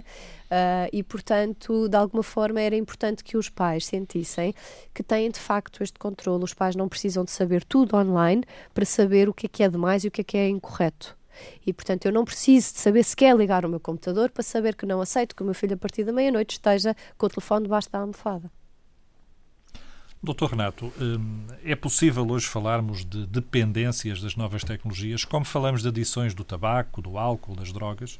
Uh, 0.51 0.89
e, 0.91 1.01
portanto, 1.01 1.87
de 1.87 1.95
alguma 1.95 2.21
forma 2.21 2.59
era 2.59 2.75
importante 2.75 3.23
que 3.23 3.37
os 3.37 3.47
pais 3.47 3.85
sentissem 3.85 4.53
que 4.93 5.01
têm 5.01 5.31
de 5.31 5.39
facto 5.39 5.81
este 5.81 5.97
controle. 5.97 6.43
Os 6.43 6.53
pais 6.53 6.75
não 6.75 6.89
precisam 6.89 7.23
de 7.23 7.31
saber 7.31 7.63
tudo 7.63 7.95
online 7.95 8.43
para 8.73 8.83
saber 8.83 9.29
o 9.29 9.33
que 9.33 9.45
é 9.45 9.49
que 9.49 9.63
é 9.63 9.69
demais 9.69 10.03
e 10.03 10.09
o 10.09 10.11
que 10.11 10.19
é 10.19 10.23
que 10.25 10.37
é 10.37 10.49
incorreto. 10.49 11.17
E, 11.65 11.73
portanto, 11.73 12.05
eu 12.05 12.11
não 12.11 12.25
preciso 12.25 12.73
de 12.73 12.79
saber 12.79 13.03
se 13.03 13.15
quer 13.15 13.35
ligar 13.35 13.65
o 13.65 13.69
meu 13.69 13.79
computador 13.79 14.29
para 14.29 14.43
saber 14.43 14.75
que 14.75 14.85
não 14.85 15.01
aceito 15.01 15.35
que 15.35 15.41
o 15.41 15.45
meu 15.45 15.53
filho, 15.53 15.75
a 15.75 15.77
partir 15.77 16.03
da 16.03 16.11
meia-noite, 16.11 16.53
esteja 16.53 16.95
com 17.17 17.25
o 17.25 17.29
telefone 17.29 17.63
debaixo 17.63 17.89
da 17.91 17.99
almofada. 17.99 18.51
Doutor 20.23 20.51
Renato, 20.51 20.93
hum, 21.01 21.47
é 21.63 21.75
possível 21.75 22.27
hoje 22.29 22.45
falarmos 22.45 23.03
de 23.03 23.25
dependências 23.25 24.21
das 24.21 24.35
novas 24.35 24.63
tecnologias, 24.63 25.25
como 25.25 25.43
falamos 25.43 25.81
de 25.81 25.87
adições 25.87 26.35
do 26.35 26.43
tabaco, 26.43 27.01
do 27.01 27.17
álcool, 27.17 27.55
das 27.55 27.71
drogas? 27.71 28.19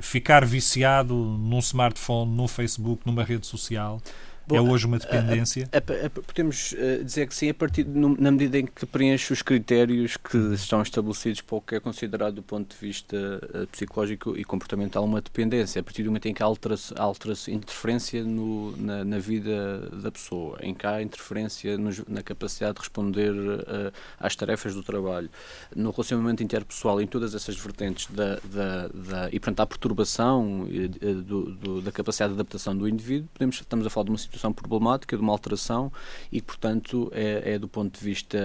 ficar 0.00 0.44
viciado 0.44 1.14
num 1.14 1.58
smartphone, 1.58 2.30
num 2.34 2.48
Facebook, 2.48 3.02
numa 3.06 3.24
rede 3.24 3.46
social 3.46 4.00
Bom, 4.46 4.56
é 4.56 4.60
hoje 4.60 4.86
uma 4.86 4.98
dependência? 4.98 5.68
A, 5.72 5.76
a, 5.76 6.06
a, 6.06 6.10
podemos 6.10 6.72
uh, 6.72 7.04
dizer 7.04 7.28
que 7.28 7.34
sim, 7.34 7.48
a 7.48 7.54
partir 7.54 7.86
na 7.86 8.30
medida 8.30 8.58
em 8.58 8.66
que 8.66 8.84
preenche 8.84 9.32
os 9.32 9.40
critérios 9.40 10.16
que 10.16 10.36
estão 10.54 10.82
estabelecidos 10.82 11.40
para 11.40 11.56
o 11.56 11.60
que 11.60 11.76
é 11.76 11.80
considerado 11.80 12.34
do 12.34 12.42
ponto 12.42 12.74
de 12.74 12.76
vista 12.80 13.16
uh, 13.16 13.66
psicológico 13.68 14.36
e 14.36 14.44
comportamental 14.44 15.04
uma 15.04 15.20
dependência. 15.20 15.80
A 15.80 15.82
partir 15.82 16.02
do 16.02 16.06
momento 16.06 16.26
em 16.26 16.34
que 16.34 16.42
altera-se 16.42 16.92
altera 16.98 17.34
interferência 17.48 18.24
no, 18.24 18.76
na, 18.76 19.04
na, 19.04 19.18
vida 19.18 19.88
da 20.02 20.10
pessoa, 20.10 20.58
em 20.60 20.74
que 20.74 20.86
há 20.86 21.00
interferência 21.00 21.78
no, 21.78 21.90
na 22.08 22.22
capacidade 22.22 22.74
de 22.74 22.80
responder 22.80 23.30
uh, 23.30 23.92
às 24.18 24.34
tarefas 24.34 24.74
do 24.74 24.82
trabalho, 24.82 25.30
no 25.74 25.90
relacionamento 25.90 26.42
interpessoal, 26.42 27.00
em 27.00 27.06
todas 27.06 27.34
essas 27.34 27.56
vertentes 27.56 28.08
da, 28.10 28.40
da, 28.44 28.88
da 28.88 29.28
e, 29.28 29.38
portanto, 29.38 29.60
há 29.60 29.66
perturbação 29.66 30.66
do, 31.24 31.52
do, 31.52 31.80
da 31.80 31.92
capacidade 31.92 32.34
de 32.34 32.40
adaptação 32.40 32.76
do 32.76 32.88
indivíduo, 32.88 33.28
podemos, 33.32 33.56
estamos 33.56 33.86
a 33.86 33.90
falar 33.90 34.04
de 34.04 34.10
uma 34.10 34.18
situação 34.18 34.31
problemática, 34.54 35.16
de 35.16 35.22
uma 35.22 35.32
alteração 35.32 35.92
e, 36.30 36.40
portanto, 36.40 37.10
é, 37.14 37.54
é 37.54 37.58
do 37.58 37.68
ponto 37.68 37.98
de 37.98 38.04
vista, 38.04 38.38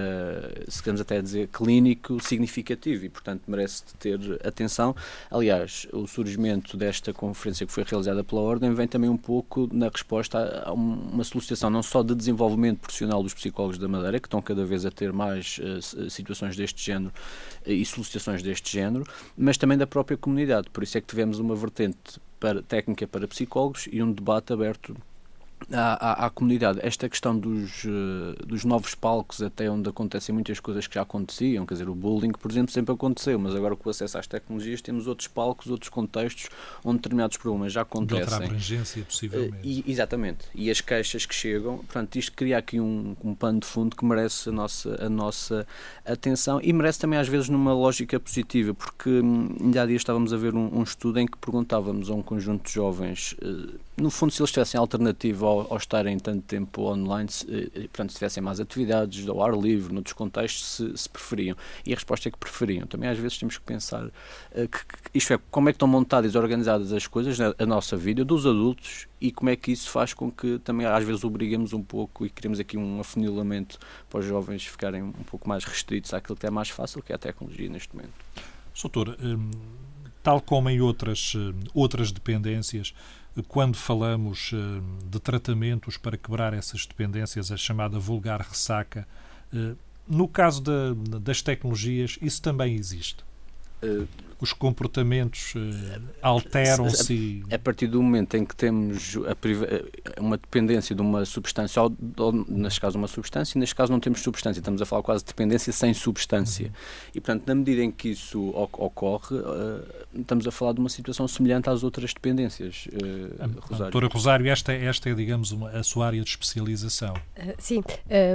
se 0.68 0.82
queremos 0.82 1.02
até 1.02 1.22
dizer, 1.22 1.48
clínico, 1.48 2.22
significativo 2.22 3.06
e, 3.06 3.10
portanto, 3.10 3.44
merece 3.48 3.84
ter 4.00 4.20
atenção. 4.46 4.96
Aliás, 5.30 5.88
o 5.92 6.08
surgimento 6.08 6.78
desta 6.78 7.14
conferência 7.14 7.66
que 7.66 7.72
foi 7.72 7.84
realizada 7.84 8.24
pela 8.24 8.42
Ordem 8.42 8.74
vem 8.74 8.88
também 8.88 9.10
um 9.10 9.18
pouco 9.18 9.70
na 9.72 9.90
resposta 9.90 10.64
a 10.66 10.74
uma 10.74 11.24
solicitação 11.24 11.70
não 11.70 11.84
só 11.84 12.04
de 12.04 12.16
desenvolvimento 12.16 12.80
profissional 12.80 13.22
dos 13.24 13.34
psicólogos 13.34 13.78
da 13.78 13.88
Madeira, 13.88 14.20
que 14.20 14.28
estão 14.28 14.42
cada 14.42 14.66
vez 14.66 14.86
a 14.86 14.92
ter 14.92 15.12
mais 15.12 15.60
uh, 15.60 16.10
situações 16.10 16.56
deste 16.56 16.84
género 16.84 17.14
uh, 17.66 17.72
e 17.72 17.86
solicitações 17.86 18.42
deste 18.42 18.72
género, 18.72 19.06
mas 19.38 19.58
também 19.58 19.78
da 19.78 19.88
própria 19.88 20.18
comunidade. 20.18 20.70
Por 20.70 20.84
isso 20.84 20.98
é 20.98 21.02
que 21.02 21.08
tivemos 21.08 21.40
uma 21.40 21.56
vertente 21.56 22.20
para, 22.40 22.62
técnica 22.62 23.08
para 23.08 23.28
psicólogos 23.28 23.88
e 23.92 24.02
um 24.02 24.12
debate 24.12 24.54
aberto 24.54 24.96
à, 25.72 26.24
à, 26.24 26.26
à, 26.26 26.30
comunidade. 26.30 26.80
Esta 26.82 27.10
questão 27.10 27.38
dos, 27.38 27.84
uh, 27.84 28.46
dos 28.46 28.64
novos 28.64 28.96
palcos, 28.96 29.42
até 29.42 29.70
onde 29.70 29.90
acontecem 29.90 30.34
muitas 30.34 30.60
coisas 30.60 30.88
que 30.88 30.96
já 30.96 31.02
aconteciam, 31.02 31.66
quer 31.66 31.74
dizer, 31.74 31.90
o 31.90 31.96
bullying, 31.96 32.32
por 32.32 32.50
exemplo, 32.50 32.72
sempre 32.72 32.94
aconteceu, 32.94 33.38
mas 33.38 33.56
agora 33.56 33.76
com 33.76 33.90
o 33.90 33.92
acesso 33.92 34.18
às 34.18 34.28
tecnologias 34.28 34.82
temos 34.82 35.08
outros 35.08 35.28
palcos, 35.28 35.68
outros 35.70 35.90
contextos 35.90 36.50
onde 36.84 36.98
determinados 36.98 37.38
problemas 37.38 37.74
já 37.74 37.82
acontecem. 37.82 38.26
De 38.26 38.32
outra 38.32 38.46
abrangência, 38.46 39.04
possivelmente. 39.04 39.68
Uh, 39.68 39.84
e, 39.88 39.92
exatamente. 39.92 40.46
E 40.56 40.72
as 40.72 40.80
queixas 40.80 41.26
que 41.26 41.36
chegam, 41.36 41.78
portanto, 41.78 42.16
isto 42.16 42.32
cria 42.34 42.58
aqui 42.58 42.80
um, 42.80 43.16
um 43.24 43.36
pano 43.36 43.60
de 43.60 43.68
fundo 43.68 43.96
que 43.96 44.06
merece 44.06 44.50
a 44.50 44.52
nossa, 44.52 45.06
a 45.06 45.10
nossa 45.10 45.68
atenção 46.06 46.60
e 46.62 46.72
merece 46.72 47.00
também, 47.00 47.20
às 47.20 47.28
vezes, 47.28 47.50
numa 47.50 47.74
lógica 47.74 48.20
positiva, 48.20 48.74
porque 48.74 49.10
hum, 49.10 49.56
ainda 49.60 49.84
há 49.84 49.86
dias 49.86 50.02
estávamos 50.02 50.32
a 50.32 50.38
ver 50.38 50.56
um, 50.56 50.80
um, 50.80 50.84
estudo 50.84 51.20
em 51.20 51.26
que 51.26 51.38
perguntávamos 51.38 52.10
a 52.10 52.14
um 52.14 52.22
conjunto 52.22 52.68
de 52.68 52.74
jovens, 52.74 53.36
uh, 53.42 53.88
no 53.98 54.12
fundo, 54.12 54.32
se 54.32 54.42
eles 54.42 54.52
tivessem 54.52 54.80
alternativa 54.80 55.47
ao, 55.48 55.68
ao 55.72 55.78
estarem 55.78 56.18
tanto 56.20 56.42
tempo 56.44 56.84
online, 56.84 57.30
se, 57.30 57.46
eh, 57.50 57.82
portanto, 57.82 58.12
se 58.12 58.16
tivessem 58.16 58.44
mais 58.44 58.60
atividades 58.60 59.28
ao 59.28 59.42
ar 59.42 59.54
livre, 59.58 59.94
noutros 59.94 60.14
contextos, 60.14 60.66
se, 60.76 60.98
se, 60.98 61.10
preferiam. 61.10 61.56
E 61.86 61.92
a 61.92 61.96
resposta 61.96 62.28
é 62.28 62.32
que 62.32 62.38
preferiam. 62.38 62.86
Também 62.86 63.10
às 63.10 63.18
vezes 63.18 63.38
temos 63.38 63.58
que 63.58 63.64
pensar 63.64 64.06
uh, 64.06 64.12
que, 64.52 64.86
que, 64.86 65.18
isto 65.18 65.34
é, 65.34 65.40
como 65.50 65.70
é 65.70 65.72
que 65.72 65.78
estão 65.78 65.88
montadas 65.88 66.34
e 66.34 66.38
organizadas 66.38 66.92
as 66.94 67.08
coisas 67.08 67.38
na 67.40 67.66
nossa 67.66 67.96
vida, 67.98 68.24
dos 68.24 68.46
adultos, 68.46 69.08
e 69.20 69.32
como 69.32 69.50
é 69.50 69.56
que 69.56 69.72
isso 69.72 69.90
faz 69.90 70.14
com 70.14 70.32
que 70.32 70.60
também 70.60 70.86
às 70.86 71.04
vezes 71.04 71.24
obriguemos 71.24 71.74
um 71.74 71.82
pouco 71.82 72.26
e 72.26 72.30
criamos 72.30 72.60
aqui 72.60 72.78
um 72.78 73.00
afunilamento 73.00 73.80
para 74.10 74.20
os 74.20 74.26
jovens 74.26 74.66
ficarem 74.66 75.02
um 75.02 75.12
pouco 75.12 75.48
mais 75.50 75.64
restritos 75.64 76.14
àquilo 76.14 76.36
que 76.36 76.46
é 76.46 76.50
mais 76.50 76.70
fácil, 76.70 77.02
que 77.02 77.12
é 77.12 77.16
a 77.16 77.20
tecnologia 77.20 77.70
neste 77.70 77.96
momento. 77.96 78.14
Soutor, 78.74 79.18
hum, 79.22 79.50
tal 80.22 80.42
como 80.42 80.70
em 80.70 80.82
outras, 80.82 81.34
outras 81.74 82.12
dependências, 82.12 82.94
quando 83.44 83.76
falamos 83.76 84.52
eh, 84.54 84.82
de 85.06 85.20
tratamentos 85.20 85.98
para 85.98 86.18
quebrar 86.18 86.54
essas 86.54 86.86
dependências, 86.86 87.52
a 87.52 87.58
chamada 87.58 88.00
vulgar 88.00 88.42
ressaca, 88.42 89.08
eh, 89.54 89.76
no 90.08 90.28
caso 90.28 90.64
das 91.20 91.42
tecnologias, 91.42 92.18
isso 92.22 92.42
também 92.42 92.76
existe? 92.76 93.24
Uh, 94.40 94.44
os 94.44 94.54
comportamentos 94.54 95.54
uh, 95.56 96.02
alteram-se. 96.22 97.44
A, 97.52 97.56
a, 97.56 97.60
partir 97.60 97.88
do 97.88 98.02
momento 98.02 98.36
em 98.36 98.46
que 98.46 98.56
temos 98.56 99.16
a, 99.18 100.22
uma 100.22 100.38
dependência 100.38 100.96
de 100.96 101.02
uma 101.02 101.26
substância, 101.26 101.82
ou, 101.82 101.96
ou, 102.18 102.32
neste 102.32 102.80
caso 102.80 102.98
uma 102.98 103.08
substância, 103.08 103.58
e 103.58 103.60
neste 103.60 103.76
caso 103.76 103.92
não 103.92 104.00
temos 104.00 104.22
substância, 104.22 104.60
estamos 104.60 104.82
a 104.82 104.86
falar 104.86 105.02
quase 105.02 105.24
de 105.24 105.28
dependência 105.28 105.74
sem 105.74 105.94
substância. 105.94 106.68
Uhum. 106.68 106.74
E, 107.16 107.22
portanto, 107.22 107.48
na 107.48 107.56
medida 107.56 107.84
em 107.84 107.92
que 107.92 108.10
isso 108.10 108.50
ocorre, 108.50 109.36
uh, 109.36 109.84
estamos 110.16 110.46
a 110.48 110.52
falar 110.52 110.74
de 110.74 110.80
uma 110.80 110.90
situação 110.90 111.28
semelhante 111.28 111.70
às 111.70 111.84
outras 111.84 112.14
dependências. 112.14 112.88
Uh, 112.88 113.60
Rosário. 113.60 113.92
Doutora 113.92 114.08
Rosário, 114.08 114.48
esta, 114.48 114.74
esta 114.74 115.10
é, 115.10 115.14
digamos, 115.14 115.52
uma, 115.52 115.70
a 115.70 115.84
sua 115.84 116.08
área 116.08 116.22
de 116.22 116.30
especialização. 116.30 117.16
sim, 117.58 117.82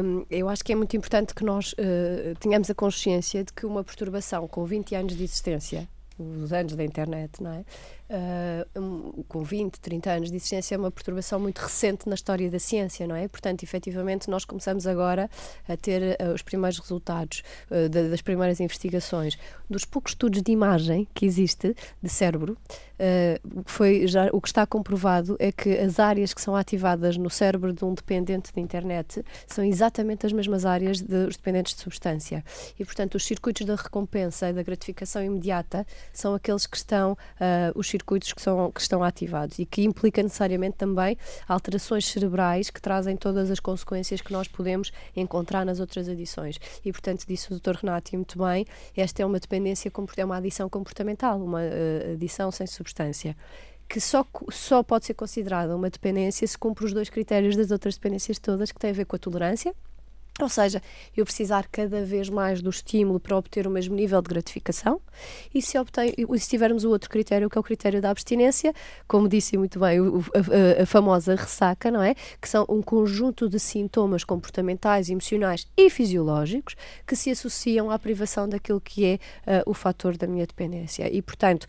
um, 0.04 0.24
eu 0.30 0.48
acho 0.48 0.64
que 0.64 0.72
é 0.72 0.76
muito 0.76 0.96
importante 0.96 1.34
que 1.34 1.44
nós 1.44 1.74
tenhamos 2.40 2.68
a 2.70 2.74
consciência 2.74 3.44
de 3.44 3.52
que 3.52 3.66
uma 3.66 3.84
perturbação 3.84 4.46
com 4.48 4.64
20 4.64 4.94
anos 4.94 5.16
de 5.16 5.24
existência 5.24 5.88
os 6.22 6.52
anos 6.52 6.74
da 6.74 6.84
internet, 6.84 7.42
não 7.42 7.52
é? 7.52 7.64
Uh, 8.10 9.24
com 9.28 9.42
20, 9.42 9.80
30 9.80 10.10
anos 10.10 10.30
de 10.30 10.36
existência, 10.36 10.74
é 10.74 10.78
uma 10.78 10.90
perturbação 10.90 11.40
muito 11.40 11.58
recente 11.58 12.08
na 12.08 12.14
história 12.14 12.50
da 12.50 12.58
ciência, 12.58 13.06
não 13.06 13.16
é? 13.16 13.26
Portanto, 13.28 13.62
efetivamente, 13.62 14.28
nós 14.28 14.44
começamos 14.44 14.86
agora 14.86 15.30
a 15.68 15.76
ter 15.76 16.16
uh, 16.20 16.32
os 16.34 16.42
primeiros 16.42 16.78
resultados 16.78 17.42
uh, 17.70 17.88
das 17.88 18.20
primeiras 18.20 18.60
investigações. 18.60 19.38
Dos 19.68 19.84
poucos 19.84 20.12
estudos 20.12 20.42
de 20.42 20.52
imagem 20.52 21.08
que 21.14 21.24
existe 21.24 21.74
de 22.02 22.08
cérebro, 22.08 22.56
foi 23.64 24.06
já, 24.06 24.28
o 24.32 24.40
que 24.40 24.46
está 24.46 24.64
comprovado 24.64 25.36
é 25.40 25.50
que 25.50 25.76
as 25.76 25.98
áreas 25.98 26.32
que 26.32 26.40
são 26.40 26.54
ativadas 26.54 27.16
no 27.16 27.28
cérebro 27.28 27.72
de 27.72 27.84
um 27.84 27.94
dependente 27.94 28.52
de 28.52 28.60
internet 28.60 29.24
são 29.44 29.64
exatamente 29.64 30.24
as 30.24 30.32
mesmas 30.32 30.64
áreas 30.64 31.00
dos 31.00 31.36
dependentes 31.36 31.74
de 31.74 31.80
substância. 31.80 32.44
E, 32.78 32.84
portanto, 32.84 33.16
os 33.16 33.24
circuitos 33.24 33.66
da 33.66 33.74
recompensa 33.74 34.50
e 34.50 34.52
da 34.52 34.62
gratificação 34.62 35.24
imediata 35.24 35.84
são 36.12 36.32
aqueles 36.32 36.64
que 36.64 36.76
estão, 36.76 37.16
os 37.74 37.88
circuitos 37.88 38.01
que, 38.04 38.42
são, 38.42 38.70
que 38.70 38.80
estão 38.80 39.02
ativados 39.02 39.58
e 39.58 39.66
que 39.66 39.82
implica 39.82 40.22
necessariamente 40.22 40.76
também 40.76 41.16
alterações 41.48 42.06
cerebrais 42.06 42.70
que 42.70 42.80
trazem 42.80 43.16
todas 43.16 43.50
as 43.50 43.60
consequências 43.60 44.20
que 44.20 44.32
nós 44.32 44.48
podemos 44.48 44.92
encontrar 45.16 45.64
nas 45.64 45.80
outras 45.80 46.08
adições. 46.08 46.58
E, 46.84 46.92
portanto, 46.92 47.24
disse 47.26 47.52
o 47.52 47.58
Dr. 47.58 47.76
Renato 47.82 48.14
muito 48.14 48.38
bem, 48.38 48.66
esta 48.96 49.22
é 49.22 49.26
uma 49.26 49.38
dependência, 49.38 49.90
é 50.16 50.24
uma 50.24 50.36
adição 50.36 50.68
comportamental, 50.68 51.40
uma 51.40 51.60
uh, 51.60 52.12
adição 52.14 52.50
sem 52.50 52.66
substância 52.66 53.36
que 53.88 54.00
só, 54.00 54.24
só 54.50 54.82
pode 54.82 55.04
ser 55.04 55.12
considerada 55.12 55.76
uma 55.76 55.90
dependência 55.90 56.46
se 56.46 56.56
cumpre 56.56 56.86
os 56.86 56.94
dois 56.94 57.10
critérios 57.10 57.56
das 57.56 57.70
outras 57.70 57.94
dependências 57.94 58.38
todas, 58.38 58.72
que 58.72 58.78
têm 58.78 58.88
a 58.88 58.94
ver 58.94 59.04
com 59.04 59.16
a 59.16 59.18
tolerância 59.18 59.74
ou 60.40 60.48
seja, 60.48 60.80
eu 61.16 61.24
precisar 61.24 61.66
cada 61.70 62.04
vez 62.04 62.28
mais 62.30 62.62
do 62.62 62.70
estímulo 62.70 63.20
para 63.20 63.36
obter 63.36 63.66
o 63.66 63.70
mesmo 63.70 63.94
nível 63.94 64.20
de 64.22 64.28
gratificação, 64.28 65.00
e 65.54 65.60
se, 65.60 65.76
e 65.76 66.38
se 66.38 66.48
tivermos 66.48 66.84
o 66.84 66.90
outro 66.90 67.10
critério, 67.10 67.50
que 67.50 67.58
é 67.58 67.60
o 67.60 67.64
critério 67.64 68.00
da 68.00 68.10
abstinência, 68.10 68.72
como 69.06 69.28
disse 69.28 69.56
muito 69.58 69.78
bem, 69.78 70.00
o, 70.00 70.24
a, 70.34 70.82
a, 70.82 70.86
famosa 70.86 71.34
ressaca, 71.34 71.90
não 71.90 72.02
é? 72.02 72.14
Que 72.40 72.48
são 72.48 72.64
um 72.68 72.80
conjunto 72.80 73.48
de 73.48 73.60
sintomas 73.60 74.24
comportamentais, 74.24 75.10
emocionais 75.10 75.66
e 75.76 75.90
fisiológicos 75.90 76.76
que 77.06 77.14
se 77.14 77.30
associam 77.30 77.90
à 77.90 77.98
privação 77.98 78.48
daquilo 78.48 78.80
que 78.80 79.04
é 79.04 79.14
uh, 79.14 79.70
o 79.70 79.74
fator 79.74 80.16
da 80.16 80.26
minha 80.26 80.46
dependência. 80.46 81.14
E, 81.14 81.20
portanto, 81.20 81.66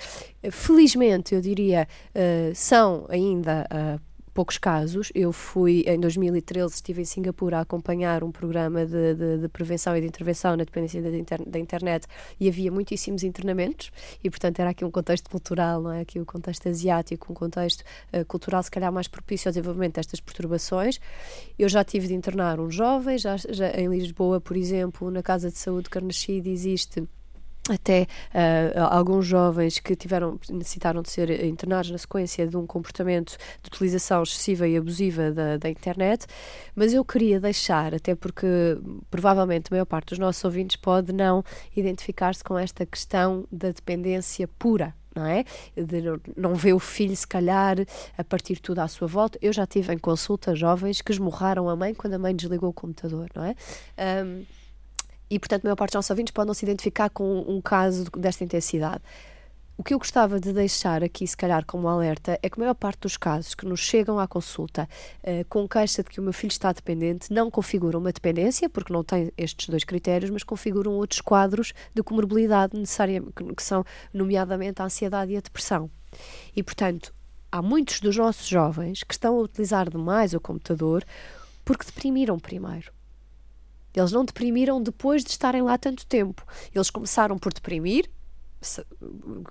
felizmente, 0.51 1.35
eu 1.35 1.41
diria, 1.41 1.87
uh, 2.15 2.55
são 2.55 3.05
ainda. 3.09 3.67
Uh, 3.71 4.12
poucos 4.33 4.57
casos. 4.57 5.11
Eu 5.13 5.31
fui, 5.31 5.83
em 5.87 5.99
2013, 5.99 6.73
estive 6.73 7.01
em 7.01 7.05
Singapura 7.05 7.59
a 7.59 7.61
acompanhar 7.61 8.23
um 8.23 8.31
programa 8.31 8.85
de, 8.85 9.13
de, 9.13 9.37
de 9.39 9.47
prevenção 9.47 9.95
e 9.95 10.01
de 10.01 10.07
intervenção 10.07 10.55
na 10.55 10.63
dependência 10.63 11.01
da, 11.01 11.17
inter, 11.17 11.47
da, 11.47 11.59
internet 11.59 12.07
e 12.39 12.47
havia 12.47 12.71
muitíssimos 12.71 13.23
internamentos 13.23 13.91
e, 14.23 14.29
portanto, 14.29 14.59
era 14.59 14.71
aqui 14.71 14.83
um 14.83 14.91
contexto 14.91 15.29
cultural, 15.29 15.81
não 15.81 15.91
é? 15.91 16.01
Aqui 16.01 16.19
o 16.19 16.23
um 16.23 16.25
contexto 16.25 16.67
asiático, 16.67 17.31
um 17.31 17.35
contexto 17.35 17.81
uh, 18.13 18.25
cultural, 18.25 18.63
se 18.63 18.71
calhar, 18.71 18.91
mais 18.91 19.07
propício 19.07 19.49
ao 19.49 19.51
desenvolvimento 19.51 19.95
destas 19.95 20.19
perturbações. 20.19 20.99
Eu 21.57 21.69
já 21.69 21.83
tive 21.83 22.07
de 22.07 22.13
internar 22.13 22.59
um 22.59 22.71
jovem, 22.71 23.17
já, 23.17 23.37
já 23.37 23.69
em 23.71 23.87
Lisboa, 23.87 24.41
por 24.41 24.57
exemplo, 24.57 25.11
na 25.11 25.21
Casa 25.21 25.51
de 25.51 25.57
Saúde 25.57 25.89
Carnachide 25.89 26.49
existe 26.49 27.07
até 27.69 28.07
uh, 28.33 28.79
alguns 28.89 29.25
jovens 29.25 29.79
que 29.79 29.95
tiveram 29.95 30.37
necessitaram 30.49 31.01
de 31.01 31.09
ser 31.09 31.45
internados 31.45 31.91
na 31.91 31.97
sequência 31.97 32.45
de 32.45 32.57
um 32.57 32.67
comportamento 32.67 33.37
de 33.61 33.67
utilização 33.67 34.23
excessiva 34.23 34.67
e 34.67 34.75
abusiva 34.75 35.31
da, 35.31 35.57
da 35.57 35.69
internet, 35.69 36.25
mas 36.75 36.93
eu 36.93 37.05
queria 37.05 37.39
deixar, 37.39 37.95
até 37.95 38.15
porque 38.15 38.47
provavelmente 39.09 39.67
a 39.69 39.75
maior 39.75 39.85
parte 39.85 40.09
dos 40.09 40.19
nossos 40.19 40.43
ouvintes 40.43 40.75
pode 40.75 41.13
não 41.13 41.43
identificar-se 41.75 42.43
com 42.43 42.57
esta 42.57 42.85
questão 42.85 43.47
da 43.49 43.69
dependência 43.69 44.45
pura, 44.59 44.93
não 45.15 45.25
é? 45.25 45.45
De 45.75 46.01
não 46.35 46.55
ver 46.55 46.73
o 46.73 46.79
filho, 46.79 47.15
se 47.15 47.27
calhar, 47.27 47.77
a 48.17 48.23
partir 48.23 48.55
de 48.55 48.61
tudo 48.61 48.79
à 48.79 48.87
sua 48.87 49.07
volta. 49.07 49.37
Eu 49.41 49.53
já 49.53 49.65
tive 49.65 49.93
em 49.93 49.97
consulta 49.97 50.55
jovens 50.55 51.01
que 51.01 51.11
esmurraram 51.11 51.69
a 51.69 51.75
mãe 51.75 51.93
quando 51.93 52.15
a 52.15 52.19
mãe 52.19 52.35
desligou 52.35 52.71
o 52.71 52.73
computador, 52.73 53.29
não 53.35 53.45
é? 53.45 53.55
Um, 54.25 54.43
e, 55.29 55.39
portanto, 55.39 55.63
a 55.63 55.67
maior 55.67 55.75
parte 55.75 55.91
dos 55.91 55.95
nossos 55.95 56.11
ouvintes 56.11 56.31
pode 56.31 56.47
não 56.47 56.53
se 56.53 56.65
identificar 56.65 57.09
com 57.09 57.39
um 57.47 57.61
caso 57.61 58.05
desta 58.17 58.43
intensidade. 58.43 59.01
O 59.75 59.83
que 59.83 59.91
eu 59.91 59.97
gostava 59.97 60.39
de 60.39 60.53
deixar 60.53 61.03
aqui, 61.03 61.25
se 61.25 61.35
calhar, 61.35 61.65
como 61.65 61.87
alerta, 61.87 62.37
é 62.43 62.49
que 62.49 62.59
a 62.59 62.61
maior 62.61 62.75
parte 62.75 62.99
dos 63.01 63.17
casos 63.17 63.55
que 63.55 63.65
nos 63.65 63.79
chegam 63.79 64.19
à 64.19 64.27
consulta 64.27 64.87
uh, 65.23 65.43
com 65.49 65.67
queixa 65.67 66.03
de 66.03 66.11
que 66.11 66.19
o 66.19 66.23
meu 66.23 66.31
filho 66.31 66.51
está 66.51 66.71
dependente 66.71 67.33
não 67.33 67.49
configuram 67.49 67.99
uma 67.99 68.11
dependência, 68.11 68.69
porque 68.69 68.93
não 68.93 69.03
tem 69.03 69.31
estes 69.35 69.67
dois 69.69 69.83
critérios, 69.83 70.29
mas 70.29 70.43
configuram 70.43 70.91
outros 70.91 71.21
quadros 71.21 71.73
de 71.91 72.03
comorbilidade 72.03 72.77
necessária, 72.77 73.23
que 73.57 73.63
são, 73.63 73.83
nomeadamente, 74.13 74.79
a 74.79 74.85
ansiedade 74.85 75.31
e 75.31 75.37
a 75.37 75.41
depressão. 75.41 75.89
E, 76.55 76.61
portanto, 76.61 77.11
há 77.51 77.59
muitos 77.59 77.99
dos 77.99 78.15
nossos 78.15 78.47
jovens 78.47 79.03
que 79.03 79.13
estão 79.15 79.37
a 79.37 79.41
utilizar 79.41 79.89
demais 79.89 80.35
o 80.35 80.39
computador 80.39 81.03
porque 81.65 81.85
deprimiram 81.85 82.37
primeiro. 82.37 82.91
Eles 83.93 84.11
não 84.11 84.25
deprimiram 84.25 84.81
depois 84.81 85.23
de 85.23 85.29
estarem 85.29 85.61
lá 85.61 85.77
tanto 85.77 86.05
tempo. 86.05 86.45
Eles 86.73 86.89
começaram 86.89 87.37
por 87.37 87.53
deprimir, 87.53 88.09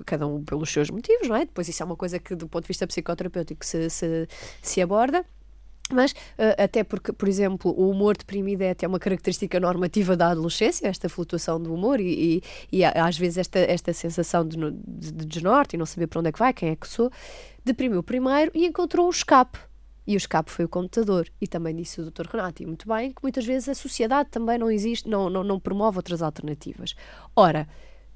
cada 0.06 0.26
um 0.26 0.42
pelos 0.42 0.70
seus 0.70 0.90
motivos, 0.90 1.28
não 1.28 1.36
é? 1.36 1.44
Depois 1.44 1.68
isso 1.68 1.82
é 1.82 1.86
uma 1.86 1.96
coisa 1.96 2.18
que, 2.18 2.34
do 2.34 2.48
ponto 2.48 2.64
de 2.64 2.68
vista 2.68 2.86
psicoterapêutico, 2.86 3.64
se, 3.64 3.88
se, 3.90 4.28
se 4.62 4.80
aborda. 4.80 5.24
Mas, 5.90 6.12
uh, 6.12 6.62
até 6.62 6.82
porque, 6.82 7.12
por 7.12 7.28
exemplo, 7.28 7.72
o 7.76 7.90
humor 7.90 8.16
deprimido 8.16 8.62
é 8.62 8.70
até 8.70 8.86
uma 8.86 8.98
característica 8.98 9.60
normativa 9.60 10.16
da 10.16 10.30
adolescência, 10.30 10.88
esta 10.88 11.08
flutuação 11.08 11.60
do 11.60 11.74
humor 11.74 12.00
e, 12.00 12.42
e, 12.72 12.78
e 12.78 12.84
às 12.84 13.18
vezes 13.18 13.38
esta, 13.38 13.58
esta 13.58 13.92
sensação 13.92 14.46
de, 14.46 14.56
de, 14.56 15.12
de 15.12 15.26
desnorte 15.26 15.76
e 15.76 15.78
não 15.78 15.84
saber 15.84 16.06
para 16.06 16.20
onde 16.20 16.28
é 16.30 16.32
que 16.32 16.38
vai, 16.38 16.52
quem 16.52 16.70
é 16.70 16.76
que 16.76 16.88
sou, 16.88 17.10
deprimiu 17.64 18.02
primeiro 18.02 18.50
e 18.54 18.64
encontrou 18.64 19.06
um 19.06 19.10
escape 19.10 19.58
e 20.12 20.16
o 20.16 20.18
escape 20.18 20.50
foi 20.50 20.66
o 20.66 20.68
computador. 20.68 21.26
E 21.40 21.48
também 21.48 21.74
disse 21.74 22.00
o 22.00 22.10
Dr. 22.10 22.26
Renato, 22.30 22.62
e 22.62 22.66
muito 22.66 22.86
bem, 22.86 23.12
que 23.12 23.22
muitas 23.22 23.44
vezes 23.46 23.68
a 23.70 23.74
sociedade 23.74 24.28
também 24.30 24.58
não 24.58 24.70
existe, 24.70 25.08
não, 25.08 25.30
não, 25.30 25.42
não 25.42 25.58
promove 25.58 25.96
outras 25.98 26.20
alternativas. 26.20 26.94
Ora, 27.34 27.66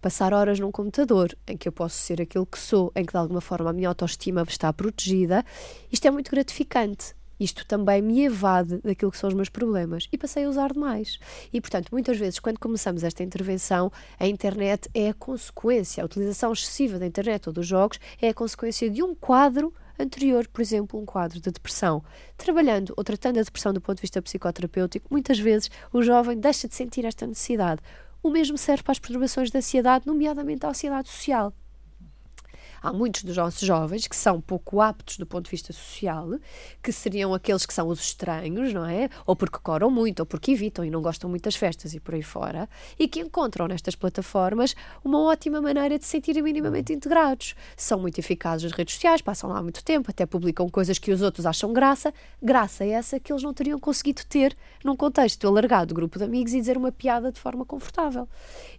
passar 0.00 0.34
horas 0.34 0.60
num 0.60 0.70
computador 0.70 1.34
em 1.46 1.56
que 1.56 1.66
eu 1.66 1.72
posso 1.72 1.96
ser 1.96 2.20
aquilo 2.20 2.44
que 2.44 2.58
sou, 2.58 2.92
em 2.94 3.04
que 3.04 3.12
de 3.12 3.18
alguma 3.18 3.40
forma 3.40 3.70
a 3.70 3.72
minha 3.72 3.88
autoestima 3.88 4.42
está 4.42 4.70
protegida, 4.72 5.44
isto 5.90 6.06
é 6.06 6.10
muito 6.10 6.30
gratificante. 6.30 7.14
Isto 7.38 7.66
também 7.66 8.00
me 8.00 8.24
evade 8.24 8.78
daquilo 8.78 9.10
que 9.10 9.18
são 9.18 9.28
os 9.28 9.34
meus 9.34 9.50
problemas 9.50 10.08
e 10.10 10.16
passei 10.16 10.44
a 10.44 10.48
usar 10.48 10.72
demais. 10.72 11.18
E, 11.52 11.60
portanto, 11.60 11.90
muitas 11.92 12.16
vezes, 12.16 12.38
quando 12.38 12.58
começamos 12.58 13.04
esta 13.04 13.22
intervenção, 13.22 13.92
a 14.18 14.26
internet 14.26 14.88
é 14.94 15.10
a 15.10 15.14
consequência, 15.14 16.02
a 16.02 16.06
utilização 16.06 16.52
excessiva 16.52 16.98
da 16.98 17.06
internet 17.06 17.46
ou 17.46 17.52
dos 17.52 17.66
jogos 17.66 18.00
é 18.22 18.30
a 18.30 18.34
consequência 18.34 18.88
de 18.88 19.02
um 19.02 19.14
quadro 19.14 19.72
anterior, 19.98 20.46
por 20.48 20.60
exemplo, 20.60 21.00
um 21.00 21.04
quadro 21.04 21.40
de 21.40 21.50
depressão. 21.50 22.02
Trabalhando 22.36 22.94
ou 22.96 23.04
tratando 23.04 23.38
a 23.38 23.42
depressão 23.42 23.72
do 23.72 23.80
ponto 23.80 23.96
de 23.96 24.02
vista 24.02 24.22
psicoterapêutico, 24.22 25.06
muitas 25.10 25.38
vezes 25.38 25.70
o 25.92 26.02
jovem 26.02 26.38
deixa 26.38 26.68
de 26.68 26.74
sentir 26.74 27.04
esta 27.04 27.26
necessidade. 27.26 27.80
O 28.22 28.30
mesmo 28.30 28.58
serve 28.58 28.82
para 28.82 28.92
as 28.92 28.98
perturbações 28.98 29.50
da 29.50 29.58
ansiedade, 29.58 30.06
nomeadamente 30.06 30.64
a 30.66 30.70
ansiedade 30.70 31.08
social 31.08 31.52
há 32.82 32.92
muitos 32.92 33.22
dos 33.22 33.36
nossos 33.36 33.60
jovens 33.60 34.06
que 34.06 34.16
são 34.16 34.40
pouco 34.40 34.80
aptos 34.80 35.18
do 35.18 35.26
ponto 35.26 35.44
de 35.44 35.50
vista 35.50 35.72
social, 35.72 36.30
que 36.82 36.92
seriam 36.92 37.34
aqueles 37.34 37.66
que 37.66 37.74
são 37.74 37.88
os 37.88 38.00
estranhos, 38.00 38.72
não 38.72 38.84
é? 38.84 39.08
Ou 39.26 39.34
porque 39.34 39.58
coram 39.58 39.90
muito, 39.90 40.20
ou 40.20 40.26
porque 40.26 40.52
evitam 40.52 40.84
e 40.84 40.90
não 40.90 41.02
gostam 41.02 41.28
muito 41.28 41.44
das 41.44 41.56
festas 41.56 41.94
e 41.94 42.00
por 42.00 42.14
aí 42.14 42.22
fora, 42.22 42.68
e 42.98 43.08
que 43.08 43.20
encontram 43.20 43.66
nestas 43.66 43.94
plataformas 43.94 44.74
uma 45.04 45.20
ótima 45.22 45.60
maneira 45.60 45.98
de 45.98 46.04
se 46.04 46.10
sentirem 46.10 46.42
minimamente 46.42 46.92
integrados. 46.92 47.54
São 47.76 47.98
muito 47.98 48.18
eficazes 48.18 48.64
nas 48.64 48.72
redes 48.72 48.94
sociais, 48.94 49.22
passam 49.22 49.50
lá 49.50 49.62
muito 49.62 49.84
tempo, 49.84 50.10
até 50.10 50.26
publicam 50.26 50.68
coisas 50.68 50.98
que 50.98 51.10
os 51.12 51.22
outros 51.22 51.46
acham 51.46 51.72
graça, 51.72 52.12
graça 52.42 52.84
é 52.84 52.90
essa 52.90 53.20
que 53.20 53.32
eles 53.32 53.42
não 53.42 53.54
teriam 53.54 53.78
conseguido 53.78 54.22
ter 54.28 54.56
num 54.84 54.96
contexto 54.96 55.46
alargado, 55.46 55.94
grupo 55.94 56.18
de 56.18 56.24
amigos 56.24 56.52
e 56.52 56.60
dizer 56.60 56.76
uma 56.76 56.92
piada 56.92 57.30
de 57.32 57.40
forma 57.40 57.64
confortável. 57.64 58.28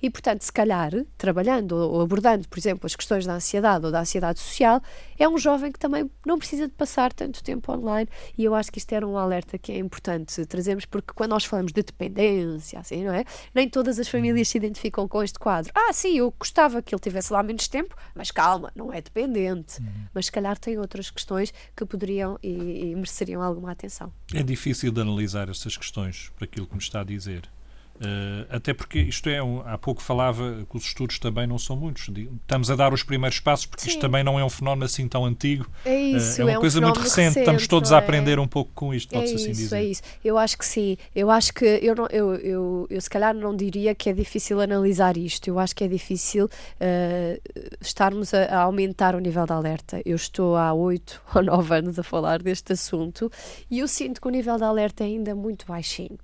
E, 0.02 0.10
portanto, 0.10 0.42
se 0.42 0.52
calhar, 0.52 0.92
trabalhando 1.18 1.74
ou 1.74 2.02
abordando, 2.02 2.48
por 2.48 2.60
exemplo, 2.60 2.86
as 2.86 2.96
questões 2.96 3.26
da 3.26 3.34
ansiedade 3.34 3.87
ou 3.88 3.92
da 3.92 3.98
da 3.98 4.02
ansiedade 4.02 4.40
social, 4.40 4.82
é 5.18 5.28
um 5.28 5.38
jovem 5.38 5.72
que 5.72 5.80
também 5.80 6.10
não 6.26 6.38
precisa 6.38 6.68
de 6.68 6.74
passar 6.74 7.12
tanto 7.12 7.44
tempo 7.44 7.72
online 7.72 8.08
e 8.38 8.46
eu 8.46 8.54
acho 8.54 8.72
que 8.72 8.78
isto 8.78 8.94
era 8.94 9.06
um 9.06 9.18
alerta 9.18 9.58
que 9.58 9.72
é 9.72 9.78
importante 9.78 10.46
trazermos 10.46 10.86
porque 10.86 11.12
quando 11.14 11.32
nós 11.32 11.46
falamos 11.46 11.72
de 11.72 11.82
dependência, 11.82 12.80
assim, 12.80 13.04
não 13.04 13.14
é? 13.14 13.24
Nem 13.54 13.68
todas 13.68 13.98
as 13.98 14.08
famílias 14.08 14.48
se 14.48 14.58
identificam 14.58 15.08
com 15.08 15.24
este 15.24 15.40
quadro. 15.40 15.72
Ah, 15.76 15.92
sim, 15.92 16.18
eu 16.18 16.34
gostava 16.38 16.82
que 16.82 16.94
ele 16.94 17.02
tivesse 17.02 17.34
lá 17.34 17.42
menos 17.42 17.68
tempo, 17.68 17.96
mas 18.14 18.30
calma, 18.30 18.72
não 18.76 18.94
é 18.94 19.02
dependente. 19.02 19.82
Uhum. 19.82 20.06
Mas 20.14 20.28
se 20.28 20.32
calhar 20.32 20.58
tem 20.58 20.78
outras 20.78 21.10
questões 21.10 21.54
que 21.76 21.86
poderiam 21.86 22.38
e, 22.44 22.92
e 22.92 22.96
mereceriam 22.96 23.42
alguma 23.42 23.72
atenção. 23.72 24.14
É 24.34 24.44
difícil 24.44 24.92
de 24.92 25.02
analisar 25.02 25.50
essas 25.50 25.76
questões 25.76 26.32
para 26.36 26.46
aquilo 26.46 26.68
que 26.68 26.74
me 26.74 26.82
está 26.82 27.02
a 27.02 27.04
dizer. 27.04 27.50
Uh, 27.98 28.46
até 28.50 28.74
porque 28.76 29.00
isto 29.00 29.28
é, 29.28 29.42
um, 29.42 29.62
há 29.66 29.76
pouco 29.78 30.04
falava 30.04 30.66
que 30.70 30.78
os 30.78 30.84
estudos 30.84 31.18
também 31.18 31.48
não 31.48 31.58
são 31.58 31.76
muitos. 31.76 32.10
Estamos 32.42 32.70
a 32.70 32.76
dar 32.76 32.94
os 32.94 33.02
primeiros 33.02 33.40
passos 33.40 33.66
porque 33.66 33.84
Sim. 33.84 33.90
isto 33.90 34.00
também 34.00 34.24
não 34.24 34.40
é 34.40 34.46
um 34.46 34.50
fenómeno 34.50 34.86
assim 34.86 35.08
tão 35.08 35.26
antigo. 35.26 35.68
É 35.84 36.00
isso, 36.00 36.40
uh, 36.40 36.42
é 36.42 36.46
uma 36.46 36.58
é 36.58 36.60
coisa 36.60 36.80
um 36.80 36.84
muito 36.84 37.00
recente. 37.00 37.28
recente. 37.28 37.40
Estamos 37.40 37.68
todos 37.68 37.92
é? 37.92 37.96
a 37.96 37.98
aprender 37.98 38.40
um 38.40 38.48
pouco 38.48 38.72
com 38.74 38.94
isto, 38.94 39.10
pode-se 39.10 39.34
é 39.34 39.36
assim 39.36 39.52
isso, 39.52 39.62
dizer. 39.62 39.76
É 39.78 39.84
isso, 39.84 40.02
eu 40.24 40.38
acho 40.38 40.58
que 40.58 40.66
sim. 40.66 40.98
Eu 41.16 41.32
acho 41.32 41.54
que 41.54 41.66
eu, 41.66 41.96
não, 41.96 42.08
eu, 42.12 42.36
eu, 42.36 42.88
eu 42.90 43.02
se 43.02 43.10
calhar 43.10 43.34
não 43.34 43.56
diria 43.56 43.96
que 43.96 44.10
é 44.10 44.14
difícil 44.14 44.62
analisar 44.62 45.18
isto. 45.18 45.48
Eu 45.48 45.58
acho 45.58 45.76
que 45.76 45.84
é 45.84 45.88
difícil 45.88 46.46
uh, 46.46 47.78
estarmos 47.82 48.34
a, 48.34 48.44
a, 48.46 48.62
aumentar 48.62 49.16
o 49.16 49.20
nível 49.20 49.46
de 49.46 49.54
alerta. 49.54 50.02
Eu 50.06 50.16
estou 50.16 50.56
há 50.56 50.72
oito 50.74 51.22
ou 51.34 51.42
nove 51.42 51.76
anos 51.76 51.98
a 51.98 52.04
falar 52.04 52.44
deste 52.44 52.74
assunto 52.74 53.32
e 53.72 53.80
eu 53.80 53.88
sinto 53.88 54.22
que 54.22 54.28
o 54.28 54.32
nível 54.32 54.58
de 54.58 54.64
alerta 54.64 55.04
é 55.04 55.08
ainda 55.08 55.34
muito 55.34 55.66
baixinho. 55.66 56.18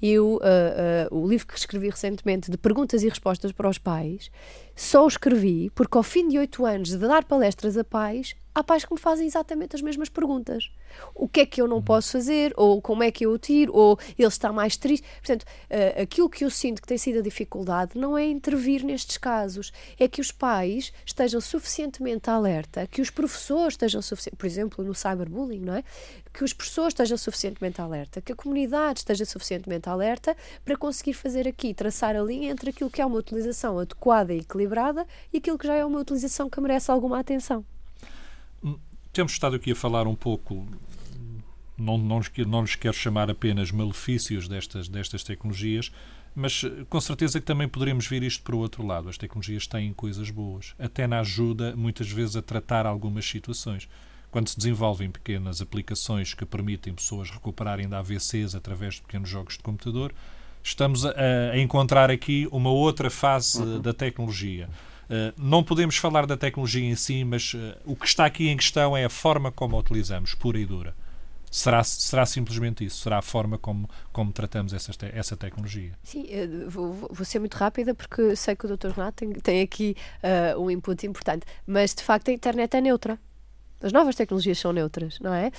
Eu, 0.00 0.36
uh, 0.36 1.12
uh, 1.12 1.18
o 1.18 1.28
livro 1.28 1.46
que 1.46 1.58
escrevi 1.58 1.88
recentemente 1.88 2.50
de 2.50 2.56
perguntas 2.58 3.02
e 3.02 3.08
respostas 3.08 3.52
para 3.52 3.68
os 3.68 3.78
pais, 3.78 4.30
só 4.74 5.04
o 5.04 5.08
escrevi 5.08 5.70
porque 5.70 5.96
ao 5.96 6.02
fim 6.02 6.28
de 6.28 6.38
oito 6.38 6.64
anos 6.64 6.90
de 6.90 6.98
dar 6.98 7.24
palestras 7.24 7.76
a 7.76 7.84
pais, 7.84 8.34
há 8.56 8.64
pais 8.64 8.86
que 8.86 8.94
me 8.94 8.98
fazem 8.98 9.26
exatamente 9.26 9.76
as 9.76 9.82
mesmas 9.82 10.08
perguntas. 10.08 10.70
O 11.14 11.28
que 11.28 11.40
é 11.40 11.46
que 11.46 11.60
eu 11.60 11.68
não 11.68 11.82
posso 11.82 12.12
fazer? 12.12 12.54
Ou 12.56 12.80
como 12.80 13.02
é 13.02 13.10
que 13.10 13.26
eu 13.26 13.32
o 13.32 13.38
tiro? 13.38 13.70
Ou 13.76 13.98
ele 14.18 14.28
está 14.28 14.50
mais 14.50 14.78
triste? 14.78 15.06
Portanto, 15.18 15.42
uh, 15.42 16.02
aquilo 16.02 16.30
que 16.30 16.42
eu 16.42 16.48
sinto 16.48 16.80
que 16.80 16.88
tem 16.88 16.96
sido 16.96 17.18
a 17.18 17.22
dificuldade 17.22 17.98
não 17.98 18.16
é 18.16 18.24
intervir 18.24 18.82
nestes 18.82 19.18
casos, 19.18 19.74
é 20.00 20.08
que 20.08 20.22
os 20.22 20.32
pais 20.32 20.90
estejam 21.04 21.38
suficientemente 21.38 22.30
alerta, 22.30 22.86
que 22.86 23.02
os 23.02 23.10
professores 23.10 23.74
estejam 23.74 24.00
suficientemente, 24.00 24.38
por 24.38 24.46
exemplo, 24.46 24.84
no 24.84 24.94
cyberbullying, 24.94 25.60
não 25.60 25.74
é? 25.74 25.84
Que 26.32 26.42
os 26.42 26.54
professores 26.54 26.92
estejam 26.92 27.18
suficientemente 27.18 27.78
alerta, 27.82 28.22
que 28.22 28.32
a 28.32 28.36
comunidade 28.36 29.00
esteja 29.00 29.26
suficientemente 29.26 29.86
alerta 29.90 30.34
para 30.64 30.78
conseguir 30.78 31.12
fazer 31.12 31.46
aqui, 31.46 31.74
traçar 31.74 32.16
a 32.16 32.22
linha 32.22 32.50
entre 32.50 32.70
aquilo 32.70 32.88
que 32.88 33.02
é 33.02 33.06
uma 33.06 33.18
utilização 33.18 33.78
adequada 33.78 34.32
e 34.32 34.38
equilibrada 34.38 35.06
e 35.30 35.36
aquilo 35.36 35.58
que 35.58 35.66
já 35.66 35.74
é 35.74 35.84
uma 35.84 36.00
utilização 36.00 36.48
que 36.48 36.58
merece 36.58 36.90
alguma 36.90 37.20
atenção 37.20 37.62
temos 39.16 39.32
estado 39.32 39.56
aqui 39.56 39.72
a 39.72 39.74
falar 39.74 40.06
um 40.06 40.14
pouco, 40.14 40.66
não, 41.78 41.96
não, 41.96 42.20
não 42.46 42.60
lhes 42.60 42.74
quero 42.74 42.94
chamar 42.94 43.30
apenas 43.30 43.70
malefícios 43.70 44.46
destas, 44.46 44.88
destas 44.88 45.24
tecnologias, 45.24 45.90
mas 46.34 46.62
eh, 46.64 46.84
com 46.90 47.00
certeza 47.00 47.40
que 47.40 47.46
também 47.46 47.66
poderemos 47.66 48.06
ver 48.06 48.22
isto 48.22 48.42
para 48.42 48.54
o 48.54 48.58
outro 48.58 48.84
lado. 48.84 49.08
As 49.08 49.16
tecnologias 49.16 49.66
têm 49.66 49.94
coisas 49.94 50.28
boas, 50.28 50.74
até 50.78 51.06
na 51.06 51.20
ajuda, 51.20 51.74
muitas 51.74 52.10
vezes, 52.10 52.36
a 52.36 52.42
tratar 52.42 52.84
algumas 52.84 53.24
situações. 53.24 53.88
Quando 54.30 54.48
se 54.48 54.56
desenvolvem 54.58 55.10
pequenas 55.10 55.62
aplicações 55.62 56.34
que 56.34 56.44
permitem 56.44 56.92
pessoas 56.92 57.30
recuperarem 57.30 57.88
da 57.88 58.00
AVCs 58.00 58.54
através 58.54 58.96
de 58.96 59.00
pequenos 59.00 59.30
jogos 59.30 59.56
de 59.56 59.62
computador, 59.62 60.12
estamos 60.62 61.06
a, 61.06 61.14
a 61.54 61.58
encontrar 61.58 62.10
aqui 62.10 62.46
uma 62.52 62.68
outra 62.68 63.08
fase 63.08 63.62
uhum. 63.62 63.80
da 63.80 63.94
tecnologia. 63.94 64.68
Eh, 65.08 65.32
não 65.36 65.62
podemos 65.62 65.96
falar 65.96 66.26
da 66.26 66.36
tecnologia 66.36 66.84
em 66.84 66.96
si, 66.96 67.24
mas 67.24 67.54
uh, 67.54 67.76
o 67.84 67.94
que 67.94 68.06
está 68.06 68.26
aqui 68.26 68.48
em 68.48 68.56
questão 68.56 68.96
é 68.96 69.04
a 69.04 69.08
forma 69.08 69.52
como 69.52 69.76
a 69.76 69.78
utilizamos, 69.78 70.34
pura 70.34 70.58
e 70.58 70.66
dura. 70.66 70.94
Será, 71.50 71.82
será 71.84 72.26
simplesmente 72.26 72.84
isso? 72.84 73.02
Será 73.02 73.18
a 73.18 73.22
forma 73.22 73.56
como, 73.56 73.88
como 74.12 74.32
tratamos 74.32 74.72
essa, 74.72 74.92
essa 75.12 75.36
tecnologia? 75.36 75.92
Sim, 76.02 76.26
eh, 76.28 76.48
vou, 76.66 76.92
vou, 76.92 77.24
ser 77.24 77.38
muito 77.38 77.54
rápida 77.54 77.94
porque 77.94 78.34
sei 78.34 78.56
que 78.56 78.66
o 78.66 78.76
Dr. 78.76 78.88
Renato 78.88 79.16
tem, 79.16 79.32
tem 79.32 79.62
aqui 79.62 79.96
uh, 80.22 80.60
um 80.60 80.70
input 80.70 81.06
importante, 81.06 81.46
mas 81.66 81.94
de 81.94 82.02
facto 82.02 82.28
a 82.28 82.32
internet 82.32 82.76
é 82.76 82.80
neutra. 82.80 83.18
As 83.82 83.92
novas 83.92 84.14
tecnologias 84.16 84.58
são 84.58 84.72
neutras, 84.72 85.18
não 85.20 85.34
é? 85.34 85.52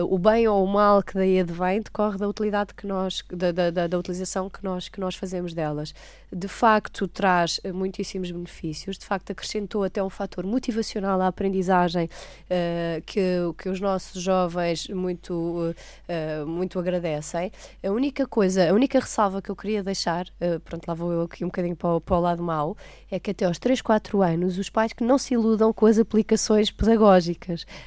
Uh, 0.00 0.12
o 0.12 0.18
bem 0.18 0.48
ou 0.48 0.64
o 0.64 0.66
mal 0.66 1.02
que 1.02 1.14
daí 1.14 1.38
advém 1.38 1.80
decorre 1.80 2.18
da 2.18 2.28
utilidade 2.28 2.74
que 2.74 2.84
nós, 2.84 3.22
da, 3.30 3.52
da, 3.52 3.86
da, 3.86 3.98
utilização 3.98 4.50
que 4.50 4.62
nós, 4.64 4.88
que 4.88 4.98
nós 4.98 5.14
fazemos 5.14 5.54
delas. 5.54 5.94
De 6.32 6.48
facto, 6.48 7.06
traz 7.06 7.60
muitíssimos 7.72 8.30
benefícios, 8.30 8.98
de 8.98 9.06
facto, 9.06 9.30
acrescentou 9.30 9.84
até 9.84 10.02
um 10.02 10.10
fator 10.10 10.44
motivacional 10.44 11.20
à 11.22 11.28
aprendizagem 11.28 12.06
uh, 12.06 13.02
que, 13.06 13.22
que 13.56 13.68
os 13.68 13.80
nossos 13.80 14.20
jovens 14.20 14.88
muito, 14.88 15.32
uh, 15.32 16.46
muito 16.46 16.78
agradecem. 16.78 17.52
A 17.84 17.90
única 17.90 18.26
coisa, 18.26 18.68
a 18.68 18.74
única 18.74 18.98
ressalva 18.98 19.40
que 19.40 19.50
eu 19.50 19.56
queria 19.56 19.82
deixar, 19.82 20.26
pronto, 20.64 20.86
lá 20.88 20.94
vou 20.94 21.12
eu 21.12 21.22
aqui 21.22 21.44
um 21.44 21.48
bocadinho 21.48 21.76
para 21.76 21.94
o, 21.94 22.00
para 22.00 22.16
o 22.16 22.20
lado 22.20 22.42
mau, 22.42 22.76
é 23.10 23.18
que 23.18 23.30
até 23.30 23.44
aos 23.44 23.58
3, 23.58 23.80
4 23.80 24.22
anos, 24.22 24.58
os 24.58 24.68
pais 24.68 24.92
que 24.92 25.04
não 25.04 25.18
se 25.18 25.34
iludam 25.34 25.72
com 25.72 25.86
as 25.86 25.98
aplicações 25.98 26.70
pedagógicas 26.70 27.27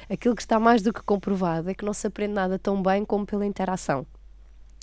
Aquilo 0.08 0.34
que 0.34 0.42
está 0.42 0.58
mais 0.58 0.82
do 0.82 0.92
que 0.92 1.02
comprovado 1.02 1.70
é 1.70 1.74
que 1.74 1.84
não 1.84 1.92
se 1.92 2.06
aprende 2.06 2.34
nada 2.34 2.58
tão 2.58 2.82
bem 2.82 3.04
como 3.04 3.26
pela 3.26 3.46
interação. 3.46 4.06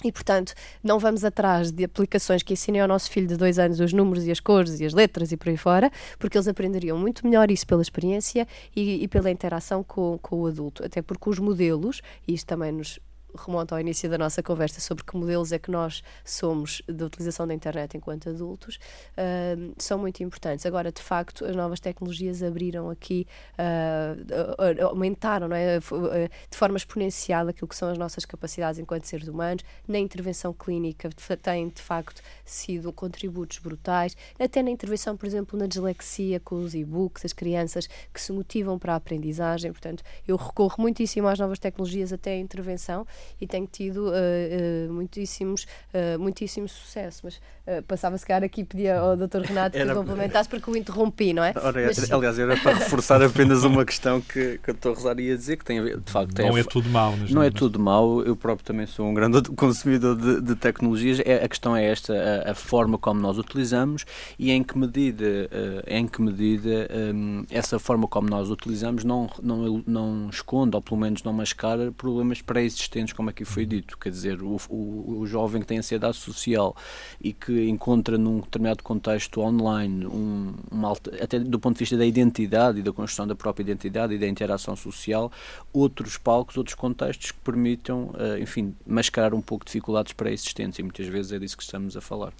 E, 0.04 0.12
portanto, 0.12 0.54
não 0.82 0.98
vamos 0.98 1.26
atrás 1.26 1.72
de 1.72 1.84
aplicações 1.84 2.42
que 2.42 2.54
ensinem 2.54 2.82
ao 2.82 2.88
nosso 2.88 3.12
filho 3.12 3.28
de 3.28 3.36
dois 3.36 3.60
anos 3.60 3.82
os 3.82 3.92
números 3.92 4.26
e 4.26 4.32
as 4.32 4.40
cores 4.40 4.80
e 4.80 4.86
as 4.86 4.94
letras 4.94 5.32
e 5.34 5.38
por 5.38 5.50
aí 5.50 5.58
fora, 5.58 5.92
porque 6.18 6.38
eles 6.38 6.48
aprenderiam 6.48 6.98
muito 6.98 7.28
melhor 7.28 7.52
isso 7.52 7.68
pela 7.68 7.82
experiência 7.82 8.48
e, 8.74 9.04
e 9.04 9.08
pela 9.10 9.30
interação 9.30 9.84
com, 9.84 10.18
com 10.22 10.38
o 10.38 10.48
adulto. 10.48 10.86
Até 10.86 11.02
porque 11.02 11.30
os 11.30 11.38
modelos, 11.38 12.02
e 12.26 12.34
isto 12.34 12.48
também 12.48 12.72
nos 12.72 12.98
remonta 13.38 13.76
ao 13.76 13.82
início 13.82 14.10
da 14.10 14.18
nossa 14.18 14.42
conversa 14.42 14.80
sobre 14.82 15.04
que 15.04 15.16
modelos 15.16 15.52
é 15.52 15.60
que 15.60 15.72
nós 15.72 16.04
somos 16.24 16.82
da 16.88 17.06
utilização 17.06 17.48
da 17.48 17.54
internet 17.54 17.96
enquanto 17.96 18.30
adultos, 18.30 18.78
uh, 19.18 19.74
são 19.78 19.98
muito 19.98 20.24
importantes. 20.24 20.66
Agora, 20.66 20.92
de 20.92 21.02
facto, 21.02 21.46
as 21.46 21.56
novas 21.56 21.80
tecnologias 21.80 22.42
abriram 22.44 22.90
aqui, 22.90 23.28
uh, 23.58 24.86
aumentaram 24.86 25.48
não 25.48 25.56
é? 25.56 25.80
de 25.80 26.58
forma 26.58 26.78
exponencial 26.78 27.48
aquilo 27.48 27.68
que 27.68 27.76
são 27.76 27.90
as 27.90 27.98
nossas 27.98 28.26
capacidades 28.26 28.80
enquanto 28.80 29.06
seres 29.06 29.28
humanos. 29.28 29.64
Na 29.88 30.00
intervenção 30.00 30.54
clínica 30.54 31.10
têm, 31.42 31.70
de 31.70 31.82
facto, 31.82 32.22
sido 32.46 32.92
contributos 32.92 33.60
brutais. 33.60 34.16
Até 34.40 34.62
na 34.64 34.70
intervenção, 34.70 35.16
por 35.16 35.26
exemplo, 35.26 35.58
na 35.58 35.68
dislexia, 35.68 36.40
com 36.40 36.56
os 36.56 36.74
e-books, 36.74 37.26
as 37.26 37.34
crianças 37.34 37.88
que 38.14 38.22
se 38.22 38.32
motivam 38.32 38.78
para 38.78 38.94
a 38.94 38.96
aprendizagem. 38.96 39.72
Portanto, 39.72 40.04
eu 40.28 40.36
recorro 40.36 40.76
muitíssimo 40.80 41.28
às 41.28 41.40
novas 41.40 41.60
tecnologias 41.60 42.12
até 42.14 42.32
a 42.32 42.38
intervenção 42.38 43.06
e 43.40 43.48
tenho 43.48 43.68
tido 43.68 44.10
uh, 44.10 44.12
uh, 44.12 44.94
muitíssimos, 44.94 45.66
uh, 45.94 46.20
muitíssimo 46.20 46.68
sucesso. 46.68 47.22
Mas 47.24 47.40
passava 47.88 48.18
se 48.18 48.26
calhar 48.26 48.44
aqui 48.44 48.64
pedia 48.64 48.98
ao 48.98 49.16
Dr. 49.16 49.42
Renato 49.42 49.76
que 49.76 49.78
era... 49.78 49.94
complementasse 49.94 50.50
porque 50.50 50.72
o 50.72 50.76
interrompi, 50.76 51.34
não 51.34 51.44
é? 51.44 51.54
Ora, 51.56 51.86
Mas, 51.86 52.12
aliás, 52.12 52.40
era 52.40 52.58
para 52.58 52.74
reforçar 52.74 53.22
apenas 53.22 53.64
uma 53.64 53.86
questão 53.86 54.20
que, 54.20 54.58
que 54.58 54.72
o 54.72 54.74
Dr. 54.74 54.90
Rosário 54.90 55.24
ia 55.24 55.38
dizer, 55.38 55.58
que 55.58 55.66
tem 55.66 55.78
a 55.78 55.84
ver, 55.84 56.00
de 56.00 56.12
facto, 56.12 56.36
não 56.42 56.58
é, 56.58 56.62
é 56.62 56.64
tudo 56.64 56.90
mau. 56.90 57.14
Não 57.30 57.44
é 57.44 57.52
tudo 57.52 57.80
mau, 57.80 58.24
eu 58.24 58.36
próprio 58.36 58.66
também 58.66 58.88
sou 58.88 59.06
um 59.06 59.14
grande 59.14 59.44
consumidor 59.54 60.16
de, 60.16 60.42
de 60.42 60.56
tecnologias. 60.56 61.20
É, 61.24 61.44
a 61.44 61.48
questão 61.48 61.76
é 61.76 61.86
esta, 61.86 62.14
a, 62.14 62.52
a, 62.52 62.56
forma 62.56 62.98
como 62.98 63.22
nós 63.22 63.38
utilizamos 63.38 64.04
e 64.40 64.50
em 64.50 64.64
que 64.64 64.76
medida, 64.76 65.48
em 65.86 66.08
que 66.08 66.22
medida 66.22 66.90
um, 67.14 67.46
essa 67.52 67.78
forma 67.78 68.08
como 68.08 68.28
nós 68.30 68.50
utilizamos 68.50 69.04
não, 69.04 69.30
não, 69.42 69.84
não 69.86 70.30
esconde, 70.30 70.76
ou 70.76 70.82
pelo 70.82 71.00
menos 71.00 71.24
não 71.24 71.34
mascara, 71.34 71.92
problemas 71.92 72.42
pré-existentes 72.42 73.09
como 73.12 73.30
aqui 73.30 73.46
foi 73.46 73.66
dito, 73.66 73.98
quer 73.98 74.10
dizer, 74.10 74.42
o, 74.42 74.58
o, 74.70 75.20
o 75.20 75.28
jovem 75.28 75.62
que 75.62 75.68
tem 75.68 75.78
ansiedade 75.78 76.18
social 76.18 76.76
e 77.22 77.34
que 77.34 77.68
encontra 77.68 78.18
num 78.18 78.40
determinado 78.40 78.84
contexto 78.84 79.42
online, 79.42 80.06
um, 80.06 80.54
uma, 80.72 80.92
até 81.22 81.40
do 81.40 81.60
ponto 81.60 81.76
de 81.76 81.80
vista 81.80 81.98
da 81.98 82.06
identidade 82.06 82.80
e 82.80 82.82
da 82.82 82.92
construção 82.92 83.28
da 83.28 83.36
própria 83.36 83.64
identidade 83.64 84.14
e 84.14 84.18
da 84.18 84.28
interação 84.28 84.76
social, 84.76 85.32
outros 85.74 86.18
palcos, 86.18 86.58
outros 86.58 86.76
contextos 86.76 87.32
que 87.32 87.40
permitam, 87.40 88.12
uh, 88.16 88.42
enfim, 88.42 88.76
mascarar 88.86 89.34
um 89.34 89.42
pouco 89.42 89.66
dificuldades 89.66 90.14
pré-existentes 90.14 90.80
e 90.80 90.84
muitas 90.84 91.08
vezes 91.08 91.32
é 91.32 91.40
disso 91.40 91.58
que 91.58 91.64
estamos 91.64 91.96
a 91.96 92.02
falar. 92.02 92.34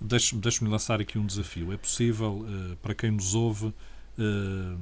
Deixe-me 0.00 0.40
deixe 0.40 0.64
lançar 0.64 1.00
aqui 1.00 1.18
um 1.18 1.24
desafio. 1.24 1.72
É 1.72 1.76
possível, 1.76 2.44
uh, 2.46 2.76
para 2.82 2.94
quem 2.94 3.10
nos 3.10 3.34
ouve, 3.34 3.66
uh, 3.66 4.78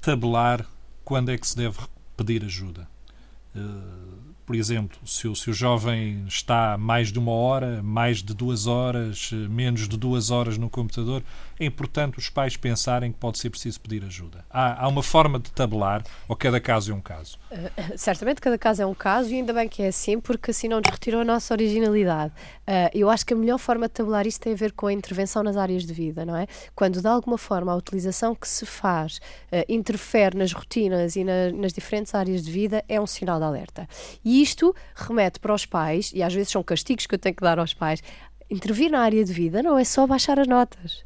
tabelar 0.00 0.66
quando 1.04 1.30
é 1.30 1.38
que 1.38 1.46
se 1.46 1.56
deve 1.56 1.78
pedir 2.16 2.44
ajuda? 2.44 2.88
Uh, 3.54 4.22
por 4.44 4.56
exemplo, 4.56 4.98
se 5.06 5.28
o, 5.28 5.36
se 5.36 5.50
o 5.50 5.54
jovem 5.54 6.24
está 6.26 6.76
mais 6.76 7.12
de 7.12 7.18
uma 7.18 7.32
hora, 7.32 7.82
mais 7.82 8.22
de 8.22 8.34
duas 8.34 8.66
horas, 8.66 9.30
eh, 9.32 9.36
menos 9.48 9.88
de 9.88 9.96
duas 9.96 10.30
horas 10.30 10.58
no 10.58 10.68
computador, 10.68 11.22
é 11.62 11.66
importante 11.66 12.18
os 12.18 12.28
pais 12.28 12.56
pensarem 12.56 13.12
que 13.12 13.18
pode 13.18 13.38
ser 13.38 13.50
preciso 13.50 13.80
pedir 13.80 14.04
ajuda. 14.04 14.44
Há, 14.50 14.84
há 14.84 14.88
uma 14.88 15.02
forma 15.02 15.38
de 15.38 15.50
tabelar, 15.52 16.02
ou 16.28 16.34
cada 16.34 16.60
caso 16.60 16.92
é 16.92 16.94
um 16.94 17.00
caso? 17.00 17.38
Uh, 17.50 17.96
certamente 17.96 18.40
cada 18.40 18.58
caso 18.58 18.82
é 18.82 18.86
um 18.86 18.94
caso 18.94 19.30
e 19.30 19.36
ainda 19.36 19.52
bem 19.52 19.68
que 19.68 19.82
é 19.82 19.88
assim, 19.88 20.18
porque 20.18 20.50
assim 20.50 20.68
não 20.68 20.78
nos 20.78 20.90
retirou 20.90 21.20
a 21.20 21.24
nossa 21.24 21.54
originalidade. 21.54 22.32
Uh, 22.66 22.90
eu 22.92 23.08
acho 23.08 23.24
que 23.24 23.32
a 23.32 23.36
melhor 23.36 23.58
forma 23.58 23.86
de 23.86 23.94
tabelar 23.94 24.26
isto 24.26 24.40
tem 24.40 24.52
a 24.52 24.56
ver 24.56 24.72
com 24.72 24.86
a 24.86 24.92
intervenção 24.92 25.42
nas 25.42 25.56
áreas 25.56 25.84
de 25.84 25.92
vida, 25.92 26.24
não 26.24 26.36
é? 26.36 26.46
Quando 26.74 27.00
de 27.00 27.06
alguma 27.06 27.38
forma 27.38 27.72
a 27.72 27.76
utilização 27.76 28.34
que 28.34 28.48
se 28.48 28.66
faz 28.66 29.18
uh, 29.52 29.64
interfere 29.68 30.36
nas 30.36 30.52
rotinas 30.52 31.14
e 31.16 31.24
na, 31.24 31.52
nas 31.52 31.72
diferentes 31.72 32.14
áreas 32.14 32.42
de 32.42 32.50
vida, 32.50 32.84
é 32.88 33.00
um 33.00 33.06
sinal 33.06 33.38
de 33.38 33.44
alerta. 33.44 33.88
E 34.24 34.42
isto 34.42 34.74
remete 34.94 35.38
para 35.38 35.54
os 35.54 35.64
pais, 35.64 36.10
e 36.12 36.22
às 36.22 36.34
vezes 36.34 36.50
são 36.50 36.62
castigos 36.62 37.06
que 37.06 37.14
eu 37.14 37.18
tenho 37.18 37.34
que 37.34 37.42
dar 37.42 37.58
aos 37.58 37.72
pais, 37.72 38.02
intervir 38.50 38.90
na 38.90 39.00
área 39.00 39.24
de 39.24 39.32
vida 39.32 39.62
não 39.62 39.78
é 39.78 39.84
só 39.84 40.06
baixar 40.06 40.38
as 40.38 40.46
notas 40.46 41.04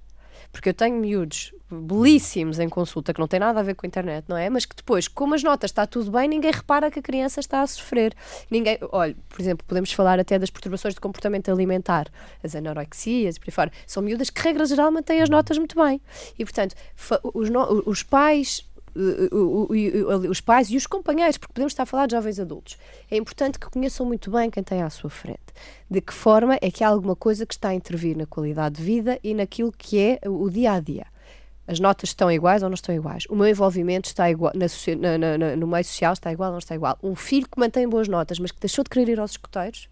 Porque 0.53 0.69
eu 0.69 0.75
tenho 0.75 0.97
miúdos 0.97 1.53
belíssimos 1.71 2.59
em 2.59 2.69
consulta 2.69 3.13
que 3.13 3.19
não 3.19 3.27
tem 3.27 3.41
nada 3.41 3.59
a 3.59 3.63
ver 3.63 3.75
com 3.75 3.87
a 3.87 3.89
internet, 3.89 4.25
não 4.29 4.37
é? 4.37 4.49
Mas 4.49 4.65
que 4.65 4.77
depois, 4.77 5.09
como 5.09 5.35
as 5.35 5.43
notas 5.43 5.71
está 5.71 5.87
tudo 5.87 6.11
bem, 6.11 6.29
ninguém 6.29 6.53
repara 6.53 6.91
que 6.91 7.01
a 7.01 7.03
criança 7.03 7.41
está 7.41 7.63
a 7.63 7.67
sofrer. 7.67 8.15
Ninguém, 8.51 8.79
olha, 8.93 9.17
por 9.29 9.41
exemplo, 9.41 9.65
podemos 9.67 9.93
falar 9.93 10.21
até 10.21 10.39
das 10.39 10.51
perturbações 10.51 10.95
de 10.95 11.01
comportamento 11.01 11.51
alimentar, 11.51 12.09
as 12.43 12.55
anorexias, 12.55 13.39
por 13.39 13.49
aí 13.49 13.53
fora. 13.53 13.73
São 13.87 14.03
miúdas 14.03 14.31
que, 14.31 14.41
regra 14.41 14.65
geral, 14.65 14.91
mantêm 14.93 15.21
as 15.21 15.29
notas 15.29 15.59
muito 15.59 15.81
bem. 15.83 16.01
E, 16.39 16.45
portanto, 16.45 16.75
os, 17.35 17.49
os 17.85 18.03
pais 18.03 18.65
os 20.29 20.41
pais 20.41 20.71
e 20.71 20.77
os 20.77 20.87
companheiros, 20.87 21.37
porque 21.37 21.53
podemos 21.53 21.73
estar 21.73 21.83
a 21.83 21.87
falar 21.87 22.07
de 22.07 22.15
jovens 22.15 22.41
adultos. 22.41 22.77
É 23.11 23.17
importante 23.17 23.59
que 23.59 23.69
conheçam 23.69 24.07
muito 24.07 24.31
bem 24.31 24.51
quem 24.51 24.63
tem 24.63 24.83
à 24.83 24.91
sua 24.91 25.11
frente. 25.11 25.39
De 25.91 26.01
que 26.01 26.13
forma 26.13 26.59
é 26.61 26.71
que 26.71 26.83
há 26.83 26.89
alguma 26.89 27.15
coisa 27.15 27.45
que 27.45 27.55
está 27.55 27.69
a 27.71 27.75
intervir 27.75 28.17
na 28.17 28.27
qualidade 28.27 28.77
de 28.77 28.83
vida 28.83 29.19
e 29.23 29.35
naquilo 29.35 29.73
que 29.73 29.99
é 29.99 30.21
o 30.29 30.49
dia 30.51 30.73
a 30.73 30.81
dia. 30.81 31.07
As 31.69 31.81
notas 31.81 32.11
estão 32.11 32.31
iguais 32.31 32.63
ou 32.63 32.69
não 32.69 32.75
estão 32.75 32.95
iguais? 32.95 33.25
O 33.29 33.35
meu 33.35 33.49
envolvimento 33.49 34.09
está 34.09 34.31
igual 34.31 34.53
na, 34.55 35.19
na, 35.19 35.39
na, 35.39 35.57
no 35.57 35.67
meio 35.67 35.85
social 35.85 36.13
está 36.13 36.31
igual 36.31 36.51
ou 36.51 36.53
não 36.53 36.59
está 36.59 36.75
igual? 36.77 36.97
Um 37.03 37.17
filho 37.17 37.49
que 37.49 37.59
mantém 37.59 37.89
boas 37.89 38.07
notas, 38.07 38.39
mas 38.39 38.53
que 38.53 38.61
deixou 38.61 38.85
de 38.85 38.91
querer 38.91 39.09
ir 39.13 39.19
aos 39.19 39.33
escoteiros, 39.33 39.89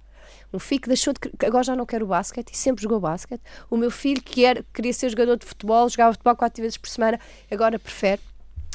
um 0.52 0.58
filho 0.58 0.80
que 0.82 0.88
deixou 0.88 1.12
de 1.12 1.18
agora 1.44 1.64
já 1.64 1.74
não 1.74 1.84
quer 1.84 2.02
o 2.02 2.06
basquete 2.06 2.52
e 2.52 2.56
sempre 2.56 2.82
jogou 2.82 3.00
basquete. 3.00 3.42
O 3.68 3.76
meu 3.76 3.90
filho 3.90 4.22
que 4.22 4.44
era, 4.44 4.64
queria 4.72 4.92
ser 4.92 5.10
jogador 5.10 5.36
de 5.36 5.44
futebol, 5.44 5.88
jogava 5.88 6.12
futebol 6.12 6.36
quatro 6.36 6.62
vezes 6.62 6.76
por 6.76 6.88
semana, 6.88 7.18
agora 7.50 7.76
prefere 7.76 8.22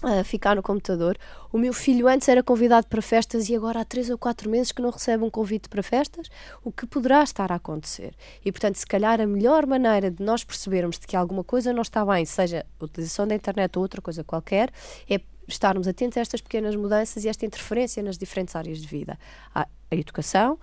a 0.02 0.24
ficar 0.24 0.56
no 0.56 0.64
computador. 0.64 1.18
O 1.52 1.58
meu 1.58 1.74
filho 1.74 2.08
antes 2.08 2.28
era 2.30 2.42
convidado 2.42 2.88
para 2.88 3.02
festas 3.02 3.50
e 3.50 3.56
agora 3.56 3.82
há 3.82 3.86
três 3.86 4.10
ou 4.10 4.18
quatro 4.18 4.50
meses 4.50 4.72
que 4.72 4.82
não 4.82 4.90
recebe 4.90 5.24
um 5.24 5.30
convite 5.30 5.68
para 5.68 5.84
festas, 5.84 6.30
o 6.64 6.72
que 6.72 6.86
poderá 6.86 7.22
estar 7.24 7.52
a 7.52 7.56
acontecer. 7.56 8.14
E, 8.44 8.52
portanto, 8.52 8.76
se 8.78 8.86
calhar 8.86 9.20
a 9.20 9.28
melhor 9.28 9.66
maneira 9.66 10.10
de 10.10 10.24
nós 10.24 10.44
percebermos 10.44 10.98
de 10.98 11.06
que 11.06 11.16
alguma 11.16 11.44
coisa 11.44 11.74
não 11.74 11.82
está 11.82 12.06
bem, 12.06 12.24
seja 12.26 12.66
a 12.80 12.86
utilização 12.86 13.28
da 13.28 13.36
internet 13.36 13.76
ou 13.78 13.84
outra 13.84 14.02
coisa 14.02 14.24
qualquer, 14.24 14.72
é 15.10 15.20
estarmos 15.48 15.88
atentos 15.88 16.18
a 16.18 16.22
estas 16.22 16.42
pequenas 16.42 16.76
mudanças 16.76 17.26
e 17.26 17.30
esta 17.30 17.46
interferência 17.46 18.02
nas 18.02 18.18
diferentes 18.18 18.56
áreas 18.56 18.80
de 18.80 18.88
vida. 18.88 19.18
A 19.54 19.68
educação, 19.92 20.58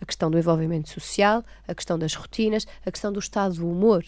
a 0.00 0.06
questão 0.06 0.30
do 0.30 0.38
envolvimento 0.38 0.88
social, 0.88 1.44
a 1.68 1.74
questão 1.74 1.98
das 1.98 2.14
rotinas, 2.14 2.66
a 2.84 2.90
questão 2.90 3.12
do 3.12 3.20
estado 3.20 3.54
do 3.54 3.70
humor 3.70 4.04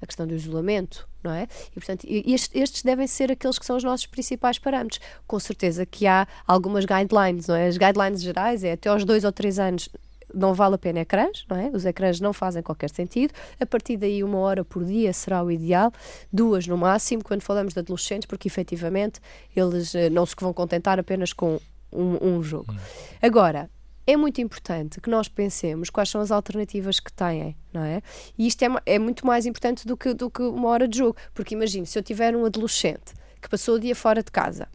a 0.00 0.06
questão 0.06 0.26
do 0.26 0.34
isolamento, 0.34 1.08
não 1.22 1.32
é? 1.32 1.46
E, 1.70 1.74
portanto, 1.74 2.06
estes, 2.08 2.50
estes, 2.54 2.82
devem 2.82 3.06
ser 3.06 3.32
aqueles 3.32 3.58
que 3.58 3.66
são 3.66 3.76
os 3.76 3.84
nossos 3.84 4.06
principais 4.06 4.58
parâmetros. 4.58 5.00
Com 5.26 5.38
certeza 5.38 5.86
que 5.86 6.06
há 6.06 6.26
algumas 6.46 6.84
guidelines, 6.84 7.46
não 7.46 7.54
é? 7.54 7.66
As 7.66 7.76
guidelines 7.76 8.22
gerais 8.22 8.62
é 8.62 8.72
até 8.72 8.88
aos 8.88 9.04
dois 9.04 9.24
ou 9.24 9.32
três 9.32 9.58
anos 9.58 9.88
não 10.34 10.54
vale 10.54 10.74
a 10.74 10.78
pena 10.78 11.00
ecrãs, 11.00 11.44
não 11.48 11.56
é? 11.56 11.70
Os 11.72 11.86
ecrãs 11.86 12.20
não 12.20 12.32
fazem 12.32 12.62
qualquer 12.62 12.90
sentido. 12.90 13.32
A 13.60 13.64
partir 13.64 13.96
daí, 13.96 14.22
uma 14.22 14.38
hora 14.38 14.64
por 14.64 14.84
dia 14.84 15.12
será 15.12 15.42
o 15.42 15.50
ideal, 15.50 15.92
duas 16.32 16.66
no 16.66 16.76
máximo, 16.76 17.22
quando 17.22 17.42
falamos 17.42 17.72
de 17.72 17.80
adolescentes, 17.80 18.26
porque 18.26 18.48
efetivamente 18.48 19.20
eles 19.54 19.94
eh, 19.94 20.10
não 20.10 20.26
se 20.26 20.34
vão 20.38 20.52
contentar 20.52 20.98
apenas 20.98 21.32
com 21.32 21.60
um, 21.92 22.18
um 22.20 22.42
jogo. 22.42 22.72
Hum. 22.72 22.76
Agora, 23.22 23.70
é 24.06 24.16
muito 24.16 24.40
importante 24.40 25.00
que 25.00 25.10
nós 25.10 25.28
pensemos 25.28 25.90
quais 25.90 26.08
são 26.08 26.20
as 26.20 26.30
alternativas 26.30 27.00
que 27.00 27.12
têm, 27.12 27.56
não 27.72 27.82
é? 27.82 28.00
E 28.38 28.46
isto 28.46 28.62
é, 28.62 28.68
é 28.86 28.98
muito 28.98 29.26
mais 29.26 29.46
importante 29.46 29.86
do 29.86 29.96
que, 29.96 30.14
do 30.14 30.30
que 30.30 30.42
uma 30.42 30.68
hora 30.68 30.86
de 30.86 30.98
jogo, 30.98 31.16
porque 31.34 31.54
imagine, 31.54 31.86
se 31.86 31.98
eu 31.98 32.02
tiver 32.02 32.36
um 32.36 32.44
adolescente 32.44 33.14
que 33.40 33.48
passou 33.48 33.74
o 33.74 33.80
dia 33.80 33.96
fora 33.96 34.22
de 34.22 34.30
casa, 34.30 34.68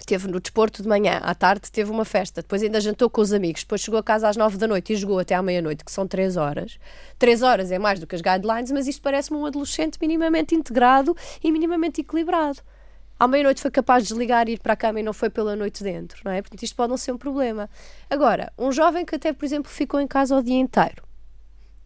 Esteve 0.00 0.26
no 0.26 0.40
desporto 0.40 0.82
de 0.82 0.88
manhã, 0.88 1.18
à 1.22 1.34
tarde 1.34 1.70
teve 1.70 1.90
uma 1.90 2.04
festa, 2.04 2.40
depois 2.40 2.62
ainda 2.62 2.80
jantou 2.80 3.10
com 3.10 3.20
os 3.20 3.30
amigos, 3.30 3.60
depois 3.60 3.82
chegou 3.82 4.00
a 4.00 4.02
casa 4.02 4.26
às 4.26 4.38
nove 4.38 4.56
da 4.56 4.66
noite 4.66 4.94
e 4.94 4.96
jogou 4.96 5.18
até 5.18 5.34
à 5.34 5.42
meia-noite, 5.42 5.84
que 5.84 5.92
são 5.92 6.08
três 6.08 6.38
horas. 6.38 6.78
Três 7.18 7.42
horas 7.42 7.70
é 7.70 7.78
mais 7.78 8.00
do 8.00 8.06
que 8.06 8.14
as 8.14 8.22
guidelines, 8.22 8.72
mas 8.72 8.88
isto 8.88 9.02
parece-me 9.02 9.38
um 9.38 9.44
adolescente 9.44 9.98
minimamente 10.00 10.54
integrado 10.54 11.14
e 11.44 11.52
minimamente 11.52 12.00
equilibrado 12.00 12.62
à 13.18 13.28
meia-noite 13.28 13.60
foi 13.60 13.70
capaz 13.70 14.02
de 14.02 14.08
desligar 14.08 14.48
e 14.48 14.52
ir 14.52 14.60
para 14.60 14.72
a 14.72 14.76
cama 14.76 15.00
e 15.00 15.02
não 15.02 15.12
foi 15.12 15.30
pela 15.30 15.54
noite 15.54 15.82
dentro, 15.82 16.20
não 16.24 16.32
é? 16.32 16.42
Portanto, 16.42 16.62
isto 16.62 16.74
pode 16.76 16.90
não 16.90 16.96
ser 16.96 17.12
um 17.12 17.18
problema. 17.18 17.68
Agora, 18.10 18.52
um 18.58 18.72
jovem 18.72 19.04
que 19.04 19.14
até, 19.14 19.32
por 19.32 19.44
exemplo, 19.44 19.70
ficou 19.70 20.00
em 20.00 20.06
casa 20.06 20.36
o 20.36 20.42
dia 20.42 20.58
inteiro, 20.58 21.02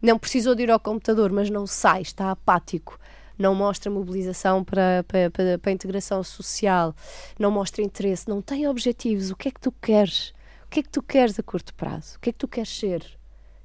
não 0.01 0.17
precisou 0.17 0.55
de 0.55 0.63
ir 0.63 0.71
ao 0.71 0.79
computador, 0.79 1.31
mas 1.31 1.49
não 1.49 1.65
sai, 1.67 2.01
está 2.01 2.31
apático, 2.31 2.99
não 3.37 3.53
mostra 3.53 3.91
mobilização 3.91 4.63
para, 4.63 5.05
para, 5.07 5.29
para, 5.29 5.57
para 5.59 5.71
a 5.71 5.73
integração 5.73 6.23
social, 6.23 6.95
não 7.37 7.51
mostra 7.51 7.83
interesse, 7.83 8.27
não 8.27 8.41
tem 8.41 8.67
objetivos. 8.67 9.29
O 9.31 9.35
que 9.35 9.49
é 9.49 9.51
que 9.51 9.59
tu 9.59 9.71
queres? 9.71 10.33
O 10.65 10.69
que 10.69 10.79
é 10.79 10.83
que 10.83 10.89
tu 10.89 11.01
queres 11.01 11.39
a 11.39 11.43
curto 11.43 11.73
prazo? 11.73 12.17
O 12.17 12.19
que 12.19 12.29
é 12.29 12.33
que 12.33 12.39
tu 12.39 12.47
queres 12.47 12.69
ser? 12.69 13.03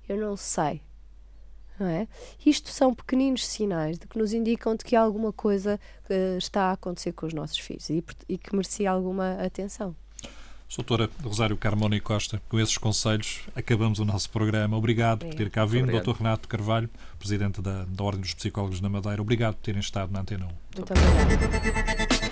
Eu 0.09 0.19
não 0.19 0.37
sei 0.37 0.83
não 1.79 1.87
é? 1.87 2.07
Isto 2.45 2.71
são 2.71 2.95
pequeninos 2.95 3.47
sinais 3.47 3.99
de 3.99 4.07
que 4.07 4.19
nos 4.19 4.33
indicam 4.33 4.75
de 4.77 4.85
que 4.85 4.97
alguma 4.97 5.33
coisa 5.33 5.79
uh, 6.09 6.39
está 6.39 6.65
a 6.65 6.73
acontecer 6.73 7.13
com 7.13 7.27
os 7.27 7.35
nossos 7.35 7.59
filhos 7.59 7.89
e, 7.91 8.05
e 8.29 8.39
que 8.39 8.55
merecia 8.55 8.91
alguma 8.91 9.35
atenção. 9.35 9.95
Doutora 10.75 11.11
Rosário 11.23 11.57
Carmona 11.57 11.97
e 11.97 12.01
Costa, 12.01 12.41
com 12.49 12.59
esses 12.59 12.79
conselhos 12.79 13.43
acabamos 13.55 13.99
o 13.99 14.07
nosso 14.07 14.31
programa. 14.31 14.75
Obrigado 14.77 15.27
por 15.27 15.35
ter 15.35 15.51
cá 15.51 15.67
vindo. 15.67 15.93
Doutor 15.93 16.17
Renato 16.17 16.49
Carvalho, 16.49 16.89
Presidente 17.19 17.61
da, 17.61 17.85
da 17.85 18.05
Ordem 18.05 18.23
dos 18.23 18.33
Psicólogos 18.33 18.81
da 18.81 18.89
Madeira, 18.89 19.21
obrigado 19.21 19.57
por 19.57 19.63
terem 19.63 19.81
estado 19.81 20.11
na 20.11 20.21
Antena 20.21 20.47
1. 20.47 20.49
Muito 20.79 20.93
obrigado. 20.95 22.32